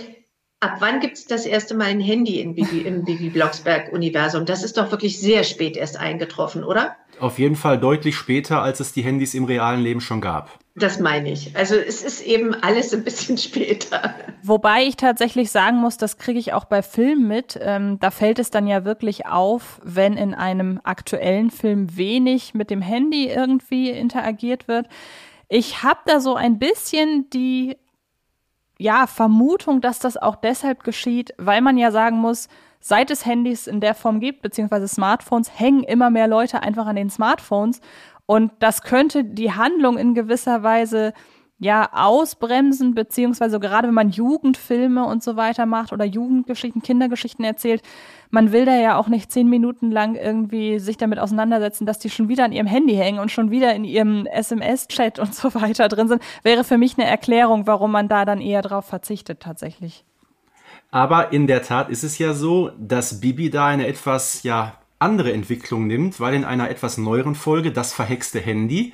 ab 0.60 0.76
wann 0.80 1.00
gibt 1.00 1.18
es 1.18 1.26
das 1.26 1.46
erste 1.46 1.74
Mal 1.74 1.88
ein 1.88 2.00
Handy 2.00 2.40
in 2.40 2.54
Bibi, 2.54 2.82
im 2.82 3.04
Bibi 3.04 3.30
Blocksberg-Universum? 3.30 4.46
Das 4.46 4.64
ist 4.64 4.78
doch 4.78 4.92
wirklich 4.92 5.20
sehr 5.20 5.44
spät 5.44 5.76
erst 5.76 6.00
eingetroffen, 6.00 6.64
oder? 6.64 6.96
Auf 7.20 7.40
jeden 7.40 7.56
Fall 7.56 7.80
deutlich 7.80 8.16
später, 8.16 8.62
als 8.62 8.80
es 8.80 8.94
die 8.94 9.02
Handys 9.02 9.34
im 9.34 9.46
realen 9.46 9.82
Leben 9.82 10.02
schon 10.02 10.22
gab. 10.22 10.60
Das 10.76 11.00
meine 11.00 11.32
ich. 11.32 11.56
Also 11.56 11.76
es 11.76 12.04
ist 12.04 12.22
eben 12.22 12.56
alles 12.56 12.94
ein 12.94 13.04
bisschen 13.04 13.38
später. 13.40 14.16
Wobei 14.42 14.84
ich 14.84 14.98
tatsächlich 14.98 15.52
sagen 15.52 15.78
muss, 15.78 15.98
das 15.98 16.18
kriege 16.18 16.40
ich 16.40 16.54
auch 16.54 16.66
bei 16.66 16.82
Filmen 16.82 17.28
mit. 17.28 17.60
Ähm, 17.62 18.00
da 18.00 18.10
fällt 18.10 18.40
es 18.40 18.50
dann 18.50 18.66
ja 18.66 18.84
wirklich 18.84 19.28
auf, 19.28 19.80
wenn 19.84 20.18
in 20.18 20.34
einem 20.34 20.80
aktuellen 20.84 21.52
Film 21.52 21.96
wenig 21.96 22.56
mit 22.56 22.72
dem 22.72 22.82
Handy 22.82 23.28
irgendwie 23.28 23.92
interagiert 23.92 24.68
wird. 24.68 24.88
Ich 25.48 25.84
habe 25.84 26.00
da 26.06 26.20
so 26.20 26.36
ein 26.36 26.58
bisschen 26.58 27.30
die 27.30 27.78
ja, 28.80 29.06
Vermutung, 29.06 29.80
dass 29.82 30.00
das 30.00 30.18
auch 30.18 30.36
deshalb 30.36 30.84
geschieht, 30.84 31.34
weil 31.38 31.62
man 31.62 31.78
ja 31.78 31.92
sagen 31.92 32.18
muss, 32.18 32.50
seit 32.80 33.12
es 33.12 33.26
Handys 33.26 33.66
in 33.66 33.80
der 33.80 33.96
Form 33.96 34.20
gibt, 34.20 34.42
beziehungsweise 34.42 34.90
Smartphones, 34.90 35.58
hängen 35.58 35.84
immer 35.84 36.10
mehr 36.10 36.28
Leute 36.28 36.64
einfach 36.64 36.86
an 36.86 36.98
den 36.98 37.10
Smartphones. 37.10 37.80
Und 38.26 38.52
das 38.60 38.82
könnte 38.82 39.24
die 39.24 39.52
Handlung 39.52 39.98
in 39.98 40.14
gewisser 40.14 40.64
Weise 40.64 41.14
ja 41.60 41.90
ausbremsen, 41.94 42.94
beziehungsweise 42.94 43.60
gerade 43.60 43.88
wenn 43.88 43.96
man 43.96 44.10
Jugendfilme 44.10 45.06
und 45.06 45.24
so 45.24 45.36
weiter 45.36 45.66
macht 45.66 45.94
oder 45.94 46.04
Jugendgeschichten, 46.04 46.82
Kindergeschichten 46.82 47.46
erzählt, 47.46 47.82
man 48.32 48.52
will 48.52 48.66
da 48.66 48.76
ja 48.76 48.98
auch 48.98 49.08
nicht 49.08 49.32
zehn 49.32 49.50
Minuten 49.50 49.92
lang 49.92 50.16
irgendwie 50.16 50.80
sich 50.80 50.98
damit 50.98 51.20
auseinandersetzen, 51.20 51.86
dass 51.86 52.00
die 52.00 52.10
schon 52.10 52.28
wieder 52.28 52.46
an 52.46 52.52
ihrem 52.52 52.68
Handy 52.68 52.96
hängen 52.96 53.20
und 53.20 53.32
schon 53.32 53.50
wieder 53.52 53.74
in 53.74 53.86
ihrem 53.86 54.26
SMS-Chat 54.26 55.20
und 55.20 55.34
so 55.34 55.54
weiter 55.56 55.88
drin 55.88 56.08
sind. 56.08 56.22
Wäre 56.44 56.64
für 56.64 56.78
mich 56.78 56.98
eine 56.98 57.08
Erklärung, 57.08 57.66
warum 57.66 57.92
man 57.92 58.10
da 58.10 58.26
dann 58.26 58.42
eher 58.42 58.62
drauf 58.62 58.86
verzichtet 58.86 59.40
tatsächlich. 59.40 60.04
Aber 60.92 61.32
in 61.32 61.48
der 61.48 61.64
Tat 61.64 61.90
ist 61.90 62.04
es 62.04 62.18
ja 62.18 62.34
so, 62.34 62.72
dass 62.78 63.20
Bibi 63.20 63.50
da 63.50 63.68
eine 63.68 63.88
etwas, 63.88 64.44
ja, 64.44 64.78
andere 65.04 65.32
Entwicklung 65.32 65.86
nimmt, 65.86 66.20
weil 66.20 66.34
in 66.34 66.46
einer 66.46 66.70
etwas 66.70 66.98
neueren 66.98 67.36
Folge, 67.36 67.72
das 67.72 67.94
verhexte 67.94 68.40
Handy, 68.40 68.94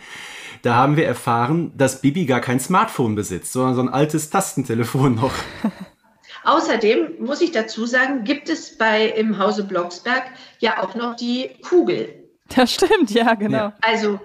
da 0.61 0.75
haben 0.75 0.97
wir 0.97 1.05
erfahren, 1.05 1.71
dass 1.77 2.01
Bibi 2.01 2.25
gar 2.25 2.41
kein 2.41 2.59
Smartphone 2.59 3.15
besitzt, 3.15 3.53
sondern 3.53 3.75
so 3.75 3.81
ein 3.81 3.89
altes 3.89 4.29
Tastentelefon 4.29 5.15
noch. 5.15 5.33
Außerdem 6.43 7.19
muss 7.19 7.41
ich 7.41 7.51
dazu 7.51 7.85
sagen, 7.85 8.23
gibt 8.23 8.49
es 8.49 8.77
bei 8.77 9.05
im 9.05 9.37
Hause 9.37 9.63
Blocksberg 9.63 10.23
ja 10.59 10.83
auch 10.83 10.95
noch 10.95 11.15
die 11.15 11.49
Kugel. 11.67 12.29
Das 12.55 12.73
stimmt, 12.73 13.11
ja, 13.11 13.35
genau. 13.35 13.57
Ja. 13.57 13.73
Also 13.81 14.19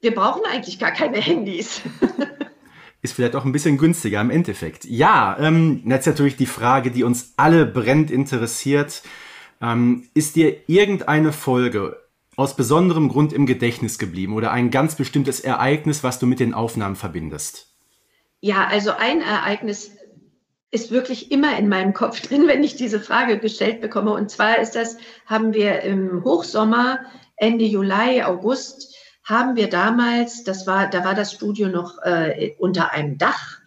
wir 0.00 0.14
brauchen 0.14 0.42
eigentlich 0.50 0.78
gar 0.78 0.92
keine 0.92 1.18
Handys. 1.18 1.80
ist 3.02 3.14
vielleicht 3.14 3.36
auch 3.36 3.44
ein 3.44 3.52
bisschen 3.52 3.78
günstiger 3.78 4.20
im 4.20 4.30
Endeffekt. 4.30 4.84
Ja, 4.86 5.36
ähm, 5.38 5.82
jetzt 5.86 6.06
natürlich 6.06 6.36
die 6.36 6.46
Frage, 6.46 6.90
die 6.90 7.04
uns 7.04 7.34
alle 7.36 7.66
brennend 7.66 8.10
interessiert. 8.10 9.02
Ähm, 9.60 10.08
ist 10.14 10.36
dir 10.36 10.56
irgendeine 10.68 11.32
Folge 11.32 12.00
aus 12.36 12.56
besonderem 12.56 13.08
Grund 13.08 13.32
im 13.32 13.46
Gedächtnis 13.46 13.98
geblieben 13.98 14.34
oder 14.34 14.50
ein 14.50 14.70
ganz 14.70 14.96
bestimmtes 14.96 15.40
Ereignis, 15.40 16.02
was 16.02 16.18
du 16.18 16.26
mit 16.26 16.40
den 16.40 16.54
Aufnahmen 16.54 16.96
verbindest? 16.96 17.68
Ja, 18.40 18.66
also 18.66 18.90
ein 18.90 19.20
Ereignis 19.20 19.92
ist 20.70 20.90
wirklich 20.90 21.30
immer 21.30 21.56
in 21.56 21.68
meinem 21.68 21.94
Kopf 21.94 22.20
drin, 22.20 22.46
wenn 22.48 22.64
ich 22.64 22.76
diese 22.76 23.00
Frage 23.00 23.38
gestellt 23.38 23.80
bekomme. 23.80 24.12
Und 24.12 24.30
zwar 24.30 24.58
ist 24.58 24.72
das, 24.72 24.98
haben 25.26 25.54
wir 25.54 25.80
im 25.82 26.24
Hochsommer, 26.24 26.98
Ende 27.36 27.64
Juli, 27.64 28.22
August, 28.22 28.94
haben 29.24 29.56
wir 29.56 29.70
damals, 29.70 30.44
das 30.44 30.66
war, 30.66 30.90
da 30.90 31.04
war 31.04 31.14
das 31.14 31.32
Studio 31.32 31.68
noch 31.68 32.02
äh, 32.02 32.54
unter 32.58 32.92
einem 32.92 33.16
Dach, 33.16 33.58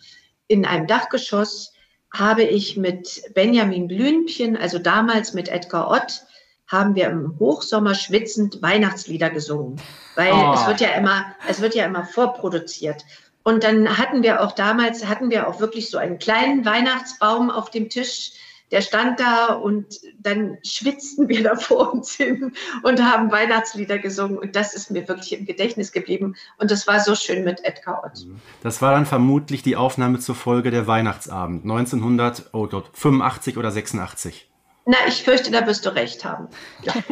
in 0.47 0.65
einem 0.65 0.85
Dachgeschoss, 0.85 1.73
habe 2.13 2.43
ich 2.43 2.77
mit 2.77 3.21
Benjamin 3.33 3.87
Blümchen, 3.87 4.57
also 4.57 4.79
damals 4.79 5.33
mit 5.33 5.49
Edgar 5.49 5.89
Ott, 5.91 6.23
haben 6.67 6.95
wir 6.95 7.07
im 7.07 7.37
Hochsommer 7.39 7.95
schwitzend 7.95 8.61
Weihnachtslieder 8.61 9.29
gesungen, 9.29 9.79
weil 10.15 10.33
oh. 10.33 10.53
es 10.53 10.67
wird 10.67 10.81
ja 10.81 10.89
immer, 10.89 11.25
es 11.47 11.61
wird 11.61 11.75
ja 11.75 11.85
immer 11.85 12.05
vorproduziert. 12.05 13.05
Und 13.43 13.63
dann 13.63 13.97
hatten 13.97 14.23
wir 14.23 14.41
auch 14.41 14.51
damals, 14.51 15.05
hatten 15.05 15.29
wir 15.29 15.47
auch 15.47 15.61
wirklich 15.61 15.89
so 15.89 15.97
einen 15.97 16.19
kleinen 16.19 16.65
Weihnachtsbaum 16.65 17.49
auf 17.49 17.71
dem 17.71 17.89
Tisch, 17.89 18.33
der 18.71 18.81
stand 18.81 19.19
da 19.19 19.53
und 19.53 19.85
dann 20.19 20.57
schwitzten 20.63 21.29
wir 21.29 21.43
da 21.49 21.55
vor 21.55 21.93
uns 21.93 22.13
hin 22.13 22.53
und 22.83 23.01
haben 23.01 23.31
Weihnachtslieder 23.31 23.97
gesungen. 23.97 24.37
Und 24.37 24.55
das 24.55 24.73
ist 24.73 24.91
mir 24.91 25.07
wirklich 25.07 25.37
im 25.37 25.45
Gedächtnis 25.45 25.91
geblieben. 25.91 26.35
Und 26.57 26.71
das 26.71 26.87
war 26.87 26.99
so 26.99 27.15
schön 27.15 27.43
mit 27.43 27.63
Edgar 27.63 28.03
Ott. 28.03 28.25
Das 28.63 28.81
war 28.81 28.93
dann 28.93 29.05
vermutlich 29.05 29.63
die 29.63 29.75
Aufnahme 29.75 30.19
zur 30.19 30.35
Folge 30.35 30.71
der 30.71 30.87
Weihnachtsabend 30.87 31.63
1985 31.63 33.57
oder 33.57 33.71
86. 33.71 34.49
Na, 34.85 34.97
ich 35.07 35.23
fürchte, 35.23 35.51
da 35.51 35.67
wirst 35.67 35.85
du 35.85 35.93
recht 35.93 36.23
haben. 36.23 36.47
Ja. 36.83 36.93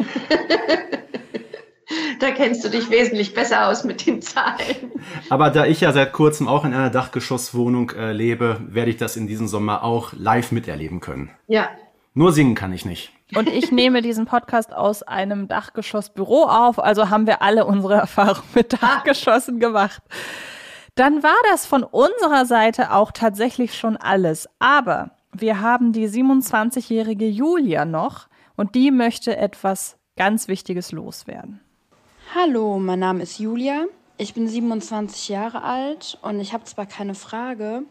da 2.20 2.30
kennst 2.30 2.64
du 2.64 2.68
dich 2.68 2.90
wesentlich 2.90 3.34
besser 3.34 3.68
aus 3.68 3.84
mit 3.84 4.06
den 4.06 4.22
Zahlen. 4.22 4.92
Aber 5.30 5.50
da 5.50 5.66
ich 5.66 5.80
ja 5.80 5.92
seit 5.92 6.12
kurzem 6.12 6.48
auch 6.48 6.64
in 6.64 6.74
einer 6.74 6.90
Dachgeschosswohnung 6.90 7.90
äh, 7.90 8.12
lebe, 8.12 8.60
werde 8.68 8.90
ich 8.90 8.96
das 8.96 9.16
in 9.16 9.26
diesem 9.26 9.48
Sommer 9.48 9.82
auch 9.84 10.12
live 10.12 10.52
miterleben 10.52 11.00
können. 11.00 11.30
Ja. 11.46 11.68
Nur 12.14 12.32
singen 12.32 12.54
kann 12.54 12.72
ich 12.72 12.84
nicht. 12.84 13.12
Und 13.34 13.48
ich 13.48 13.72
nehme 13.72 14.02
diesen 14.02 14.24
Podcast 14.24 14.72
aus 14.72 15.02
einem 15.02 15.48
Dachgeschossbüro 15.48 16.44
auf, 16.44 16.78
also 16.78 17.10
haben 17.10 17.26
wir 17.26 17.42
alle 17.42 17.66
unsere 17.66 17.94
Erfahrungen 17.94 18.48
mit 18.54 18.72
Dachgeschossen 18.72 19.58
gemacht. 19.58 20.02
Dann 20.94 21.22
war 21.22 21.36
das 21.50 21.66
von 21.66 21.82
unserer 21.82 22.46
Seite 22.46 22.92
auch 22.92 23.12
tatsächlich 23.12 23.74
schon 23.74 23.96
alles. 23.96 24.48
Aber 24.58 25.10
wir 25.32 25.60
haben 25.60 25.92
die 25.92 26.08
27-jährige 26.08 27.28
Julia 27.28 27.84
noch 27.84 28.28
und 28.56 28.74
die 28.74 28.90
möchte 28.90 29.36
etwas 29.36 29.98
ganz 30.16 30.48
Wichtiges 30.48 30.92
loswerden. 30.92 31.60
Hallo, 32.34 32.80
mein 32.80 32.98
Name 32.98 33.22
ist 33.22 33.38
Julia. 33.38 33.86
Ich 34.18 34.34
bin 34.34 34.48
27 34.48 35.28
Jahre 35.28 35.62
alt 35.62 36.18
und 36.22 36.40
ich 36.40 36.52
habe 36.52 36.64
zwar 36.64 36.84
keine 36.84 37.14
Frage, 37.14 37.82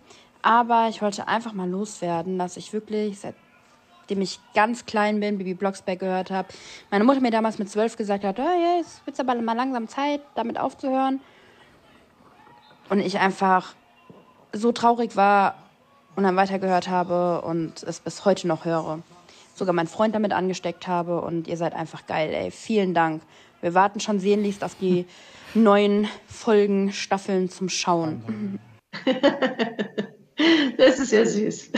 aber 0.41 0.89
ich 0.89 1.01
wollte 1.01 1.29
einfach 1.29 1.53
mal 1.53 1.69
loswerden, 1.69 2.38
dass 2.38 2.57
ich 2.57 2.73
wirklich 2.73 3.17
seitdem 3.21 4.21
ich 4.21 4.41
ganz 4.53 4.86
klein 4.86 5.21
bin, 5.21 5.38
Bibi 5.38 5.53
Blocksberg 5.53 5.99
gehört 5.99 6.31
habe. 6.31 6.49
Meine 6.91 7.05
Mutter 7.05 7.21
mir 7.21 7.31
damals 7.31 7.59
mit 7.59 7.69
zwölf 7.69 7.95
gesagt 7.95 8.25
hat, 8.25 8.38
oh, 8.38 8.41
ja, 8.41 8.77
es 8.81 9.01
wird 9.05 9.17
aber 9.21 9.36
mal 9.36 9.55
langsam 9.55 9.88
Zeit, 9.88 10.21
damit 10.36 10.59
aufzuhören. 10.59 11.21
Und 12.89 12.99
ich 12.99 13.17
einfach 13.19 13.73
so 14.51 14.73
traurig 14.73 15.15
war 15.15 15.55
und 16.17 16.23
dann 16.23 16.36
weitergehört 16.36 16.89
habe 16.89 17.41
und 17.41 17.83
es 17.83 18.01
bis 18.01 18.25
heute 18.25 18.49
noch 18.49 18.65
höre. 18.65 18.99
Sogar 19.55 19.73
meinen 19.73 19.88
Freund 19.88 20.13
damit 20.13 20.33
angesteckt 20.33 20.88
habe 20.88 21.21
und 21.21 21.47
ihr 21.47 21.55
seid 21.55 21.73
einfach 21.73 22.05
geil, 22.05 22.33
ey. 22.33 22.51
Vielen 22.51 22.93
Dank. 22.93 23.21
Wir 23.66 23.74
warten 23.74 23.99
schon 23.99 24.20
sehnlichst 24.20 24.63
auf 24.63 24.76
die 24.76 25.07
neuen 25.55 26.07
Folgen, 26.28 26.93
Staffeln 26.93 27.49
zum 27.49 27.68
Schauen. 27.68 28.59
Das 30.78 30.99
ist 30.99 31.13
ja 31.13 31.26
süß. 31.26 31.72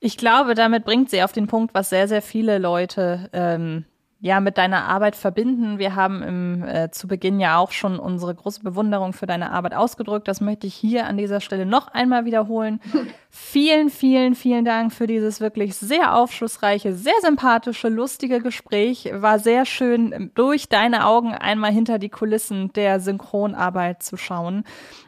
Ich 0.00 0.16
glaube, 0.16 0.54
damit 0.54 0.84
bringt 0.84 1.10
sie 1.10 1.22
auf 1.22 1.30
den 1.30 1.46
Punkt, 1.46 1.72
was 1.74 1.90
sehr, 1.90 2.08
sehr 2.08 2.22
viele 2.22 2.58
Leute 2.58 3.30
ähm, 3.32 3.84
ja 4.20 4.40
mit 4.40 4.58
deiner 4.58 4.84
Arbeit 4.86 5.14
verbinden. 5.14 5.78
Wir 5.78 5.94
haben 5.94 6.22
im, 6.22 6.64
äh, 6.64 6.90
zu 6.90 7.06
Beginn 7.06 7.38
ja 7.38 7.58
auch 7.58 7.70
schon 7.70 8.00
unsere 8.00 8.34
große 8.34 8.62
Bewunderung 8.62 9.12
für 9.12 9.26
deine 9.26 9.52
Arbeit 9.52 9.74
ausgedrückt. 9.74 10.26
Das 10.26 10.40
möchte 10.40 10.66
ich 10.66 10.74
hier 10.74 11.06
an 11.06 11.16
dieser 11.16 11.40
Stelle 11.40 11.66
noch 11.66 11.88
einmal 11.88 12.24
wiederholen. 12.24 12.80
vielen, 13.30 13.90
vielen, 13.90 14.34
vielen 14.34 14.64
Dank 14.64 14.92
für 14.92 15.06
dieses 15.06 15.40
wirklich 15.40 15.76
sehr 15.76 16.16
aufschlussreiche, 16.16 16.94
sehr 16.94 17.20
sympathische, 17.22 17.88
lustige 17.88 18.40
Gespräch. 18.40 19.08
War 19.12 19.38
sehr 19.38 19.64
schön, 19.64 20.32
durch 20.34 20.68
deine 20.68 21.06
Augen 21.06 21.32
einmal 21.32 21.70
hinter 21.70 22.00
die 22.00 22.08
Kulissen 22.08 22.72
der 22.72 22.98
Synchronarbeit 22.98 24.02
zu 24.02 24.16
schauen. 24.16 24.64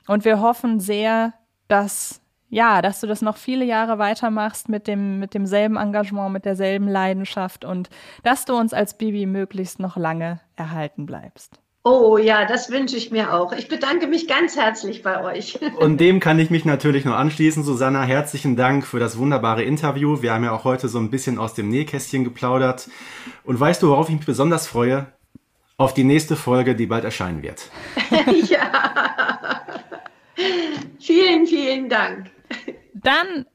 Und 0.06 0.24
wir 0.24 0.40
hoffen 0.40 0.78
sehr, 0.78 1.34
dass 1.66 2.19
ja, 2.50 2.82
dass 2.82 3.00
du 3.00 3.06
das 3.06 3.22
noch 3.22 3.36
viele 3.36 3.64
Jahre 3.64 3.98
weitermachst 3.98 4.68
mit 4.68 4.86
dem, 4.86 5.18
mit 5.18 5.34
demselben 5.34 5.76
Engagement, 5.76 6.32
mit 6.32 6.44
derselben 6.44 6.88
Leidenschaft 6.88 7.64
und 7.64 7.88
dass 8.24 8.44
du 8.44 8.54
uns 8.54 8.74
als 8.74 8.98
Bibi 8.98 9.26
möglichst 9.26 9.78
noch 9.78 9.96
lange 9.96 10.40
erhalten 10.56 11.06
bleibst. 11.06 11.60
Oh 11.82 12.18
ja, 12.18 12.44
das 12.44 12.70
wünsche 12.70 12.96
ich 12.98 13.10
mir 13.10 13.32
auch. 13.32 13.52
Ich 13.52 13.68
bedanke 13.68 14.06
mich 14.06 14.28
ganz 14.28 14.54
herzlich 14.54 15.02
bei 15.02 15.24
euch. 15.24 15.58
Und 15.78 15.98
dem 15.98 16.20
kann 16.20 16.38
ich 16.38 16.50
mich 16.50 16.66
natürlich 16.66 17.06
nur 17.06 17.16
anschließen. 17.16 17.64
Susanna, 17.64 18.02
herzlichen 18.02 18.54
Dank 18.54 18.86
für 18.86 18.98
das 18.98 19.16
wunderbare 19.16 19.62
Interview. 19.62 20.20
Wir 20.20 20.34
haben 20.34 20.44
ja 20.44 20.52
auch 20.52 20.64
heute 20.64 20.88
so 20.88 20.98
ein 20.98 21.10
bisschen 21.10 21.38
aus 21.38 21.54
dem 21.54 21.70
Nähkästchen 21.70 22.22
geplaudert. 22.22 22.90
Und 23.44 23.58
weißt 23.58 23.82
du, 23.82 23.88
worauf 23.88 24.10
ich 24.10 24.16
mich 24.16 24.26
besonders 24.26 24.66
freue? 24.66 25.06
Auf 25.78 25.94
die 25.94 26.04
nächste 26.04 26.36
Folge, 26.36 26.74
die 26.74 26.84
bald 26.84 27.04
erscheinen 27.04 27.42
wird. 27.42 27.70
ja. 28.50 28.70
vielen, 30.98 31.46
vielen 31.46 31.88
Dank. 31.88 32.26
Dann 32.94 33.46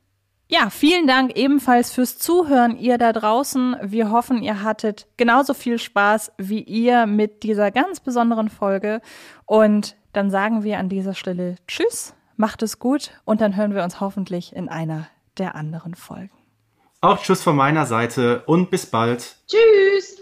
ja, 0.48 0.70
vielen 0.70 1.08
Dank 1.08 1.36
ebenfalls 1.36 1.92
fürs 1.92 2.20
Zuhören, 2.20 2.78
ihr 2.78 3.00
da 3.00 3.14
draußen. 3.14 3.78
Wir 3.82 4.12
hoffen, 4.12 4.44
ihr 4.44 4.62
hattet 4.62 5.08
genauso 5.18 5.56
viel 5.56 5.80
Spaß 5.80 6.34
wie 6.38 6.62
ihr 6.62 7.08
mit 7.08 7.42
dieser 7.42 7.72
ganz 7.72 8.00
besonderen 8.00 8.50
Folge. 8.50 9.02
Und 9.46 9.96
dann 10.14 10.30
sagen 10.30 10.64
wir 10.64 10.78
an 10.78 10.88
dieser 10.88 11.16
Stelle 11.16 11.56
Tschüss, 11.68 12.14
macht 12.38 12.62
es 12.62 12.78
gut 12.78 13.12
und 13.26 13.42
dann 13.42 13.56
hören 13.56 13.74
wir 13.74 13.84
uns 13.84 14.00
hoffentlich 14.00 14.56
in 14.56 14.70
einer 14.70 15.08
der 15.40 15.56
anderen 15.56 15.96
Folgen. 15.96 16.32
Auch 17.02 17.22
Tschüss 17.22 17.42
von 17.42 17.56
meiner 17.56 17.88
Seite 17.88 18.44
und 18.46 18.70
bis 18.70 18.86
bald. 18.86 19.38
Tschüss. 19.48 20.22